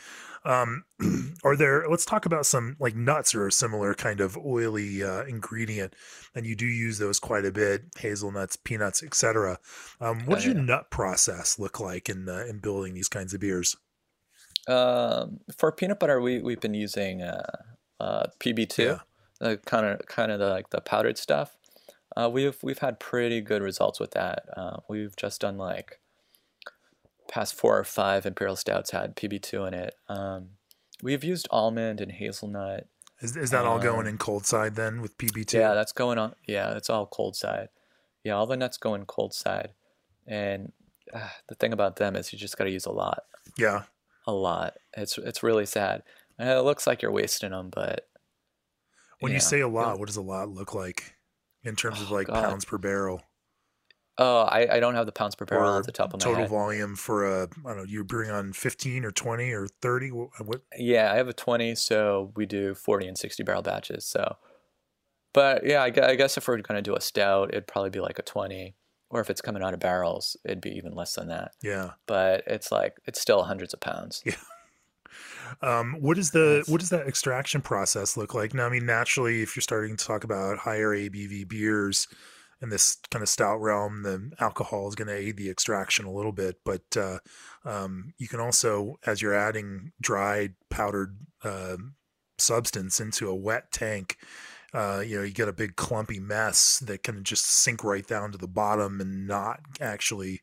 um, 0.46 0.84
are 1.44 1.56
there? 1.56 1.86
Let's 1.90 2.06
talk 2.06 2.26
about 2.26 2.46
some 2.46 2.76
like 2.80 2.96
nuts 2.96 3.34
or 3.34 3.48
a 3.48 3.52
similar 3.52 3.94
kind 3.94 4.20
of 4.20 4.38
oily 4.38 5.04
uh, 5.04 5.24
ingredient, 5.24 5.96
and 6.36 6.46
you 6.46 6.56
do 6.56 6.66
use 6.66 6.98
those 6.98 7.20
quite 7.20 7.46
a 7.46 7.52
bit: 7.52 7.84
hazelnuts, 7.98 8.56
peanuts, 8.58 9.04
etc. 9.04 9.60
Um, 10.02 10.26
what 10.26 10.34
oh, 10.34 10.36
does 10.36 10.46
your 10.46 10.56
nut 10.56 10.92
process 10.92 11.60
look 11.60 11.80
like 11.80 12.10
in 12.10 12.28
uh, 12.28 12.46
in 12.48 12.60
building 12.60 12.94
these 12.94 13.10
kinds 13.10 13.34
of 13.34 13.40
beers? 13.40 13.76
Um, 14.68 15.40
for 15.58 15.72
peanut 15.72 16.00
butter, 16.00 16.20
we 16.20 16.42
we've 16.42 16.62
been 16.62 16.74
using 16.74 17.22
uh, 17.22 17.64
uh 18.00 18.28
PB 18.40 18.70
two, 18.70 19.00
kind 19.66 19.86
of 19.86 20.06
kind 20.08 20.32
of 20.32 20.40
the, 20.40 20.50
like 20.50 20.70
the 20.72 20.82
powdered 20.82 21.18
stuff. 21.18 21.56
Uh, 22.16 22.30
we've 22.32 22.58
we've 22.62 22.80
had 22.80 23.00
pretty 23.00 23.42
good 23.42 23.62
results 23.62 24.00
with 24.00 24.12
that. 24.12 24.46
Uh, 24.56 24.78
we've 24.88 25.16
just 25.16 25.42
done 25.42 25.58
like 25.58 26.00
past 27.28 27.56
four 27.56 27.78
or 27.78 27.84
five 27.84 28.26
imperial 28.26 28.56
stouts 28.56 28.92
had 28.92 29.16
PB2 29.16 29.68
in 29.68 29.74
it. 29.74 29.96
Um, 30.08 30.50
we've 31.02 31.24
used 31.24 31.48
almond 31.50 32.00
and 32.00 32.12
hazelnut. 32.12 32.88
Is, 33.22 33.38
is 33.38 33.52
that 33.52 33.66
all 33.66 33.80
going 33.80 34.02
um, 34.02 34.08
in 34.08 34.18
cold 34.18 34.46
side 34.46 34.76
then 34.76 35.02
with 35.02 35.18
PB2? 35.18 35.54
Yeah, 35.54 35.74
that's 35.74 35.94
going 35.94 36.18
on. 36.18 36.36
Yeah, 36.46 36.76
it's 36.76 36.90
all 36.90 37.08
cold 37.08 37.36
side. 37.36 37.70
Yeah, 38.24 38.34
all 38.34 38.46
the 38.46 38.58
nuts 38.58 38.78
go 38.78 38.94
in 38.96 39.06
cold 39.06 39.34
side. 39.34 39.70
And 40.28 40.74
uh, 41.14 41.30
the 41.48 41.56
thing 41.56 41.74
about 41.74 41.96
them 41.96 42.16
is 42.16 42.32
you 42.32 42.40
just 42.40 42.58
got 42.58 42.66
to 42.66 42.72
use 42.72 42.86
a 42.86 42.92
lot. 42.92 43.24
Yeah. 43.58 43.84
A 44.28 44.32
lot. 44.32 44.76
It's 44.96 45.18
it's 45.18 45.44
really 45.44 45.66
sad. 45.66 46.04
And 46.38 46.50
it 46.50 46.62
looks 46.62 46.86
like 46.86 47.02
you're 47.02 47.12
wasting 47.12 47.52
them, 47.52 47.70
but. 47.74 48.08
When 49.20 49.32
you, 49.32 49.38
you 49.38 49.42
say 49.42 49.62
a 49.62 49.68
lot, 49.68 50.00
what 50.00 50.08
does 50.08 50.18
a 50.18 50.22
lot 50.22 50.50
look 50.50 50.74
like 50.74 51.16
in 51.64 51.76
terms 51.76 52.00
oh, 52.00 52.04
of 52.04 52.12
like 52.12 52.28
God. 52.28 52.44
pounds 52.44 52.66
per 52.66 52.78
barrel? 52.78 53.22
Oh, 54.20 54.42
I, 54.42 54.76
I 54.76 54.80
don't 54.80 54.94
have 54.94 55.08
the 55.08 55.12
pounds 55.12 55.34
per 55.34 55.46
barrel 55.46 55.76
at 55.78 55.86
the 55.86 55.92
top 55.92 56.14
of 56.14 56.20
my 56.20 56.24
total 56.24 56.42
head. 56.42 56.50
volume 56.50 56.96
for 56.96 57.26
a 57.26 57.44
I 57.66 57.70
don't 57.70 57.78
know 57.78 57.84
you're 57.84 58.04
brewing 58.04 58.30
on 58.30 58.54
15 58.54 59.06
or 59.06 59.12
20 59.12 59.52
or 59.52 59.68
30 59.82 60.12
uh, 60.12 60.44
what? 60.44 60.62
Yeah 60.78 61.12
I 61.12 61.16
have 61.16 61.28
a 61.28 61.34
20 61.34 61.74
so 61.76 62.32
we 62.36 62.46
do 62.46 62.76
40 62.76 63.08
and 63.08 63.18
60 63.18 63.44
barrel 63.44 63.64
batches 63.64 64.06
so. 64.06 64.38
But 65.34 65.66
yeah 65.66 65.82
I, 65.82 65.86
I 65.86 66.16
guess 66.16 66.38
if 66.38 66.48
we're 66.48 66.58
going 66.58 66.78
to 66.78 66.84
do 66.84 66.96
a 66.96 67.02
stout 67.02 67.50
it'd 67.50 67.66
probably 67.66 67.90
be 67.90 68.02
like 68.02 68.20
a 68.20 68.24
20 68.24 68.76
or 69.10 69.20
if 69.20 69.32
it's 69.32 69.42
coming 69.42 69.64
out 69.64 69.74
of 69.74 69.80
barrels 69.80 70.38
it'd 70.46 70.62
be 70.62 70.78
even 70.78 70.94
less 70.94 71.16
than 71.16 71.30
that. 71.30 71.54
Yeah. 71.64 71.92
But 72.06 72.44
it's 72.46 72.72
like 72.72 72.98
it's 73.08 73.20
still 73.20 73.44
hundreds 73.44 73.74
of 73.74 73.80
pounds. 73.80 74.22
Yeah 74.26 74.36
um, 75.62 75.96
what 76.00 76.18
is 76.18 76.32
the 76.32 76.64
what 76.68 76.80
does 76.80 76.90
that 76.90 77.08
extraction 77.08 77.62
process 77.62 78.18
look 78.18 78.34
like 78.34 78.54
now 78.54 78.66
I 78.66 78.70
mean 78.70 78.86
naturally 78.86 79.42
if 79.42 79.56
you're 79.56 79.62
starting 79.62 79.96
to 79.96 80.06
talk 80.06 80.24
about 80.24 80.60
higher 80.60 80.90
ABV 80.90 81.48
beers 81.48 82.08
in 82.64 82.70
this 82.70 82.98
kind 83.12 83.22
of 83.22 83.28
stout 83.28 83.62
realm, 83.62 84.04
the 84.04 84.32
alcohol 84.40 84.88
is 84.88 84.96
going 84.96 85.10
to 85.10 85.14
aid 85.14 85.36
the 85.36 85.50
extraction 85.50 86.06
a 86.06 86.12
little 86.12 86.32
bit. 86.32 86.62
But 86.64 86.96
uh, 86.96 87.20
um, 87.66 88.14
you 88.18 88.30
can 88.30 88.40
also, 88.40 88.96
as 89.06 89.22
you're 89.22 89.36
adding 89.36 89.92
dried 90.02 90.54
powdered 90.70 91.18
uh, 91.44 91.76
substance 92.38 93.02
into 93.02 93.28
a 93.30 93.36
wet 93.36 93.74
tank, 93.74 94.16
uh, 94.74 95.04
you 95.06 95.18
know, 95.18 95.24
you 95.24 95.34
get 95.34 95.50
a 95.50 95.54
big 95.54 95.76
clumpy 95.76 96.22
mess 96.22 96.80
that 96.80 97.04
can 97.04 97.26
just 97.26 97.46
sink 97.46 97.84
right 97.84 98.08
down 98.08 98.32
to 98.32 98.38
the 98.38 98.48
bottom 98.48 99.02
and 99.02 99.28
not 99.28 99.60
actually, 99.82 100.40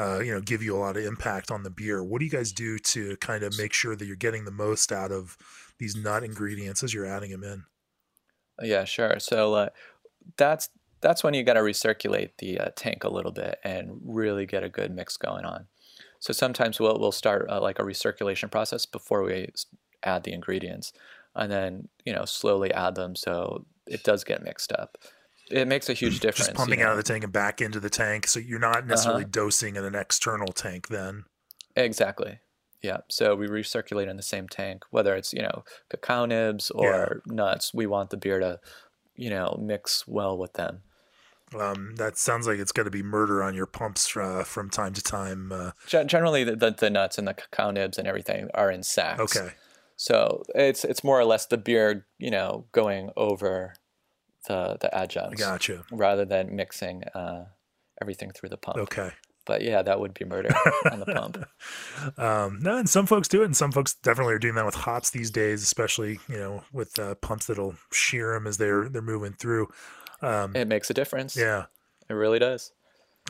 uh, 0.00 0.20
you 0.20 0.32
know, 0.32 0.40
give 0.40 0.62
you 0.62 0.74
a 0.74 0.78
lot 0.78 0.96
of 0.96 1.04
impact 1.04 1.50
on 1.50 1.62
the 1.62 1.70
beer. 1.70 2.02
What 2.02 2.20
do 2.20 2.24
you 2.24 2.30
guys 2.30 2.52
do 2.52 2.78
to 2.78 3.16
kind 3.18 3.42
of 3.42 3.56
make 3.58 3.74
sure 3.74 3.94
that 3.94 4.06
you're 4.06 4.16
getting 4.16 4.44
the 4.44 4.50
most 4.50 4.92
out 4.92 5.12
of 5.12 5.36
these 5.78 5.94
nut 5.94 6.24
ingredients 6.24 6.82
as 6.82 6.94
you're 6.94 7.06
adding 7.06 7.30
them 7.30 7.44
in? 7.44 7.64
Yeah, 8.62 8.84
sure. 8.84 9.18
So 9.18 9.54
uh, 9.54 9.68
that's 10.36 10.70
that's 11.02 11.22
when 11.22 11.34
you 11.34 11.42
got 11.42 11.54
to 11.54 11.60
recirculate 11.60 12.30
the 12.38 12.58
uh, 12.58 12.68
tank 12.76 13.04
a 13.04 13.10
little 13.10 13.32
bit 13.32 13.58
and 13.64 14.00
really 14.02 14.46
get 14.46 14.62
a 14.62 14.68
good 14.68 14.90
mix 14.94 15.16
going 15.16 15.44
on. 15.44 15.66
So 16.18 16.32
sometimes 16.32 16.80
we'll 16.80 16.98
we'll 16.98 17.12
start 17.12 17.48
uh, 17.50 17.60
like 17.60 17.78
a 17.78 17.82
recirculation 17.82 18.50
process 18.50 18.86
before 18.86 19.22
we 19.22 19.48
add 20.02 20.24
the 20.24 20.32
ingredients, 20.32 20.92
and 21.34 21.52
then 21.52 21.88
you 22.06 22.14
know 22.14 22.24
slowly 22.24 22.72
add 22.72 22.94
them 22.94 23.16
so 23.16 23.66
it 23.86 24.02
does 24.02 24.24
get 24.24 24.42
mixed 24.42 24.72
up. 24.72 24.96
It 25.50 25.68
makes 25.68 25.88
a 25.88 25.92
huge 25.92 26.20
difference. 26.20 26.48
Just 26.48 26.54
pumping 26.54 26.78
you 26.78 26.84
know? 26.84 26.90
out 26.90 26.98
of 26.98 27.04
the 27.04 27.12
tank 27.12 27.24
and 27.24 27.32
back 27.32 27.60
into 27.60 27.80
the 27.80 27.90
tank, 27.90 28.26
so 28.26 28.38
you're 28.38 28.58
not 28.58 28.86
necessarily 28.86 29.22
uh-huh. 29.22 29.30
dosing 29.32 29.76
in 29.76 29.84
an 29.84 29.94
external 29.94 30.52
tank 30.52 30.88
then. 30.88 31.24
Exactly. 31.76 32.38
Yeah. 32.82 32.98
So 33.08 33.34
we 33.34 33.46
recirculate 33.46 34.08
in 34.08 34.16
the 34.16 34.22
same 34.22 34.48
tank, 34.48 34.84
whether 34.90 35.14
it's 35.14 35.32
you 35.32 35.42
know 35.42 35.64
cacao 35.90 36.24
nibs 36.24 36.70
or 36.70 37.22
yeah. 37.26 37.34
nuts. 37.34 37.74
We 37.74 37.86
want 37.86 38.10
the 38.10 38.16
beer 38.16 38.40
to, 38.40 38.60
you 39.16 39.30
know, 39.30 39.58
mix 39.60 40.06
well 40.06 40.36
with 40.38 40.54
them. 40.54 40.82
Um, 41.58 41.96
that 41.96 42.16
sounds 42.16 42.46
like 42.46 42.58
it's 42.58 42.72
going 42.72 42.84
to 42.84 42.92
be 42.92 43.02
murder 43.02 43.42
on 43.42 43.54
your 43.54 43.66
pumps 43.66 44.16
uh, 44.16 44.44
from 44.44 44.70
time 44.70 44.92
to 44.92 45.02
time. 45.02 45.50
Uh, 45.50 45.72
Generally, 45.88 46.44
the, 46.44 46.54
the, 46.54 46.70
the, 46.70 46.90
nuts 46.90 47.18
and 47.18 47.26
the 47.26 47.34
cacao 47.34 47.72
nibs 47.72 47.98
and 47.98 48.06
everything 48.06 48.48
are 48.54 48.70
in 48.70 48.84
sacks. 48.84 49.20
Okay. 49.20 49.54
So 49.96 50.44
it's 50.54 50.84
it's 50.84 51.04
more 51.04 51.18
or 51.20 51.24
less 51.24 51.46
the 51.46 51.58
beer, 51.58 52.06
you 52.18 52.30
know, 52.30 52.66
going 52.72 53.10
over 53.16 53.74
the 54.46 54.76
the 54.80 54.94
adjuncts. 54.94 55.40
Gotcha. 55.40 55.84
Rather 55.90 56.24
than 56.24 56.54
mixing 56.54 57.04
uh, 57.14 57.46
everything 58.00 58.30
through 58.30 58.48
the 58.48 58.56
pump. 58.56 58.78
Okay. 58.78 59.10
But 59.46 59.62
yeah, 59.62 59.82
that 59.82 59.98
would 59.98 60.14
be 60.14 60.24
murder 60.24 60.50
on 60.90 61.00
the 61.00 61.06
pump. 61.06 61.44
Um, 62.16 62.60
no, 62.62 62.78
and 62.78 62.88
some 62.88 63.04
folks 63.04 63.28
do 63.28 63.42
it, 63.42 63.46
and 63.46 63.56
some 63.56 63.72
folks 63.72 63.94
definitely 63.94 64.32
are 64.32 64.38
doing 64.38 64.54
that 64.54 64.64
with 64.64 64.74
hops 64.74 65.10
these 65.10 65.30
days, 65.30 65.62
especially 65.62 66.18
you 66.28 66.36
know 66.36 66.64
with 66.72 66.98
uh, 66.98 67.14
pumps 67.16 67.46
that'll 67.46 67.74
shear 67.92 68.32
them 68.32 68.46
as 68.46 68.56
they're 68.56 68.88
they're 68.88 69.02
moving 69.02 69.32
through. 69.32 69.68
Um, 70.22 70.56
it 70.56 70.66
makes 70.66 70.88
a 70.88 70.94
difference. 70.94 71.36
Yeah, 71.36 71.66
it 72.08 72.14
really 72.14 72.38
does. 72.38 72.72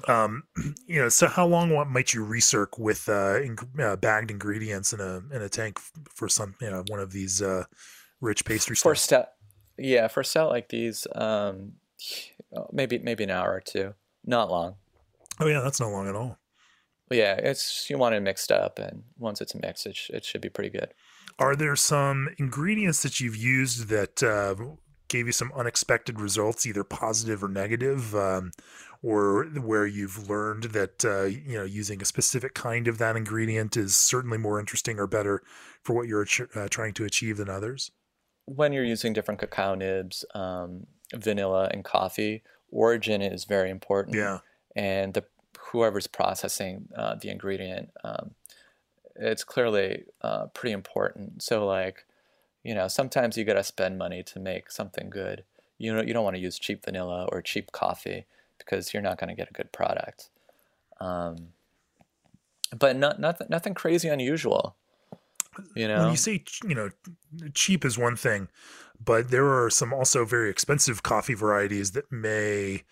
Um, 0.06 0.44
you 0.86 1.00
know, 1.00 1.08
so 1.08 1.26
how 1.26 1.46
long 1.46 1.70
what 1.70 1.88
might 1.88 2.14
you 2.14 2.24
recirc 2.24 2.78
with 2.78 3.08
uh, 3.08 3.40
in, 3.40 3.56
uh, 3.80 3.96
bagged 3.96 4.30
ingredients 4.30 4.92
in 4.92 5.00
a 5.00 5.22
in 5.34 5.42
a 5.42 5.48
tank 5.48 5.78
for 6.08 6.28
some 6.28 6.54
you 6.60 6.70
know 6.70 6.84
one 6.88 7.00
of 7.00 7.12
these 7.12 7.42
uh, 7.42 7.64
rich 8.20 8.44
pastry 8.44 8.76
for 8.76 8.94
stout? 8.94 9.28
Yeah, 9.80 10.08
for 10.08 10.22
stout 10.22 10.50
like 10.50 10.68
these, 10.68 11.06
um, 11.14 11.72
maybe 12.70 12.98
maybe 12.98 13.24
an 13.24 13.30
hour 13.30 13.52
or 13.52 13.60
two, 13.60 13.94
not 14.24 14.50
long. 14.50 14.76
Oh 15.40 15.46
yeah, 15.46 15.60
that's 15.60 15.80
not 15.80 15.90
long 15.90 16.06
at 16.06 16.14
all. 16.14 16.38
yeah, 17.10 17.34
it's 17.34 17.88
you 17.88 17.96
want 17.96 18.14
it 18.14 18.20
mixed 18.20 18.52
up, 18.52 18.78
and 18.78 19.04
once 19.18 19.40
it's 19.40 19.54
mixed, 19.54 19.86
it, 19.86 19.96
sh- 19.96 20.10
it 20.10 20.24
should 20.24 20.42
be 20.42 20.50
pretty 20.50 20.70
good. 20.70 20.92
Are 21.38 21.56
there 21.56 21.76
some 21.76 22.28
ingredients 22.38 23.02
that 23.02 23.20
you've 23.20 23.36
used 23.36 23.88
that 23.88 24.22
uh, 24.22 24.54
gave 25.08 25.26
you 25.26 25.32
some 25.32 25.50
unexpected 25.56 26.20
results, 26.20 26.66
either 26.66 26.84
positive 26.84 27.42
or 27.42 27.48
negative, 27.48 28.14
um, 28.14 28.52
or 29.02 29.44
where 29.44 29.86
you've 29.86 30.28
learned 30.28 30.64
that 30.64 31.04
uh, 31.04 31.24
you 31.24 31.56
know 31.56 31.64
using 31.64 32.02
a 32.02 32.04
specific 32.04 32.52
kind 32.52 32.86
of 32.86 32.98
that 32.98 33.16
ingredient 33.16 33.78
is 33.78 33.96
certainly 33.96 34.36
more 34.36 34.60
interesting 34.60 34.98
or 34.98 35.06
better 35.06 35.42
for 35.82 35.94
what 35.94 36.06
you're 36.06 36.26
uh, 36.54 36.68
trying 36.68 36.92
to 36.92 37.06
achieve 37.06 37.38
than 37.38 37.48
others? 37.48 37.90
When 38.54 38.72
you're 38.72 38.84
using 38.84 39.12
different 39.12 39.40
cacao 39.40 39.74
nibs, 39.74 40.24
um, 40.34 40.86
vanilla, 41.14 41.68
and 41.72 41.84
coffee, 41.84 42.42
origin 42.70 43.22
is 43.22 43.44
very 43.44 43.70
important. 43.70 44.16
Yeah, 44.16 44.38
and 44.74 45.14
the 45.14 45.24
whoever's 45.58 46.06
processing 46.06 46.88
uh, 46.96 47.14
the 47.14 47.30
ingredient, 47.30 47.90
um, 48.02 48.32
it's 49.14 49.44
clearly 49.44 50.04
uh, 50.22 50.46
pretty 50.46 50.72
important. 50.72 51.42
So 51.42 51.64
like 51.66 52.04
you 52.62 52.74
know, 52.74 52.88
sometimes 52.88 53.36
you 53.36 53.44
got 53.44 53.54
to 53.54 53.64
spend 53.64 53.96
money 53.96 54.22
to 54.22 54.38
make 54.38 54.70
something 54.70 55.08
good. 55.08 55.44
You 55.78 55.94
know, 55.94 56.02
you 56.02 56.12
don't 56.12 56.24
want 56.24 56.36
to 56.36 56.42
use 56.42 56.58
cheap 56.58 56.84
vanilla 56.84 57.26
or 57.32 57.40
cheap 57.40 57.72
coffee 57.72 58.26
because 58.58 58.92
you're 58.92 59.02
not 59.02 59.18
going 59.18 59.28
to 59.28 59.34
get 59.34 59.48
a 59.48 59.52
good 59.52 59.72
product. 59.72 60.28
Um, 61.00 61.48
but 62.78 62.96
not 62.96 63.18
nothing 63.18 63.46
nothing 63.50 63.74
crazy 63.74 64.08
unusual. 64.08 64.76
You 65.74 65.88
know, 65.88 66.02
when 66.02 66.10
you 66.10 66.16
say 66.16 66.44
you 66.66 66.74
know 66.74 66.90
cheap 67.54 67.84
is 67.84 67.98
one 67.98 68.16
thing, 68.16 68.48
but 69.04 69.30
there 69.30 69.46
are 69.46 69.70
some 69.70 69.92
also 69.92 70.24
very 70.24 70.50
expensive 70.50 71.02
coffee 71.02 71.34
varieties 71.34 71.92
that 71.92 72.10
may 72.10 72.82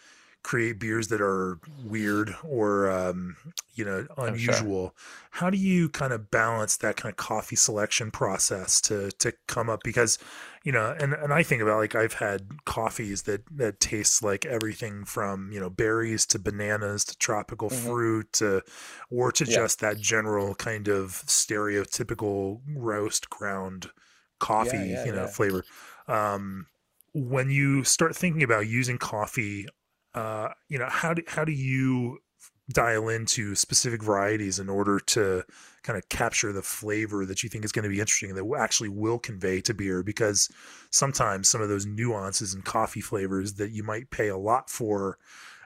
create 0.43 0.79
beers 0.79 1.09
that 1.09 1.21
are 1.21 1.59
weird 1.85 2.35
or 2.43 2.91
um, 2.91 3.37
you 3.75 3.85
know 3.85 4.07
unusual. 4.17 4.87
Sure. 4.87 4.93
How 5.31 5.51
do 5.51 5.59
you 5.59 5.89
kind 5.89 6.13
of 6.13 6.31
balance 6.31 6.77
that 6.79 6.97
kind 6.97 7.13
of 7.13 7.17
coffee 7.17 7.57
selection 7.57 8.11
process 8.11 8.81
to 8.83 9.11
to 9.13 9.33
come 9.47 9.69
up 9.69 9.81
because 9.85 10.19
you 10.65 10.73
know 10.73 10.95
and 10.99 11.13
and 11.15 11.33
I 11.33 11.43
think 11.43 11.63
about 11.63 11.79
like 11.79 11.95
I've 11.95 12.15
had 12.15 12.65
coffees 12.65 13.23
that 13.23 13.43
that 13.57 13.81
taste 13.81 14.23
like 14.23 14.47
everything 14.47 15.05
from 15.05 15.51
you 15.53 15.61
know 15.61 15.71
berries 15.71 16.25
to 16.27 16.39
bananas 16.39 17.05
to 17.07 17.19
tropical 17.19 17.69
mm-hmm. 17.69 17.87
fruit 17.87 18.33
to 18.35 18.63
or 19.11 19.33
to 19.33 19.45
yeah. 19.45 19.57
just 19.57 19.81
that 19.81 19.99
general 19.99 20.55
kind 20.55 20.89
of 20.89 21.23
stereotypical 21.27 22.61
roast 22.75 23.29
ground 23.29 23.91
coffee 24.39 24.77
yeah, 24.77 24.85
yeah, 24.85 25.05
you 25.05 25.13
know 25.13 25.27
flavor 25.27 25.65
um 26.07 26.67
when 27.15 27.51
you 27.51 27.83
start 27.83 28.15
thinking 28.15 28.43
about 28.43 28.67
using 28.67 28.99
coffee 28.99 29.67
uh, 30.15 30.49
you 30.69 30.79
know, 30.79 30.89
how 30.89 31.15
do 31.15 31.23
how 31.27 31.45
do 31.45 31.53
you 31.53 32.19
dial 32.71 33.09
into 33.09 33.55
specific 33.55 34.03
varieties 34.03 34.59
in 34.59 34.69
order 34.69 35.01
to 35.01 35.43
kind 35.83 35.99
of 35.99 36.07
capture 36.11 36.53
the 36.53 36.63
flavor 36.63 37.25
that 37.25 37.43
you 37.43 37.49
think 37.49 37.65
is 37.65 37.73
going 37.73 37.83
to 37.83 37.89
be 37.89 38.01
interesting 38.01 38.35
that 38.35 38.59
actually 38.59 38.89
will 38.89 39.19
convey 39.19 39.61
to 39.61 39.75
beer? 39.75 40.03
Because 40.03 40.51
sometimes 40.91 41.49
some 41.49 41.63
of 41.63 41.69
those 41.69 41.87
nuances 41.87 42.55
and 42.55 42.65
coffee 42.65 43.01
flavors 43.01 43.55
that 43.55 43.71
you 43.71 43.83
might 43.83 44.11
pay 44.11 44.29
a 44.29 44.37
lot 44.37 44.69
for 44.69 45.19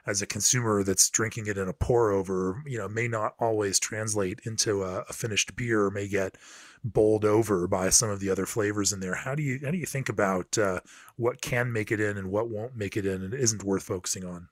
as 0.05 0.21
a 0.21 0.27
consumer 0.27 0.83
that's 0.83 1.09
drinking 1.09 1.47
it 1.47 1.57
in 1.57 1.67
a 1.67 1.73
pour 1.73 2.11
over 2.11 2.61
you 2.65 2.77
know 2.77 2.87
may 2.87 3.07
not 3.07 3.33
always 3.39 3.79
translate 3.79 4.39
into 4.45 4.83
a, 4.83 5.01
a 5.09 5.13
finished 5.13 5.55
beer 5.55 5.85
or 5.85 5.91
may 5.91 6.07
get 6.07 6.37
bowled 6.83 7.23
over 7.23 7.67
by 7.67 7.89
some 7.89 8.09
of 8.09 8.19
the 8.19 8.29
other 8.29 8.45
flavors 8.45 8.91
in 8.91 8.99
there 8.99 9.15
how 9.15 9.33
do 9.33 9.41
you 9.41 9.59
how 9.63 9.71
do 9.71 9.77
you 9.77 9.85
think 9.85 10.09
about 10.09 10.57
uh, 10.57 10.79
what 11.15 11.41
can 11.41 11.71
make 11.71 11.91
it 11.91 11.99
in 11.99 12.17
and 12.17 12.29
what 12.29 12.49
won't 12.49 12.75
make 12.75 12.97
it 12.97 13.05
in 13.05 13.23
and 13.23 13.33
isn't 13.33 13.63
worth 13.63 13.83
focusing 13.83 14.25
on 14.25 14.49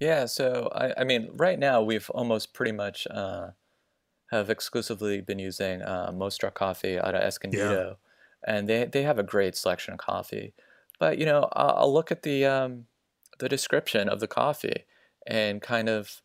yeah, 0.00 0.24
so 0.24 0.70
I, 0.74 1.02
I 1.02 1.04
mean, 1.04 1.28
right 1.34 1.58
now 1.58 1.82
we've 1.82 2.08
almost 2.10 2.54
pretty 2.54 2.72
much 2.72 3.06
uh, 3.10 3.48
have 4.30 4.48
exclusively 4.48 5.20
been 5.20 5.38
using 5.38 5.82
uh, 5.82 6.10
Mostra 6.12 6.52
coffee 6.52 6.98
out 6.98 7.14
of 7.14 7.20
Escondido, 7.20 7.98
yeah. 8.48 8.54
and 8.54 8.68
they 8.68 8.86
they 8.86 9.02
have 9.02 9.18
a 9.18 9.22
great 9.22 9.54
selection 9.54 9.92
of 9.92 10.00
coffee. 10.00 10.54
But 10.98 11.18
you 11.18 11.26
know, 11.26 11.48
I'll, 11.52 11.74
I'll 11.76 11.92
look 11.92 12.10
at 12.10 12.22
the 12.22 12.46
um, 12.46 12.86
the 13.40 13.48
description 13.48 14.08
of 14.08 14.20
the 14.20 14.28
coffee 14.28 14.84
and 15.26 15.60
kind 15.60 15.88
of 15.88 16.22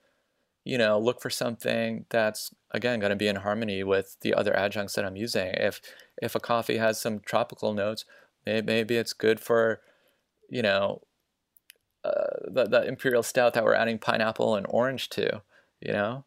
you 0.64 0.78
know 0.78 1.00
look 1.00 1.22
for 1.22 1.30
something 1.30 2.06
that's 2.10 2.54
again 2.72 3.00
going 3.00 3.10
to 3.10 3.16
be 3.16 3.28
in 3.28 3.38
harmony 3.38 3.84
with 3.84 4.18
the 4.22 4.34
other 4.34 4.56
adjuncts 4.56 4.94
that 4.94 5.06
I'm 5.06 5.16
using. 5.16 5.54
If 5.56 5.82
if 6.22 6.36
a 6.36 6.40
coffee 6.40 6.78
has 6.78 7.00
some 7.00 7.20
tropical 7.20 7.74
notes, 7.74 8.06
maybe, 8.46 8.96
it's 8.96 9.14
good 9.14 9.40
for 9.40 9.82
you 10.50 10.62
know 10.62 11.02
uh, 12.04 12.12
the, 12.48 12.66
the 12.66 12.88
imperial 12.88 13.24
stout 13.24 13.54
that 13.54 13.64
we're 13.64 13.74
adding 13.74 13.98
pineapple 13.98 14.56
and 14.56 14.68
orange 14.70 15.10
to, 15.10 15.42
you 15.82 15.92
know, 15.92 16.24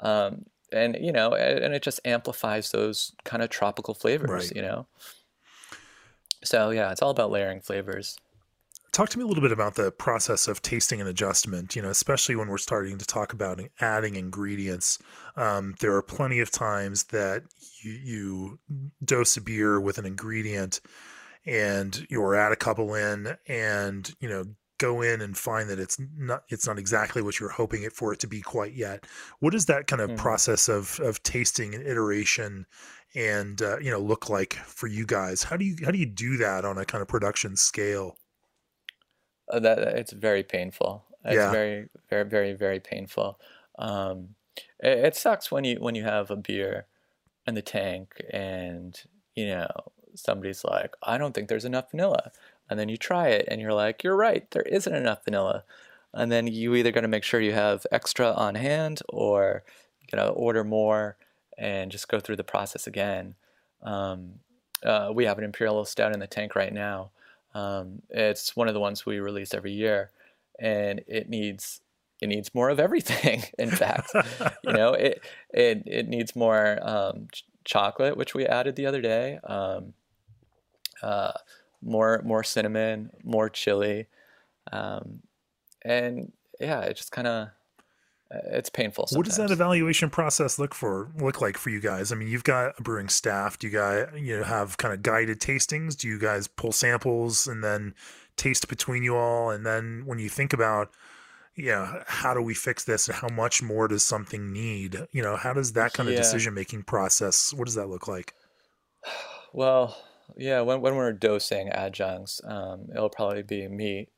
um, 0.00 0.44
and 0.70 0.96
you 1.00 1.10
know, 1.10 1.32
and, 1.32 1.58
and, 1.58 1.74
it 1.74 1.82
just 1.82 2.00
amplifies 2.04 2.70
those 2.70 3.12
kind 3.24 3.42
of 3.42 3.48
tropical 3.48 3.94
flavors, 3.94 4.30
right. 4.30 4.52
you 4.54 4.60
know. 4.60 4.86
So 6.44 6.70
yeah, 6.70 6.90
it's 6.90 7.00
all 7.00 7.10
about 7.10 7.30
layering 7.30 7.60
flavors. 7.60 8.18
Talk 8.92 9.08
to 9.08 9.18
me 9.18 9.24
a 9.24 9.26
little 9.26 9.42
bit 9.42 9.52
about 9.52 9.74
the 9.74 9.90
process 9.90 10.48
of 10.48 10.60
tasting 10.60 11.00
and 11.00 11.08
adjustment. 11.08 11.74
You 11.74 11.82
know, 11.82 11.88
especially 11.88 12.36
when 12.36 12.48
we're 12.48 12.58
starting 12.58 12.98
to 12.98 13.06
talk 13.06 13.32
about 13.32 13.60
adding 13.80 14.16
ingredients. 14.16 14.98
Um, 15.34 15.74
there 15.80 15.94
are 15.94 16.02
plenty 16.02 16.40
of 16.40 16.50
times 16.50 17.04
that 17.04 17.44
you, 17.82 17.92
you 17.92 18.58
dose 19.02 19.36
a 19.36 19.40
beer 19.40 19.80
with 19.80 19.96
an 19.96 20.04
ingredient 20.04 20.80
and 21.46 22.06
you're 22.08 22.34
add 22.34 22.52
a 22.52 22.56
couple 22.56 22.94
in 22.94 23.36
and 23.48 24.14
you 24.20 24.28
know 24.28 24.44
go 24.78 25.00
in 25.00 25.20
and 25.20 25.36
find 25.36 25.68
that 25.70 25.78
it's 25.78 25.98
not 26.16 26.42
it's 26.48 26.66
not 26.66 26.78
exactly 26.78 27.22
what 27.22 27.38
you're 27.38 27.48
hoping 27.48 27.82
it 27.82 27.92
for 27.92 28.12
it 28.12 28.18
to 28.20 28.26
be 28.26 28.40
quite 28.40 28.74
yet 28.74 29.06
what 29.40 29.52
does 29.52 29.66
that 29.66 29.86
kind 29.86 30.02
of 30.02 30.10
mm-hmm. 30.10 30.18
process 30.18 30.68
of 30.68 30.98
of 31.00 31.22
tasting 31.22 31.74
and 31.74 31.86
iteration 31.86 32.66
and 33.14 33.62
uh, 33.62 33.78
you 33.78 33.90
know 33.90 34.00
look 34.00 34.28
like 34.28 34.54
for 34.54 34.86
you 34.86 35.06
guys 35.06 35.42
how 35.42 35.56
do 35.56 35.64
you 35.64 35.76
how 35.84 35.90
do 35.90 35.98
you 35.98 36.06
do 36.06 36.36
that 36.36 36.64
on 36.64 36.78
a 36.78 36.84
kind 36.84 37.02
of 37.02 37.08
production 37.08 37.56
scale 37.56 38.16
that 39.48 39.78
it's 39.78 40.12
very 40.12 40.42
painful 40.42 41.04
it's 41.24 41.36
yeah. 41.36 41.50
very 41.50 41.88
very 42.08 42.24
very 42.24 42.52
very 42.52 42.80
painful 42.80 43.38
um, 43.78 44.30
it, 44.80 44.98
it 44.98 45.16
sucks 45.16 45.50
when 45.50 45.64
you 45.64 45.76
when 45.76 45.94
you 45.94 46.04
have 46.04 46.30
a 46.30 46.36
beer 46.36 46.86
in 47.46 47.54
the 47.54 47.62
tank 47.62 48.14
and 48.30 49.02
you 49.34 49.46
know 49.46 49.68
somebody's 50.14 50.62
like 50.64 50.94
i 51.02 51.16
don't 51.16 51.34
think 51.34 51.48
there's 51.48 51.64
enough 51.64 51.90
vanilla 51.90 52.30
and 52.72 52.80
then 52.80 52.88
you 52.88 52.96
try 52.96 53.28
it 53.28 53.44
and 53.48 53.60
you're 53.60 53.74
like, 53.74 54.02
you're 54.02 54.16
right, 54.16 54.50
there 54.52 54.62
isn't 54.62 54.94
enough 54.94 55.26
vanilla. 55.26 55.64
And 56.14 56.32
then 56.32 56.46
you 56.46 56.74
either 56.74 56.90
got 56.90 57.02
to 57.02 57.08
make 57.08 57.22
sure 57.22 57.38
you 57.38 57.52
have 57.52 57.86
extra 57.92 58.32
on 58.32 58.54
hand 58.54 59.02
or 59.10 59.62
you 60.00 60.06
got 60.10 60.24
to 60.24 60.30
order 60.30 60.64
more 60.64 61.18
and 61.58 61.92
just 61.92 62.08
go 62.08 62.18
through 62.18 62.36
the 62.36 62.44
process 62.44 62.86
again. 62.86 63.34
Um, 63.82 64.36
uh, 64.82 65.10
we 65.14 65.26
have 65.26 65.36
an 65.36 65.44
Imperial 65.44 65.84
Stout 65.84 66.14
in 66.14 66.20
the 66.20 66.26
tank 66.26 66.56
right 66.56 66.72
now. 66.72 67.10
Um, 67.54 68.02
it's 68.10 68.56
one 68.56 68.68
of 68.68 68.74
the 68.74 68.80
ones 68.80 69.04
we 69.04 69.20
release 69.20 69.54
every 69.54 69.72
year, 69.72 70.10
and 70.58 71.02
it 71.06 71.28
needs 71.28 71.80
it 72.20 72.28
needs 72.28 72.54
more 72.54 72.70
of 72.70 72.78
everything. 72.80 73.42
In 73.58 73.70
fact, 73.70 74.12
you 74.64 74.72
know, 74.72 74.92
it 74.94 75.22
it 75.50 75.82
it 75.86 76.08
needs 76.08 76.34
more 76.36 76.78
um, 76.82 77.28
ch- 77.32 77.44
chocolate, 77.64 78.16
which 78.16 78.34
we 78.34 78.46
added 78.46 78.76
the 78.76 78.86
other 78.86 79.00
day. 79.00 79.38
Um, 79.44 79.94
uh, 81.02 81.32
more 81.82 82.22
more 82.24 82.44
cinnamon, 82.44 83.10
more 83.24 83.48
chili, 83.48 84.06
um, 84.72 85.20
and 85.82 86.32
yeah, 86.60 86.80
it 86.82 86.96
just 86.96 87.10
kind 87.10 87.26
of 87.26 87.48
it's 88.46 88.70
painful. 88.70 89.06
Sometimes. 89.06 89.16
What 89.16 89.26
does 89.26 89.36
that 89.36 89.50
evaluation 89.50 90.10
process 90.10 90.58
look 90.58 90.74
for 90.74 91.10
look 91.18 91.40
like 91.40 91.56
for 91.56 91.70
you 91.70 91.80
guys? 91.80 92.12
I 92.12 92.14
mean, 92.14 92.28
you've 92.28 92.44
got 92.44 92.74
a 92.78 92.82
brewing 92.82 93.08
staff. 93.08 93.58
Do 93.58 93.66
you 93.66 93.72
guys 93.72 94.08
you 94.16 94.38
know 94.38 94.44
have 94.44 94.76
kind 94.76 94.94
of 94.94 95.02
guided 95.02 95.40
tastings? 95.40 95.96
Do 95.96 96.08
you 96.08 96.18
guys 96.18 96.48
pull 96.48 96.72
samples 96.72 97.46
and 97.46 97.62
then 97.62 97.94
taste 98.36 98.68
between 98.68 99.02
you 99.02 99.16
all? 99.16 99.50
And 99.50 99.66
then 99.66 100.04
when 100.06 100.18
you 100.18 100.28
think 100.28 100.52
about 100.52 100.90
know 101.56 102.02
how 102.06 102.32
do 102.32 102.40
we 102.40 102.54
fix 102.54 102.84
this 102.84 103.08
and 103.08 103.16
how 103.16 103.28
much 103.28 103.62
more 103.62 103.86
does 103.86 104.02
something 104.02 104.54
need 104.54 104.98
you 105.12 105.22
know 105.22 105.36
how 105.36 105.52
does 105.52 105.74
that 105.74 105.92
kind 105.92 106.08
of 106.08 106.14
yeah. 106.14 106.18
decision 106.18 106.54
making 106.54 106.82
process 106.82 107.52
what 107.52 107.66
does 107.66 107.74
that 107.74 107.88
look 107.88 108.08
like 108.08 108.32
well 109.52 109.94
yeah, 110.36 110.60
when, 110.60 110.80
when 110.80 110.96
we're 110.96 111.12
dosing 111.12 111.68
adjuncts, 111.68 112.40
um, 112.44 112.86
it'll 112.94 113.10
probably 113.10 113.42
be 113.42 113.68
me, 113.68 114.08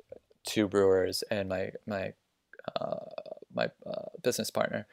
two 0.47 0.69
brewers, 0.69 1.23
and 1.31 1.49
my 1.49 1.71
my 1.87 2.13
uh, 2.81 3.07
my 3.55 3.71
uh, 3.87 4.09
business 4.23 4.51
partner, 4.51 4.87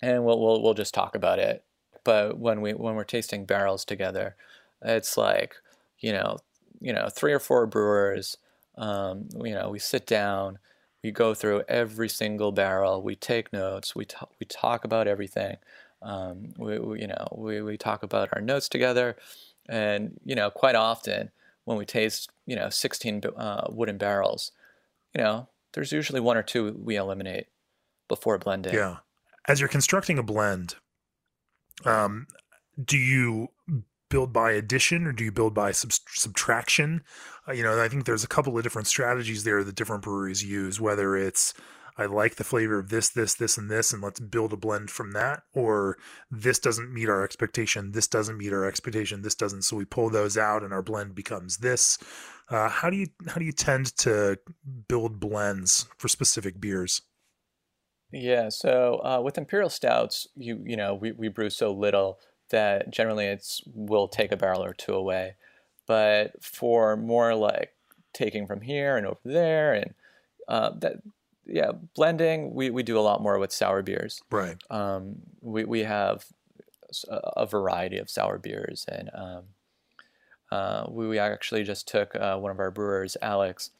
and 0.00 0.24
we'll, 0.24 0.40
we'll 0.40 0.62
we'll 0.62 0.74
just 0.74 0.94
talk 0.94 1.14
about 1.14 1.38
it. 1.38 1.64
But 2.04 2.38
when 2.38 2.60
we 2.60 2.72
when 2.72 2.94
we're 2.94 3.04
tasting 3.04 3.44
barrels 3.44 3.84
together, 3.84 4.36
it's 4.82 5.16
like 5.16 5.56
you 5.98 6.12
know 6.12 6.38
you 6.80 6.92
know 6.92 7.08
three 7.08 7.32
or 7.32 7.40
four 7.40 7.66
brewers. 7.66 8.36
Um, 8.78 9.28
you 9.44 9.52
know, 9.52 9.68
we 9.68 9.78
sit 9.78 10.06
down, 10.06 10.58
we 11.04 11.10
go 11.10 11.34
through 11.34 11.62
every 11.68 12.08
single 12.08 12.52
barrel, 12.52 13.02
we 13.02 13.14
take 13.16 13.52
notes, 13.52 13.94
we 13.94 14.06
t- 14.06 14.16
we 14.40 14.46
talk 14.46 14.84
about 14.84 15.06
everything. 15.06 15.56
Um, 16.00 16.54
we, 16.58 16.78
we, 16.78 17.00
you 17.02 17.06
know 17.06 17.28
we, 17.36 17.62
we 17.62 17.76
talk 17.76 18.02
about 18.02 18.30
our 18.32 18.40
notes 18.40 18.68
together 18.68 19.16
and 19.68 20.18
you 20.24 20.34
know, 20.34 20.50
quite 20.50 20.74
often 20.74 21.30
when 21.64 21.76
we 21.78 21.84
taste, 21.84 22.30
you 22.46 22.56
know, 22.56 22.68
16 22.68 23.22
uh, 23.36 23.66
wooden 23.70 23.98
barrels, 23.98 24.52
you 25.14 25.22
know, 25.22 25.48
there's 25.74 25.92
usually 25.92 26.20
one 26.20 26.36
or 26.36 26.42
two 26.42 26.76
we 26.78 26.96
eliminate 26.96 27.46
before 28.08 28.38
blending. 28.38 28.74
Yeah. 28.74 28.98
As 29.46 29.60
you're 29.60 29.68
constructing 29.68 30.18
a 30.18 30.22
blend, 30.22 30.76
um, 31.84 32.26
do 32.82 32.96
you 32.96 33.48
build 34.08 34.32
by 34.32 34.52
addition 34.52 35.06
or 35.06 35.12
do 35.12 35.24
you 35.24 35.32
build 35.32 35.54
by 35.54 35.72
sub- 35.72 35.92
subtraction? 36.08 37.02
Uh, 37.48 37.52
you 37.52 37.62
know, 37.62 37.82
I 37.82 37.88
think 37.88 38.04
there's 38.04 38.24
a 38.24 38.28
couple 38.28 38.56
of 38.56 38.62
different 38.62 38.86
strategies 38.86 39.44
there 39.44 39.64
that 39.64 39.74
different 39.74 40.02
breweries 40.02 40.44
use, 40.44 40.80
whether 40.80 41.16
it's 41.16 41.54
I 41.96 42.06
like 42.06 42.36
the 42.36 42.44
flavor 42.44 42.78
of 42.78 42.88
this, 42.88 43.08
this, 43.10 43.34
this, 43.34 43.58
and 43.58 43.70
this, 43.70 43.92
and 43.92 44.02
let's 44.02 44.20
build 44.20 44.52
a 44.52 44.56
blend 44.56 44.90
from 44.90 45.12
that. 45.12 45.42
Or 45.52 45.98
this 46.30 46.58
doesn't 46.58 46.92
meet 46.92 47.08
our 47.08 47.22
expectation. 47.22 47.92
This 47.92 48.08
doesn't 48.08 48.38
meet 48.38 48.52
our 48.52 48.64
expectation. 48.64 49.22
This 49.22 49.34
doesn't. 49.34 49.62
So 49.62 49.76
we 49.76 49.84
pull 49.84 50.10
those 50.10 50.38
out, 50.38 50.62
and 50.62 50.72
our 50.72 50.82
blend 50.82 51.14
becomes 51.14 51.58
this. 51.58 51.98
Uh, 52.48 52.68
how 52.68 52.90
do 52.90 52.96
you 52.96 53.08
how 53.28 53.36
do 53.36 53.44
you 53.44 53.52
tend 53.52 53.96
to 53.98 54.38
build 54.88 55.20
blends 55.20 55.86
for 55.98 56.08
specific 56.08 56.60
beers? 56.60 57.02
Yeah. 58.10 58.48
So 58.48 59.00
uh, 59.04 59.20
with 59.22 59.38
imperial 59.38 59.70
stouts, 59.70 60.26
you 60.34 60.62
you 60.64 60.76
know 60.76 60.94
we 60.94 61.12
we 61.12 61.28
brew 61.28 61.50
so 61.50 61.72
little 61.72 62.18
that 62.50 62.90
generally 62.90 63.26
it's 63.26 63.62
we'll 63.66 64.08
take 64.08 64.32
a 64.32 64.36
barrel 64.36 64.64
or 64.64 64.74
two 64.74 64.94
away. 64.94 65.36
But 65.86 66.42
for 66.42 66.96
more 66.96 67.34
like 67.34 67.74
taking 68.12 68.46
from 68.46 68.60
here 68.60 68.96
and 68.96 69.06
over 69.06 69.18
there 69.24 69.74
and 69.74 69.94
uh, 70.48 70.70
that 70.80 70.96
yeah 71.46 71.72
blending 71.94 72.54
we, 72.54 72.70
we 72.70 72.82
do 72.82 72.98
a 72.98 73.00
lot 73.00 73.20
more 73.22 73.38
with 73.38 73.52
sour 73.52 73.82
beers. 73.82 74.22
Right. 74.30 74.56
um, 74.70 75.16
we, 75.40 75.64
we 75.64 75.80
have 75.80 76.26
a, 77.08 77.46
variety 77.46 77.98
of 77.98 78.10
sour 78.10 78.38
beers 78.38 78.84
and 78.88 79.10
um, 79.14 79.42
uh, 80.50 80.84
we, 80.88 81.08
we 81.08 81.18
actually 81.18 81.64
just 81.64 81.88
took 81.88 82.14
uh, 82.14 82.36
one 82.36 82.50
of 82.50 82.58
our 82.58 82.70
brewers 82.70 83.16
alex 83.22 83.70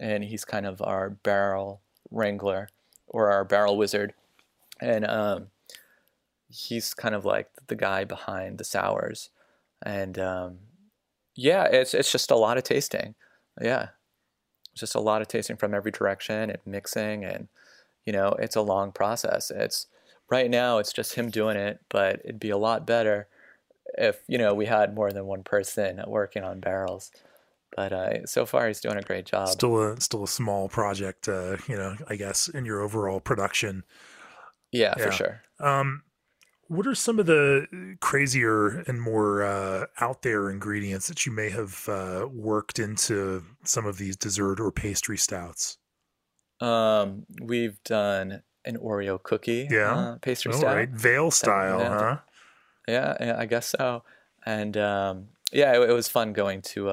and 0.00 0.24
he's 0.24 0.44
kind 0.44 0.66
of 0.66 0.80
our 0.82 1.10
barrel 1.10 1.82
wrangler 2.10 2.68
or 3.06 3.30
our 3.30 3.44
barrel 3.44 3.76
wizard. 3.76 4.14
And 4.80 5.04
um, 5.04 5.48
he's 6.48 6.94
kind 6.94 7.14
of 7.14 7.24
like 7.24 7.50
the 7.66 7.76
guy 7.76 8.04
behind 8.04 8.58
the 8.58 8.64
sours. 8.64 9.28
And 9.82 10.18
um, 10.18 10.58
yeah 11.36 11.64
it's, 11.64 11.94
it's 11.94 12.10
just 12.10 12.30
a 12.30 12.36
lot 12.36 12.56
of 12.56 12.64
tasting. 12.64 13.14
Yeah 13.60 13.88
just 14.80 14.94
a 14.94 15.00
lot 15.00 15.22
of 15.22 15.28
tasting 15.28 15.56
from 15.56 15.74
every 15.74 15.90
direction 15.90 16.50
and 16.50 16.58
mixing 16.66 17.24
and 17.24 17.48
you 18.06 18.12
know 18.12 18.30
it's 18.38 18.56
a 18.56 18.62
long 18.62 18.92
process 18.92 19.50
it's 19.50 19.86
right 20.30 20.50
now 20.50 20.78
it's 20.78 20.92
just 20.92 21.14
him 21.14 21.30
doing 21.30 21.56
it 21.56 21.80
but 21.88 22.20
it'd 22.24 22.40
be 22.40 22.50
a 22.50 22.58
lot 22.58 22.86
better 22.86 23.28
if 23.98 24.22
you 24.28 24.38
know 24.38 24.54
we 24.54 24.66
had 24.66 24.94
more 24.94 25.12
than 25.12 25.26
one 25.26 25.42
person 25.42 26.02
working 26.06 26.44
on 26.44 26.60
barrels 26.60 27.10
but 27.76 27.92
uh, 27.92 28.26
so 28.26 28.44
far 28.46 28.66
he's 28.66 28.80
doing 28.80 28.96
a 28.96 29.02
great 29.02 29.26
job 29.26 29.48
Still 29.48 29.80
a 29.92 30.00
still 30.00 30.24
a 30.24 30.28
small 30.28 30.68
project, 30.68 31.28
uh, 31.28 31.56
you 31.68 31.76
know, 31.76 31.96
I 32.08 32.16
guess 32.16 32.48
in 32.48 32.64
your 32.64 32.80
overall 32.80 33.20
production. 33.20 33.84
yeah, 34.72 34.94
Yeah. 34.96 35.04
for 35.04 35.10
sure 35.12 35.42
Um, 35.60 36.02
what 36.70 36.86
are 36.86 36.94
some 36.94 37.18
of 37.18 37.26
the 37.26 37.66
crazier 38.00 38.84
and 38.86 39.00
more 39.02 39.42
uh, 39.42 39.86
out 40.00 40.22
there 40.22 40.48
ingredients 40.50 41.08
that 41.08 41.26
you 41.26 41.32
may 41.32 41.50
have 41.50 41.88
uh, 41.88 42.28
worked 42.32 42.78
into 42.78 43.42
some 43.64 43.86
of 43.86 43.98
these 43.98 44.16
dessert 44.16 44.60
or 44.60 44.70
pastry 44.72 45.18
stouts? 45.18 45.78
um, 46.60 47.24
we've 47.42 47.82
done 47.84 48.42
an 48.64 48.76
oreo 48.76 49.20
cookie 49.22 49.66
Yeah. 49.70 49.94
uh, 49.96 50.16
pastry 50.18 50.52
All 50.52 50.58
stout 50.58 50.76
right, 50.76 50.88
veil 50.90 51.30
style, 51.30 51.80
yeah. 51.80 51.98
huh? 51.98 52.16
Yeah, 52.86 53.16
yeah, 53.20 53.36
I 53.38 53.46
guess 53.46 53.66
so. 53.78 54.02
And 54.46 54.76
um, 54.76 55.28
yeah, 55.52 55.74
it, 55.76 55.90
it 55.90 55.92
was 55.92 56.08
fun 56.08 56.32
going 56.32 56.62
to 56.62 56.88
uh, 56.88 56.92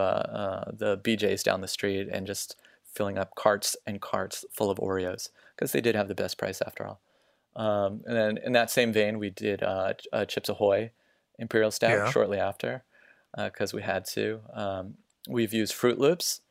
uh, 0.68 0.72
the 0.74 0.98
BJ's 0.98 1.44
down 1.44 1.62
the 1.62 1.68
street 1.68 2.08
and 2.12 2.26
just 2.26 2.56
filling 2.94 3.18
up 3.18 3.36
carts 3.36 3.76
and 3.86 4.02
carts 4.02 4.44
full 4.52 4.70
of 4.72 4.78
Oreos 4.80 5.30
because 5.56 5.72
they 5.72 5.82
did 5.82 5.96
have 5.96 6.08
the 6.08 6.16
best 6.16 6.38
price 6.38 6.62
after 6.66 6.86
all. 6.88 7.00
Um, 7.58 8.02
and 8.06 8.16
then 8.16 8.38
in 8.46 8.54
that 8.54 8.70
same 8.72 8.94
vein, 8.94 9.18
we 9.20 9.30
did 9.32 9.64
uh, 9.64 9.94
uh, 10.14 10.26
Chips 10.26 10.48
Ahoy 10.48 10.92
Imperial 11.40 11.72
Stout 11.72 11.90
Yeah. 11.92 12.12
shortly 12.12 12.38
after 12.40 12.84
because 13.36 13.74
we 13.74 13.82
had 13.82 14.06
to. 14.06 14.40
Um, 14.54 14.94
we've 15.28 15.54
used 15.54 15.74
Froot 15.74 15.98
Loops. 15.98 16.42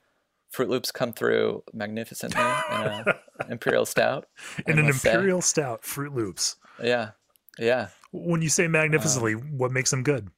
Froot 0.53 0.69
Loops 0.69 0.91
come 0.93 1.13
through 1.13 1.63
magnificently 1.73 2.43
in 2.73 3.05
Imperial 3.51 3.87
Stout. 3.87 4.27
In 4.67 4.79
an 4.79 4.87
must 4.87 5.03
say. 5.03 5.13
imperial 5.13 5.43
stout, 5.43 5.83
Froot 5.83 6.15
Loops. 6.15 6.57
Yeah, 6.83 7.11
yeah. 7.59 7.89
When 8.13 8.43
you 8.43 8.49
say 8.49 8.67
magnificently, 8.69 9.33
what 9.35 9.71
makes 9.73 9.91
them 9.91 10.03
good? 10.03 10.31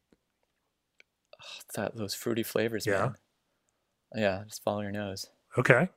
that 1.75 1.97
those 1.97 2.15
fruity 2.15 2.43
flavors, 2.43 2.87
Yeah. 2.87 2.99
man. 3.01 3.15
Yeah, 4.15 4.43
just 4.49 4.63
follow 4.63 4.81
your 4.81 4.91
nose. 4.93 5.27
Okay, 5.57 5.89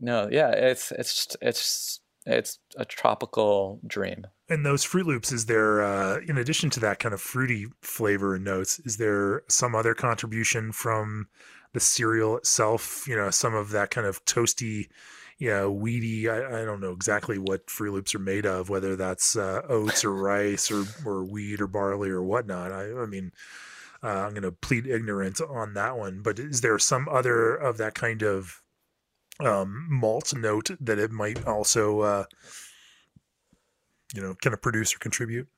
No, 0.00 0.28
yeah, 0.30 0.50
it's 0.50 0.92
it's 0.92 1.14
just, 1.14 1.36
it's 1.42 2.00
it's 2.26 2.58
a 2.76 2.84
tropical 2.84 3.80
dream. 3.86 4.26
and 4.48 4.66
those 4.66 4.84
Froot 4.84 5.06
Loops, 5.06 5.32
is 5.32 5.46
there, 5.46 5.82
uh, 5.82 6.18
in 6.28 6.36
addition 6.38 6.70
to 6.70 6.80
that 6.80 6.98
kind 6.98 7.14
of 7.14 7.20
fruity 7.20 7.66
flavor 7.80 8.34
and 8.34 8.44
notes, 8.44 8.78
is 8.80 8.98
there 8.98 9.42
some 9.48 9.74
other 9.74 9.94
contribution 9.94 10.72
from 10.72 11.28
the 11.72 11.80
cereal 11.80 12.36
itself? 12.36 13.06
You 13.08 13.16
know, 13.16 13.30
some 13.30 13.54
of 13.54 13.70
that 13.70 13.90
kind 13.90 14.06
of 14.06 14.24
toasty, 14.26 14.88
you 15.38 15.48
know, 15.48 15.70
weedy. 15.70 16.28
I, 16.28 16.62
I 16.62 16.64
don't 16.64 16.80
know 16.80 16.92
exactly 16.92 17.38
what 17.38 17.66
Froot 17.66 17.92
Loops 17.92 18.14
are 18.14 18.18
made 18.20 18.46
of, 18.46 18.68
whether 18.68 18.94
that's 18.94 19.36
uh, 19.36 19.62
oats 19.68 20.04
or 20.04 20.14
rice 20.14 20.70
or 20.70 20.84
or 21.04 21.24
wheat 21.24 21.60
or 21.60 21.66
barley 21.66 22.10
or 22.10 22.22
whatnot. 22.22 22.72
I, 22.72 22.92
I 22.92 23.06
mean, 23.06 23.32
uh, 24.02 24.08
I'm 24.08 24.32
going 24.32 24.42
to 24.42 24.52
plead 24.52 24.86
ignorance 24.86 25.40
on 25.40 25.74
that 25.74 25.96
one. 25.96 26.20
But 26.22 26.38
is 26.38 26.60
there 26.60 26.78
some 26.78 27.08
other 27.08 27.54
of 27.54 27.78
that 27.78 27.94
kind 27.94 28.22
of 28.22 28.62
um, 29.46 29.86
malt 29.90 30.34
note 30.34 30.70
that 30.80 30.98
it 30.98 31.10
might 31.10 31.46
also, 31.46 32.00
uh, 32.00 32.24
you 34.14 34.22
know, 34.22 34.34
kind 34.42 34.54
of 34.54 34.62
produce 34.62 34.94
or 34.94 34.98
contribute? 34.98 35.48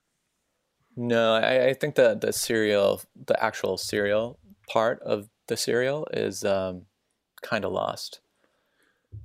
No, 0.97 1.35
I, 1.35 1.67
I 1.67 1.75
think 1.75 1.97
the 1.97 2.15
the 2.15 2.33
cereal, 2.33 3.03
the 3.27 3.43
actual 3.43 3.77
cereal 3.77 4.39
part 4.69 5.01
of 5.03 5.29
the 5.49 5.57
cereal 5.57 6.07
is 6.13 6.45
um, 6.45 6.83
kind 7.43 7.65
of 7.65 7.73
lost. 7.73 8.21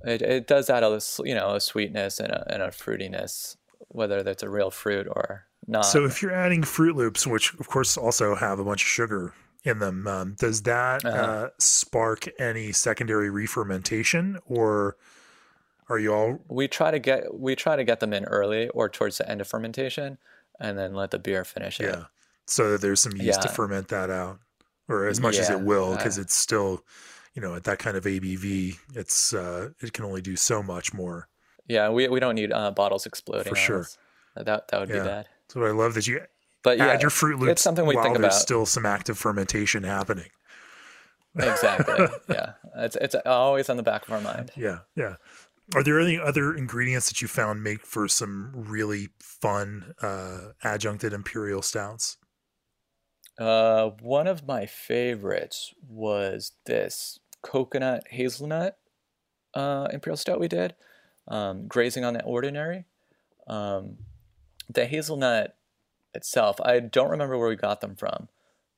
It 0.04 0.22
it 0.22 0.46
does 0.46 0.70
add 0.70 0.82
a 0.82 1.00
you 1.24 1.34
know 1.34 1.54
a 1.54 1.60
sweetness 1.60 2.20
and 2.20 2.32
a 2.32 2.52
and 2.52 2.62
a 2.62 2.68
fruitiness, 2.68 3.56
whether 3.88 4.22
that's 4.22 4.42
a 4.42 4.48
real 4.48 4.70
fruit 4.70 5.06
or 5.08 5.46
not. 5.66 5.82
So 5.82 6.04
if 6.04 6.22
you're 6.22 6.34
adding 6.34 6.62
Froot 6.62 6.94
Loops, 6.94 7.26
which 7.26 7.54
of 7.54 7.68
course 7.68 7.96
also 7.96 8.34
have 8.34 8.58
a 8.58 8.64
bunch 8.64 8.82
of 8.82 8.88
sugar 8.88 9.32
in 9.64 9.78
them, 9.78 10.06
um, 10.06 10.34
does 10.38 10.62
that 10.62 11.04
uh 11.04 11.08
Uh-huh. 11.08 11.50
spark 11.58 12.28
any 12.38 12.72
secondary 12.72 13.30
re-fermentation, 13.30 14.38
or 14.46 14.96
are 15.88 15.98
you 15.98 16.12
all 16.14 16.38
we 16.48 16.68
try 16.68 16.90
to 16.90 16.98
get 16.98 17.34
we 17.38 17.56
try 17.56 17.76
to 17.76 17.84
get 17.84 18.00
them 18.00 18.12
in 18.12 18.24
early 18.24 18.68
or 18.70 18.88
towards 18.88 19.18
the 19.18 19.28
end 19.28 19.40
of 19.40 19.48
fermentation, 19.48 20.18
and 20.58 20.78
then 20.78 20.94
let 20.94 21.10
the 21.10 21.18
beer 21.18 21.44
finish 21.44 21.80
it. 21.80 21.86
yeah? 21.86 22.04
So 22.46 22.72
that 22.72 22.80
there's 22.80 23.00
some 23.00 23.16
yeast 23.16 23.42
to 23.42 23.48
ferment 23.48 23.88
that 23.88 24.10
out, 24.10 24.40
or 24.88 25.06
as 25.06 25.20
much 25.20 25.38
as 25.38 25.50
it 25.50 25.60
will, 25.60 25.92
uh, 25.92 25.96
because 25.96 26.18
it's 26.18 26.34
still, 26.34 26.84
you 27.34 27.42
know, 27.42 27.54
at 27.54 27.64
that 27.64 27.78
kind 27.78 27.96
of 27.96 28.04
ABV, 28.04 28.78
it's 28.94 29.32
uh, 29.32 29.70
it 29.80 29.92
can 29.92 30.04
only 30.04 30.20
do 30.20 30.36
so 30.36 30.62
much 30.62 30.92
more. 30.92 31.28
Yeah, 31.68 31.88
we 31.90 32.08
we 32.08 32.18
don't 32.20 32.34
need 32.34 32.52
uh, 32.52 32.70
bottles 32.72 33.06
exploding. 33.06 33.50
For 33.50 33.56
sure. 33.56 33.80
us. 33.82 33.98
That 34.34 34.68
that 34.68 34.80
would 34.80 34.88
Yeah. 34.88 35.02
be 35.02 35.08
bad. 35.08 35.28
So 35.48 35.64
I 35.64 35.70
love 35.70 35.94
that 35.94 36.06
you 36.06 36.20
But 36.62 36.78
yeah, 36.78 36.88
add 36.88 37.02
your 37.02 37.10
Froot 37.10 37.38
Loops 37.38 37.52
it's 37.52 37.62
something 37.62 37.86
we 37.86 37.94
while 37.94 38.04
think 38.04 38.18
there's 38.18 38.34
about. 38.34 38.40
still 38.40 38.66
some 38.66 38.84
active 38.84 39.18
fermentation 39.18 39.82
happening. 39.82 40.28
exactly. 41.36 42.06
yeah, 42.28 42.52
it's 42.76 42.96
it's 42.96 43.14
always 43.26 43.68
on 43.68 43.76
the 43.76 43.82
back 43.82 44.06
of 44.06 44.12
our 44.12 44.20
mind. 44.20 44.50
Yeah, 44.56 44.80
yeah. 44.94 45.16
Are 45.74 45.84
there 45.84 46.00
any 46.00 46.18
other 46.18 46.54
ingredients 46.54 47.08
that 47.08 47.22
you 47.22 47.28
found 47.28 47.62
make 47.62 47.86
for 47.86 48.08
some 48.08 48.50
really 48.54 49.10
fun 49.20 49.94
uh, 50.02 50.52
adjuncted 50.64 51.12
imperial 51.12 51.62
stouts? 51.62 52.16
Uh, 53.38 53.90
one 54.00 54.26
of 54.26 54.46
my 54.46 54.66
favorites 54.66 55.72
was 55.88 56.52
this 56.66 57.20
coconut 57.42 58.04
hazelnut 58.10 58.76
uh, 59.54 59.88
imperial 59.92 60.16
stout 60.16 60.40
we 60.40 60.48
did, 60.48 60.74
um, 61.28 61.66
grazing 61.66 62.04
on 62.04 62.14
the 62.14 62.22
ordinary. 62.24 62.84
Um, 63.46 63.98
the 64.68 64.86
hazelnut 64.86 65.56
itself, 66.14 66.60
I 66.62 66.80
don't 66.80 67.10
remember 67.10 67.38
where 67.38 67.48
we 67.48 67.56
got 67.56 67.80
them 67.80 67.96
from, 67.96 68.28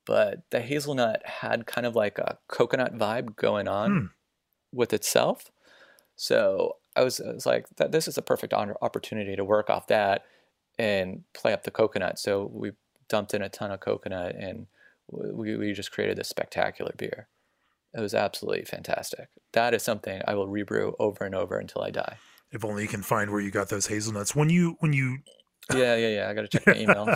but 0.07 0.43
the 0.51 0.61
hazelnut 0.61 1.23
had 1.25 1.67
kind 1.67 1.87
of 1.87 1.95
like 1.95 2.19
a 2.19 2.39
coconut 2.49 2.97
vibe 2.97 3.37
going 3.37 3.69
on 3.69 3.91
Hmm. 3.91 4.07
with 4.73 4.93
itself. 4.93 5.51
So 6.17 6.77
I 6.95 7.03
was, 7.03 7.21
I 7.21 7.33
was 7.33 7.47
like, 7.47 7.67
that 7.77 7.93
this 7.93 8.07
is 8.07 8.19
a 8.19 8.23
perfect 8.23 8.53
opportunity 8.53 9.35
to 9.37 9.45
work 9.45 9.71
off 9.71 9.87
that 9.89 10.25
and 10.79 11.25
play 11.35 11.53
up 11.53 11.65
the 11.65 11.71
coconut. 11.71 12.19
So 12.19 12.51
we 12.53 12.73
dumped 13.09 13.35
in 13.35 13.43
a 13.43 13.49
ton 13.49 13.71
of 13.71 13.81
coconut 13.81 14.35
and 14.37 14.67
we, 15.11 15.57
we 15.57 15.73
just 15.73 15.93
created 15.93 16.17
this 16.17 16.29
spectacular 16.29 16.93
beer. 16.97 17.29
It 17.95 18.01
was 18.01 18.15
absolutely 18.15 18.65
fantastic. 18.65 19.29
That 19.53 19.75
is 19.75 19.83
something 19.83 20.23
I 20.27 20.35
will 20.35 20.49
rebrew 20.49 20.95
over 20.99 21.25
and 21.25 21.35
over 21.35 21.59
until 21.59 21.83
I 21.83 21.91
die. 21.91 22.17
If 22.51 22.65
only 22.65 22.83
you 22.83 22.89
can 22.89 23.03
find 23.03 23.31
where 23.31 23.41
you 23.41 23.51
got 23.51 23.69
those 23.69 23.87
hazelnuts. 23.87 24.35
When 24.35 24.49
you 24.51 24.77
when 24.81 24.93
you 24.93 25.19
Yeah, 25.73 25.97
yeah, 25.97 26.09
yeah. 26.09 26.29
I 26.29 26.35
got 26.35 26.43
to 26.43 26.49
check 26.49 26.67
my 26.67 26.75
email. 26.75 27.15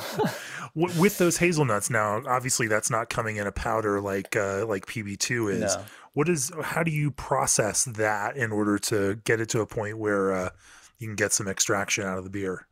with 0.75 1.19
those 1.19 1.37
hazelnuts 1.39 1.91
now, 1.91 2.23
obviously 2.27 2.69
that's 2.69 2.91
not 2.91 3.09
coming 3.11 3.37
in 3.37 3.47
a 3.47 3.53
powder 3.53 4.01
like 4.01 4.37
uh, 4.37 4.65
like 4.67 4.87
PB 4.87 5.19
two 5.19 5.49
is. 5.49 5.77
no. 5.77 5.85
What 6.13 6.31
is 6.31 6.51
how 6.63 6.83
do 6.83 6.91
you 6.91 7.11
process 7.11 7.85
that 7.85 8.39
in 8.39 8.51
order 8.51 8.79
to 8.79 9.17
get 9.25 9.39
it 9.39 9.51
to 9.51 9.61
a 9.61 9.67
point 9.67 9.99
where 9.99 10.33
uh, 10.33 10.51
you 10.99 11.09
can 11.09 11.15
get 11.17 11.35
some 11.35 11.47
extraction 11.47 12.05
out 12.05 12.17
of 12.17 12.25
the 12.25 12.31
beer? 12.31 12.67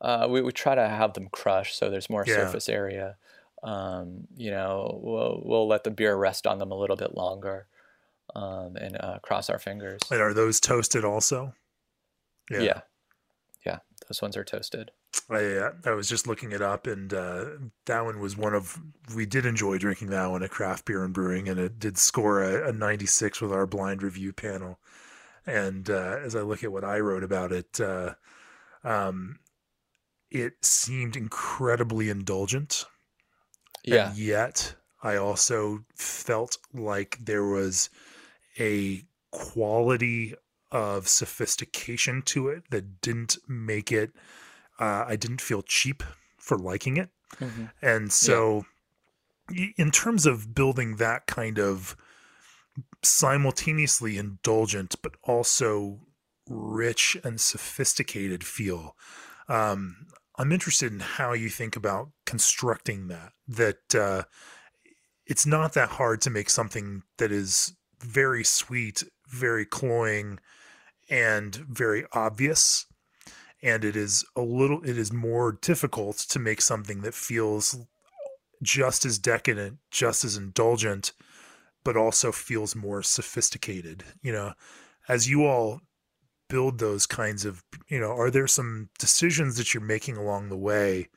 Uh, 0.00 0.26
we, 0.30 0.40
we 0.40 0.50
try 0.52 0.74
to 0.74 0.88
have 0.88 1.12
them 1.12 1.28
crushed 1.30 1.76
so 1.76 1.90
there's 1.90 2.08
more 2.08 2.24
Yeah. 2.26 2.36
surface 2.36 2.68
area. 2.68 3.16
Um, 3.62 4.26
you 4.36 4.50
know, 4.50 4.98
we'll, 5.02 5.42
we'll 5.44 5.68
let 5.68 5.84
the 5.84 5.90
beer 5.90 6.16
rest 6.16 6.46
on 6.46 6.58
them 6.58 6.70
a 6.70 6.76
little 6.78 6.96
bit 6.96 7.14
longer 7.14 7.66
um, 8.34 8.76
and 8.76 8.96
uh, 8.98 9.18
cross 9.20 9.50
our 9.50 9.58
fingers. 9.58 10.00
And 10.10 10.20
are 10.22 10.32
those 10.32 10.60
toasted 10.60 11.04
also? 11.04 11.52
Yeah. 12.50 12.60
yeah. 12.60 12.80
Those 14.08 14.22
ones 14.22 14.36
are 14.36 14.44
toasted. 14.44 14.90
I 15.28 15.44
uh, 15.44 15.72
I 15.84 15.90
was 15.90 16.08
just 16.08 16.26
looking 16.26 16.52
it 16.52 16.62
up, 16.62 16.86
and 16.86 17.12
uh, 17.12 17.44
that 17.86 18.04
one 18.04 18.20
was 18.20 18.36
one 18.36 18.54
of 18.54 18.78
we 19.14 19.26
did 19.26 19.44
enjoy 19.44 19.78
drinking 19.78 20.10
that 20.10 20.30
one 20.30 20.42
at 20.42 20.50
Craft 20.50 20.84
Beer 20.84 21.04
and 21.04 21.12
Brewing, 21.12 21.48
and 21.48 21.58
it 21.58 21.78
did 21.78 21.98
score 21.98 22.42
a, 22.42 22.68
a 22.68 22.72
96 22.72 23.40
with 23.40 23.52
our 23.52 23.66
blind 23.66 24.02
review 24.02 24.32
panel. 24.32 24.78
And 25.46 25.88
uh, 25.88 26.18
as 26.22 26.36
I 26.36 26.42
look 26.42 26.62
at 26.62 26.72
what 26.72 26.84
I 26.84 27.00
wrote 27.00 27.24
about 27.24 27.52
it, 27.52 27.80
uh, 27.80 28.14
um, 28.84 29.38
it 30.30 30.54
seemed 30.62 31.16
incredibly 31.16 32.10
indulgent. 32.10 32.84
Yeah. 33.84 34.10
And 34.10 34.18
yet 34.18 34.74
I 35.02 35.16
also 35.16 35.84
felt 35.94 36.58
like 36.74 37.18
there 37.20 37.44
was 37.44 37.88
a 38.58 39.02
quality 39.30 40.34
of 40.70 41.08
sophistication 41.08 42.22
to 42.22 42.48
it 42.48 42.64
that 42.70 43.00
didn't 43.00 43.38
make 43.48 43.90
it 43.90 44.12
uh, 44.78 45.04
I 45.06 45.16
didn't 45.16 45.40
feel 45.40 45.62
cheap 45.62 46.02
for 46.36 46.56
liking 46.56 46.96
it. 46.96 47.10
Mm-hmm. 47.36 47.64
And 47.82 48.12
so 48.12 48.64
y 49.50 49.72
in 49.76 49.90
terms 49.90 50.26
of 50.26 50.54
building 50.54 50.96
that 50.96 51.26
kind 51.26 51.58
of 51.58 51.96
simultaneously 53.02 54.16
indulgent 54.16 54.94
but 55.02 55.14
also 55.24 56.00
rich 56.48 57.16
and 57.24 57.40
sophisticated 57.40 58.44
feel. 58.44 58.96
Um, 59.48 60.06
I'm 60.36 60.52
interested 60.52 60.92
in 60.92 61.00
how 61.00 61.32
you 61.32 61.48
think 61.48 61.76
about 61.76 62.10
constructing 62.24 63.08
that. 63.08 63.32
That 63.48 63.94
uh, 63.94 64.22
it's 65.26 65.46
not 65.46 65.72
that 65.74 65.90
hard 65.90 66.20
to 66.22 66.30
make 66.30 66.48
something 66.48 67.02
that 67.18 67.32
is 67.32 67.74
very 68.00 68.44
sweet, 68.44 69.02
very 69.28 69.66
cloying, 69.66 70.38
and 71.08 71.54
very 71.54 72.04
obvious. 72.12 72.86
And 73.62 73.84
it 73.84 73.96
is 73.96 74.24
a 74.36 74.42
little, 74.42 74.82
it 74.84 74.96
is 74.96 75.12
more 75.12 75.58
difficult 75.60 76.18
to 76.18 76.38
make 76.38 76.60
something 76.60 77.00
that 77.02 77.14
feels 77.14 77.76
just 78.62 79.04
as 79.04 79.18
decadent, 79.18 79.78
just 79.90 80.24
as 80.24 80.36
indulgent, 80.36 81.12
but 81.84 81.96
also 81.96 82.30
feels 82.32 82.76
more 82.76 83.02
sophisticated. 83.02 84.04
You 84.22 84.32
know, 84.32 84.52
as 85.08 85.28
you 85.28 85.44
all 85.44 85.80
build 86.48 86.78
those 86.78 87.06
kinds 87.06 87.44
of, 87.44 87.62
you 87.88 88.00
know, 88.00 88.10
are 88.10 88.30
there 88.30 88.46
some 88.46 88.88
decisions 88.98 89.56
that 89.56 89.74
you're 89.74 89.82
making 89.82 90.16
along 90.16 90.48
the 90.48 90.56
way 90.56 91.08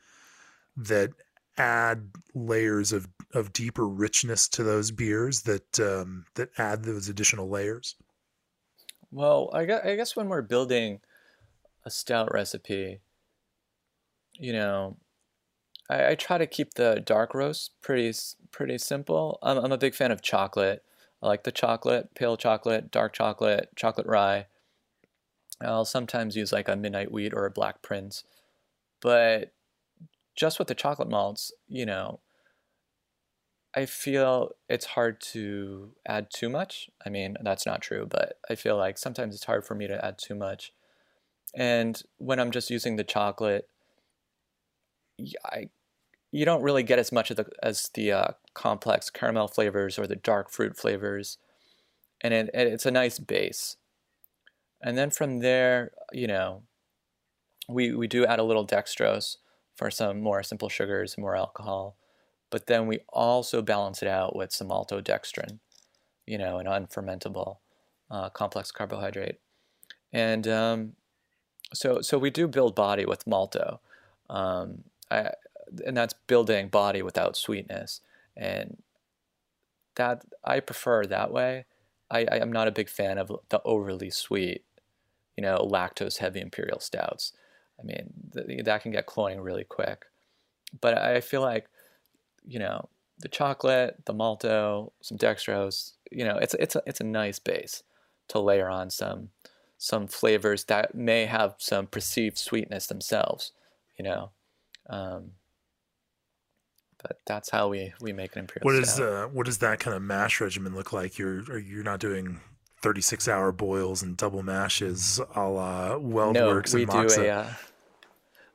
that 0.76 1.10
add 1.58 2.10
layers 2.34 2.92
of 2.92 3.08
of 3.34 3.52
deeper 3.52 3.86
richness 3.86 4.48
to 4.48 4.62
those 4.62 4.90
beers 4.90 5.42
that 5.42 5.80
um, 5.80 6.24
that 6.34 6.50
add 6.58 6.84
those 6.84 7.08
additional 7.08 7.48
layers? 7.48 7.96
Well, 9.12 9.50
I 9.52 9.66
guess, 9.66 9.80
I 9.84 9.94
guess 9.94 10.16
when 10.16 10.28
we're 10.28 10.42
building 10.42 11.00
a 11.84 11.90
stout 11.90 12.32
recipe, 12.32 13.00
you 14.34 14.52
know, 14.52 14.96
I, 15.90 16.10
I 16.10 16.14
try 16.14 16.38
to 16.38 16.46
keep 16.46 16.74
the 16.74 17.02
dark 17.04 17.34
roast 17.34 17.72
pretty 17.82 18.16
pretty 18.50 18.78
simple. 18.78 19.38
I'm, 19.42 19.58
I'm 19.58 19.72
a 19.72 19.78
big 19.78 19.94
fan 19.94 20.10
of 20.12 20.22
chocolate. 20.22 20.82
I 21.22 21.28
like 21.28 21.44
the 21.44 21.52
chocolate, 21.52 22.14
pale 22.14 22.36
chocolate, 22.36 22.90
dark 22.90 23.12
chocolate, 23.12 23.70
chocolate 23.76 24.06
rye. 24.06 24.46
I'll 25.60 25.84
sometimes 25.84 26.36
use 26.36 26.52
like 26.52 26.68
a 26.68 26.76
midnight 26.76 27.12
wheat 27.12 27.34
or 27.34 27.46
a 27.46 27.52
Blackprinz, 27.52 28.24
but 29.00 29.52
just 30.34 30.58
with 30.58 30.68
the 30.68 30.74
chocolate 30.74 31.10
malts, 31.10 31.52
you 31.68 31.86
know, 31.86 32.20
I 33.74 33.86
feel 33.86 34.50
it's 34.68 34.84
hard 34.84 35.20
to 35.32 35.92
add 36.06 36.30
too 36.30 36.50
much. 36.50 36.90
I 37.06 37.08
mean, 37.08 37.36
that's 37.42 37.64
not 37.64 37.80
true, 37.80 38.06
but 38.08 38.38
I 38.50 38.54
feel 38.54 38.76
like 38.76 38.98
sometimes 38.98 39.34
it's 39.34 39.44
hard 39.44 39.64
for 39.64 39.74
me 39.74 39.86
to 39.86 40.04
add 40.04 40.18
too 40.18 40.34
much. 40.34 40.72
And 41.54 42.00
when 42.18 42.38
I'm 42.38 42.50
just 42.50 42.70
using 42.70 42.96
the 42.96 43.04
chocolate, 43.04 43.68
I 45.44 45.70
you 46.32 46.46
don't 46.46 46.62
really 46.62 46.82
get 46.82 46.98
as 46.98 47.12
much 47.12 47.30
of 47.30 47.36
the 47.36 47.46
as 47.62 47.90
the 47.94 48.12
uh, 48.12 48.28
complex 48.54 49.10
caramel 49.10 49.48
flavors 49.48 49.98
or 49.98 50.06
the 50.06 50.16
dark 50.16 50.50
fruit 50.50 50.76
flavors, 50.76 51.38
and 52.22 52.34
it, 52.34 52.50
it's 52.54 52.86
a 52.86 52.90
nice 52.90 53.18
base. 53.18 53.76
And 54.82 54.98
then 54.98 55.10
from 55.10 55.40
there, 55.40 55.92
you 56.12 56.26
know, 56.26 56.62
we 57.68 57.92
we 57.94 58.08
do 58.08 58.26
add 58.26 58.38
a 58.38 58.44
little 58.44 58.66
dextrose 58.66 59.36
for 59.76 59.90
some 59.90 60.20
more 60.20 60.42
simple 60.42 60.68
sugars, 60.68 61.14
and 61.14 61.22
more 61.22 61.36
alcohol 61.36 61.96
but 62.52 62.66
then 62.66 62.86
we 62.86 63.00
also 63.08 63.62
balance 63.62 64.02
it 64.02 64.08
out 64.08 64.36
with 64.36 64.52
some 64.52 64.68
maltodextrin, 64.68 65.58
you 66.26 66.36
know, 66.36 66.58
an 66.58 66.66
unfermentable 66.66 67.56
uh, 68.10 68.28
complex 68.28 68.70
carbohydrate. 68.70 69.40
And 70.12 70.46
um, 70.46 70.92
so, 71.72 72.02
so 72.02 72.18
we 72.18 72.28
do 72.28 72.46
build 72.46 72.74
body 72.74 73.06
with 73.06 73.26
malto, 73.26 73.80
um, 74.28 74.84
I, 75.10 75.30
and 75.86 75.96
that's 75.96 76.12
building 76.26 76.68
body 76.68 77.00
without 77.00 77.36
sweetness. 77.36 78.02
And 78.36 78.82
that 79.96 80.22
I 80.44 80.60
prefer 80.60 81.06
that 81.06 81.32
way. 81.32 81.64
I, 82.10 82.26
I 82.30 82.36
am 82.36 82.52
not 82.52 82.68
a 82.68 82.72
big 82.72 82.90
fan 82.90 83.16
of 83.16 83.32
the 83.48 83.62
overly 83.64 84.10
sweet, 84.10 84.62
you 85.38 85.42
know, 85.42 85.56
lactose 85.56 86.18
heavy 86.18 86.40
imperial 86.40 86.80
stouts. 86.80 87.32
I 87.80 87.84
mean, 87.84 88.12
th- 88.34 88.64
that 88.66 88.82
can 88.82 88.92
get 88.92 89.06
cloying 89.06 89.40
really 89.40 89.64
quick. 89.64 90.04
But 90.78 90.98
I 90.98 91.22
feel 91.22 91.40
like 91.40 91.68
you 92.46 92.58
know, 92.58 92.88
the 93.18 93.28
chocolate, 93.28 94.04
the 94.06 94.12
malto, 94.12 94.92
some 95.00 95.18
dextrose. 95.18 95.92
You 96.10 96.24
know, 96.24 96.36
it's 96.36 96.54
it's 96.54 96.76
a, 96.76 96.82
it's 96.86 97.00
a 97.00 97.04
nice 97.04 97.38
base 97.38 97.82
to 98.28 98.38
layer 98.40 98.68
on 98.68 98.90
some 98.90 99.30
some 99.78 100.06
flavors 100.06 100.64
that 100.64 100.94
may 100.94 101.26
have 101.26 101.54
some 101.58 101.86
perceived 101.86 102.38
sweetness 102.38 102.86
themselves. 102.86 103.52
You 103.98 104.04
know, 104.04 104.30
um, 104.88 105.32
but 107.02 107.20
that's 107.26 107.50
how 107.50 107.68
we 107.68 107.92
we 108.00 108.12
make 108.12 108.34
an 108.34 108.40
imperial. 108.40 108.64
What 108.64 108.82
is 108.82 109.00
uh, 109.00 109.28
what 109.32 109.46
does 109.46 109.58
that 109.58 109.80
kind 109.80 109.96
of 109.96 110.02
mash 110.02 110.40
regimen 110.40 110.74
look 110.74 110.92
like? 110.92 111.18
You're 111.18 111.58
you're 111.58 111.84
not 111.84 112.00
doing 112.00 112.40
36 112.82 113.28
hour 113.28 113.52
boils 113.52 114.02
and 114.02 114.16
double 114.16 114.42
mashes 114.42 115.20
a 115.34 115.48
la 115.48 115.90
WeldWerks 115.90 116.34
no, 116.34 116.76
we 116.76 116.82
and 116.82 116.90
Moksa. 116.90 117.16
do 117.16 117.22
a 117.22 117.30
uh, 117.30 117.46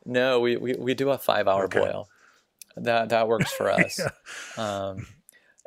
no, 0.06 0.40
we, 0.40 0.58
we 0.58 0.76
we 0.78 0.94
do 0.94 1.10
a 1.10 1.18
five 1.18 1.48
hour 1.48 1.66
Okay. 1.66 1.80
boil. 1.80 2.10
That 2.84 3.10
that 3.10 3.28
works 3.28 3.52
for 3.52 3.70
us. 3.72 4.00
Yeah. 4.58 4.88
um, 4.90 5.08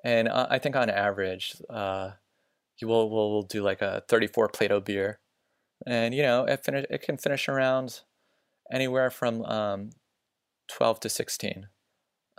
and 0.04 0.28
I 0.28 0.46
I 0.50 0.58
think 0.58 0.76
on 0.76 0.90
average, 0.90 1.56
uh, 1.68 2.12
you 2.78 2.88
will 2.88 3.10
will 3.10 3.30
will 3.30 3.42
do 3.42 3.62
like 3.62 3.82
a 3.82 4.02
34 4.08 4.48
Plato 4.48 4.80
beer, 4.80 5.20
and 5.86 6.14
you 6.14 6.22
know 6.22 6.44
it 6.44 6.64
finish 6.64 6.86
it 6.90 7.02
can 7.02 7.16
finish 7.18 7.48
around 7.48 8.00
anywhere 8.72 9.10
from 9.10 9.42
um, 9.44 9.90
12 10.68 11.00
to 11.00 11.08
16 11.08 11.68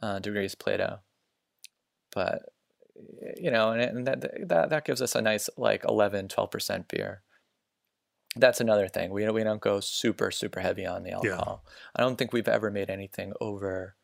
uh, 0.01 0.19
degrees 0.19 0.55
Plato. 0.55 1.01
But 2.13 2.43
you 3.37 3.51
know, 3.51 3.71
and, 3.71 3.81
and 3.81 4.07
that 4.07 4.47
that 4.49 4.69
that 4.69 4.85
gives 4.85 5.01
us 5.01 5.15
a 5.15 5.21
nice 5.21 5.49
like 5.57 5.83
11 5.87 6.27
12 6.27 6.49
percent 6.51 6.87
beer. 6.87 7.23
That's 8.35 8.61
another 8.61 8.87
thing. 8.87 9.11
We 9.11 9.27
we 9.29 9.43
don't 9.43 9.61
go 9.61 9.79
super 9.81 10.31
super 10.31 10.61
heavy 10.61 10.85
on 10.85 11.03
the 11.03 11.09
Yeah. 11.09 11.15
alcohol. 11.15 11.65
I 11.95 12.01
don't 12.01 12.17
think 12.17 12.31
we've 12.33 12.47
ever 12.47 12.71
made 12.71 12.89
anything 12.89 13.33
over 13.41 13.95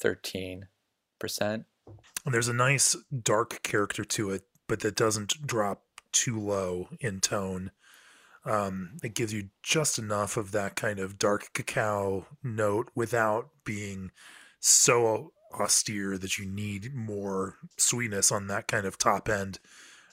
13 0.00 0.68
percent. 1.18 1.64
And 2.24 2.34
there's 2.34 2.48
a 2.48 2.54
nice 2.54 2.96
dark 3.22 3.62
character 3.62 4.04
to 4.04 4.30
it, 4.30 4.42
but 4.66 4.80
that 4.80 4.96
doesn't 4.96 5.46
drop 5.46 5.82
too 6.12 6.38
low 6.38 6.88
in 7.00 7.20
tone. 7.20 7.70
Um, 8.44 8.98
it 9.02 9.14
gives 9.14 9.32
you 9.32 9.50
just 9.62 9.98
enough 9.98 10.36
of 10.36 10.52
that 10.52 10.76
kind 10.76 10.98
of 10.98 11.18
dark 11.18 11.52
cacao 11.52 12.26
note 12.42 12.90
without 12.94 13.50
being 13.64 14.10
so 14.60 15.32
austere 15.52 16.18
that 16.18 16.38
you 16.38 16.46
need 16.46 16.94
more 16.94 17.56
sweetness 17.76 18.30
on 18.30 18.46
that 18.46 18.68
kind 18.68 18.86
of 18.86 18.98
top 18.98 19.28
end 19.28 19.58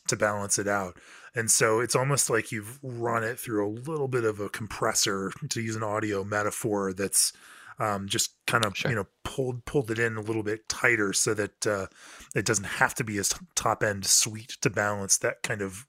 to 0.08 0.16
balance 0.16 0.60
it 0.60 0.68
out. 0.68 0.98
And 1.36 1.50
so 1.50 1.80
it's 1.80 1.96
almost 1.96 2.30
like 2.30 2.52
you've 2.52 2.80
run 2.84 3.24
it 3.24 3.40
through 3.40 3.66
a 3.66 3.76
little 3.90 4.08
bit 4.08 4.24
of 4.24 4.40
a 4.40 4.50
compressor, 4.50 5.32
to 5.50 5.62
use 5.62 5.76
an 5.76 5.84
audio 5.84 6.24
metaphor, 6.24 6.94
that's 6.94 7.34
um, 7.80 8.08
just 8.08 8.36
kind 8.46 8.66
of 8.66 8.76
Sure. 8.76 8.92
you 8.92 8.96
know 8.96 9.08
pulled 9.24 9.66
pulled 9.66 9.92
it 9.92 10.00
in 10.00 10.18
a 10.18 10.22
little 10.22 10.44
bit 10.44 10.68
tighter 10.70 11.14
so 11.14 11.34
that 11.34 11.68
uh, 11.68 11.88
it 12.36 12.46
doesn't 12.46 12.66
have 12.66 12.94
to 12.96 13.04
be 13.04 13.18
as 13.18 13.34
top 13.56 13.84
end 13.84 14.06
sweet 14.06 14.58
to 14.62 14.70
balance 14.70 15.18
that 15.18 15.44
kind 15.44 15.62
of 15.62 15.88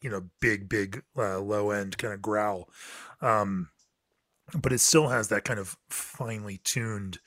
you 0.00 0.10
know 0.10 0.28
big 0.40 0.68
big 0.68 1.02
uh, 1.16 1.38
low 1.38 1.70
end 1.70 1.98
kind 1.98 2.14
of 2.14 2.22
growl. 2.22 2.68
Um, 3.20 3.70
but 4.60 4.72
it 4.72 4.80
still 4.80 5.08
has 5.08 5.28
that 5.28 5.44
kind 5.44 5.58
of 5.58 5.76
finely 5.88 6.58
tuned 6.64 7.18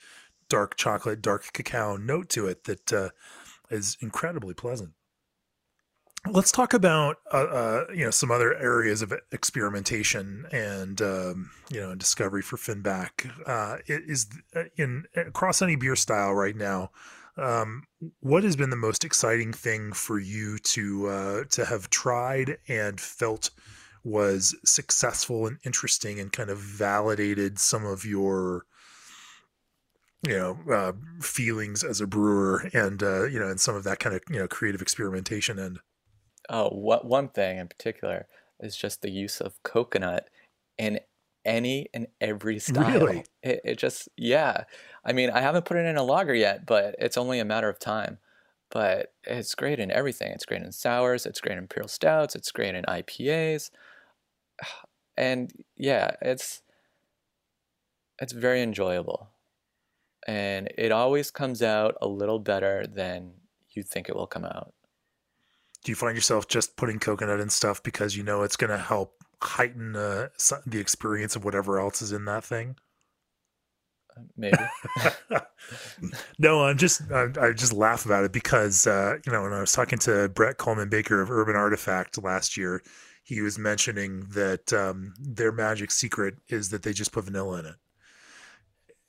dark 0.48 0.76
chocolate, 0.76 1.20
dark 1.20 1.52
cacao 1.52 1.96
note 1.96 2.28
to 2.30 2.46
it 2.46 2.64
that 2.64 2.92
uh, 2.92 3.10
is 3.70 3.96
incredibly 4.00 4.54
pleasant. 4.54 4.92
Let's 6.30 6.52
talk 6.52 6.74
about 6.74 7.18
uh, 7.32 7.36
uh, 7.36 7.84
you 7.94 8.04
know 8.04 8.10
some 8.10 8.30
other 8.30 8.54
areas 8.54 9.02
of 9.02 9.12
experimentation 9.32 10.46
and 10.52 11.00
um, 11.00 11.50
you 11.70 11.80
know 11.80 11.94
discovery 11.94 12.42
for 12.42 12.56
Finback. 12.56 13.30
Uh, 13.46 13.78
is 13.86 14.26
uh, 14.54 14.64
in 14.76 15.04
across 15.16 15.62
any 15.62 15.76
beer 15.76 15.96
style 15.96 16.32
right 16.34 16.56
now. 16.56 16.90
Um, 17.36 17.84
what 18.20 18.42
has 18.42 18.56
been 18.56 18.70
the 18.70 18.76
most 18.76 19.04
exciting 19.04 19.52
thing 19.52 19.92
for 19.92 20.18
you 20.18 20.58
to 20.58 21.08
uh, 21.08 21.44
to 21.50 21.64
have 21.64 21.88
tried 21.90 22.58
and 22.68 23.00
felt 23.00 23.50
was 24.04 24.56
successful 24.64 25.46
and 25.46 25.58
interesting 25.64 26.18
and 26.18 26.32
kind 26.32 26.50
of 26.50 26.58
validated 26.58 27.58
some 27.58 27.84
of 27.84 28.04
your 28.04 28.64
you 30.26 30.36
know 30.36 30.58
uh, 30.72 30.92
feelings 31.20 31.84
as 31.84 32.00
a 32.00 32.06
brewer 32.06 32.68
and 32.72 33.02
uh, 33.02 33.24
you 33.24 33.38
know 33.38 33.48
and 33.48 33.60
some 33.60 33.76
of 33.76 33.84
that 33.84 33.98
kind 34.00 34.16
of 34.16 34.22
you 34.28 34.38
know 34.38 34.48
creative 34.48 34.82
experimentation 34.82 35.58
and 35.58 35.78
Oh, 36.48 36.68
what 36.70 37.04
one 37.04 37.28
thing 37.28 37.58
in 37.58 37.68
particular 37.68 38.26
is 38.60 38.76
just 38.76 39.02
the 39.02 39.10
use 39.10 39.40
of 39.40 39.62
coconut 39.62 40.28
in 40.78 41.00
any 41.44 41.86
and 41.94 42.06
every 42.20 42.58
style. 42.58 42.92
Really? 42.92 43.24
It, 43.42 43.60
it 43.64 43.78
just, 43.78 44.08
yeah. 44.16 44.64
I 45.04 45.12
mean, 45.12 45.30
I 45.30 45.40
haven't 45.40 45.64
put 45.64 45.76
it 45.76 45.86
in 45.86 45.96
a 45.96 46.02
lager 46.02 46.34
yet, 46.34 46.66
but 46.66 46.94
it's 46.98 47.16
only 47.16 47.38
a 47.38 47.44
matter 47.44 47.68
of 47.68 47.78
time. 47.78 48.18
But 48.70 49.14
it's 49.24 49.54
great 49.54 49.80
in 49.80 49.90
everything. 49.90 50.30
It's 50.32 50.44
great 50.44 50.62
in 50.62 50.72
sours. 50.72 51.24
It's 51.26 51.40
great 51.40 51.54
in 51.54 51.58
imperial 51.58 51.88
stouts. 51.88 52.34
It's 52.36 52.52
great 52.52 52.74
in 52.74 52.84
IPAs. 52.84 53.70
And 55.16 55.50
yeah, 55.76 56.12
it's 56.22 56.62
it's 58.20 58.32
very 58.32 58.62
enjoyable. 58.62 59.30
And 60.26 60.68
it 60.76 60.92
always 60.92 61.30
comes 61.30 61.62
out 61.62 61.96
a 62.00 62.08
little 62.08 62.38
better 62.38 62.86
than 62.86 63.32
you 63.70 63.82
think 63.82 64.08
it 64.08 64.16
will 64.16 64.26
come 64.26 64.44
out. 64.44 64.74
Do 65.84 65.92
you 65.92 65.96
find 65.96 66.16
yourself 66.16 66.48
just 66.48 66.76
putting 66.76 66.98
coconut 66.98 67.40
in 67.40 67.50
stuff 67.50 67.82
because 67.82 68.16
you 68.16 68.22
know 68.22 68.42
it's 68.42 68.56
going 68.56 68.70
to 68.70 68.78
help 68.78 69.14
heighten 69.42 69.94
uh, 69.94 70.28
the 70.66 70.80
experience 70.80 71.36
of 71.36 71.44
whatever 71.44 71.78
else 71.78 72.02
is 72.02 72.12
in 72.12 72.24
that 72.24 72.44
thing? 72.44 72.76
maybe. 74.36 74.56
no, 76.38 76.64
I'm 76.64 76.78
just 76.78 77.02
I, 77.10 77.28
I, 77.40 77.52
just 77.52 77.72
laugh 77.72 78.04
about 78.04 78.24
it 78.24 78.32
because 78.32 78.86
uh, 78.86 79.16
you 79.24 79.32
know 79.32 79.42
when 79.42 79.52
I 79.52 79.60
was 79.60 79.72
talking 79.72 79.98
to 80.00 80.28
Bret 80.28 80.58
Kollmann 80.58 80.90
Baker 80.90 81.20
of 81.20 81.30
Urban 81.30 81.56
Artifact 81.56 82.22
last 82.22 82.56
year, 82.56 82.82
he 83.24 83.40
was 83.40 83.58
mentioning 83.58 84.26
that 84.30 84.72
um, 84.72 85.14
their 85.20 85.52
magic 85.52 85.90
secret 85.90 86.34
is 86.48 86.70
that 86.70 86.82
they 86.82 86.92
just 86.92 87.12
put 87.12 87.24
vanilla 87.24 87.60
in 87.60 87.66
it. 87.66 87.76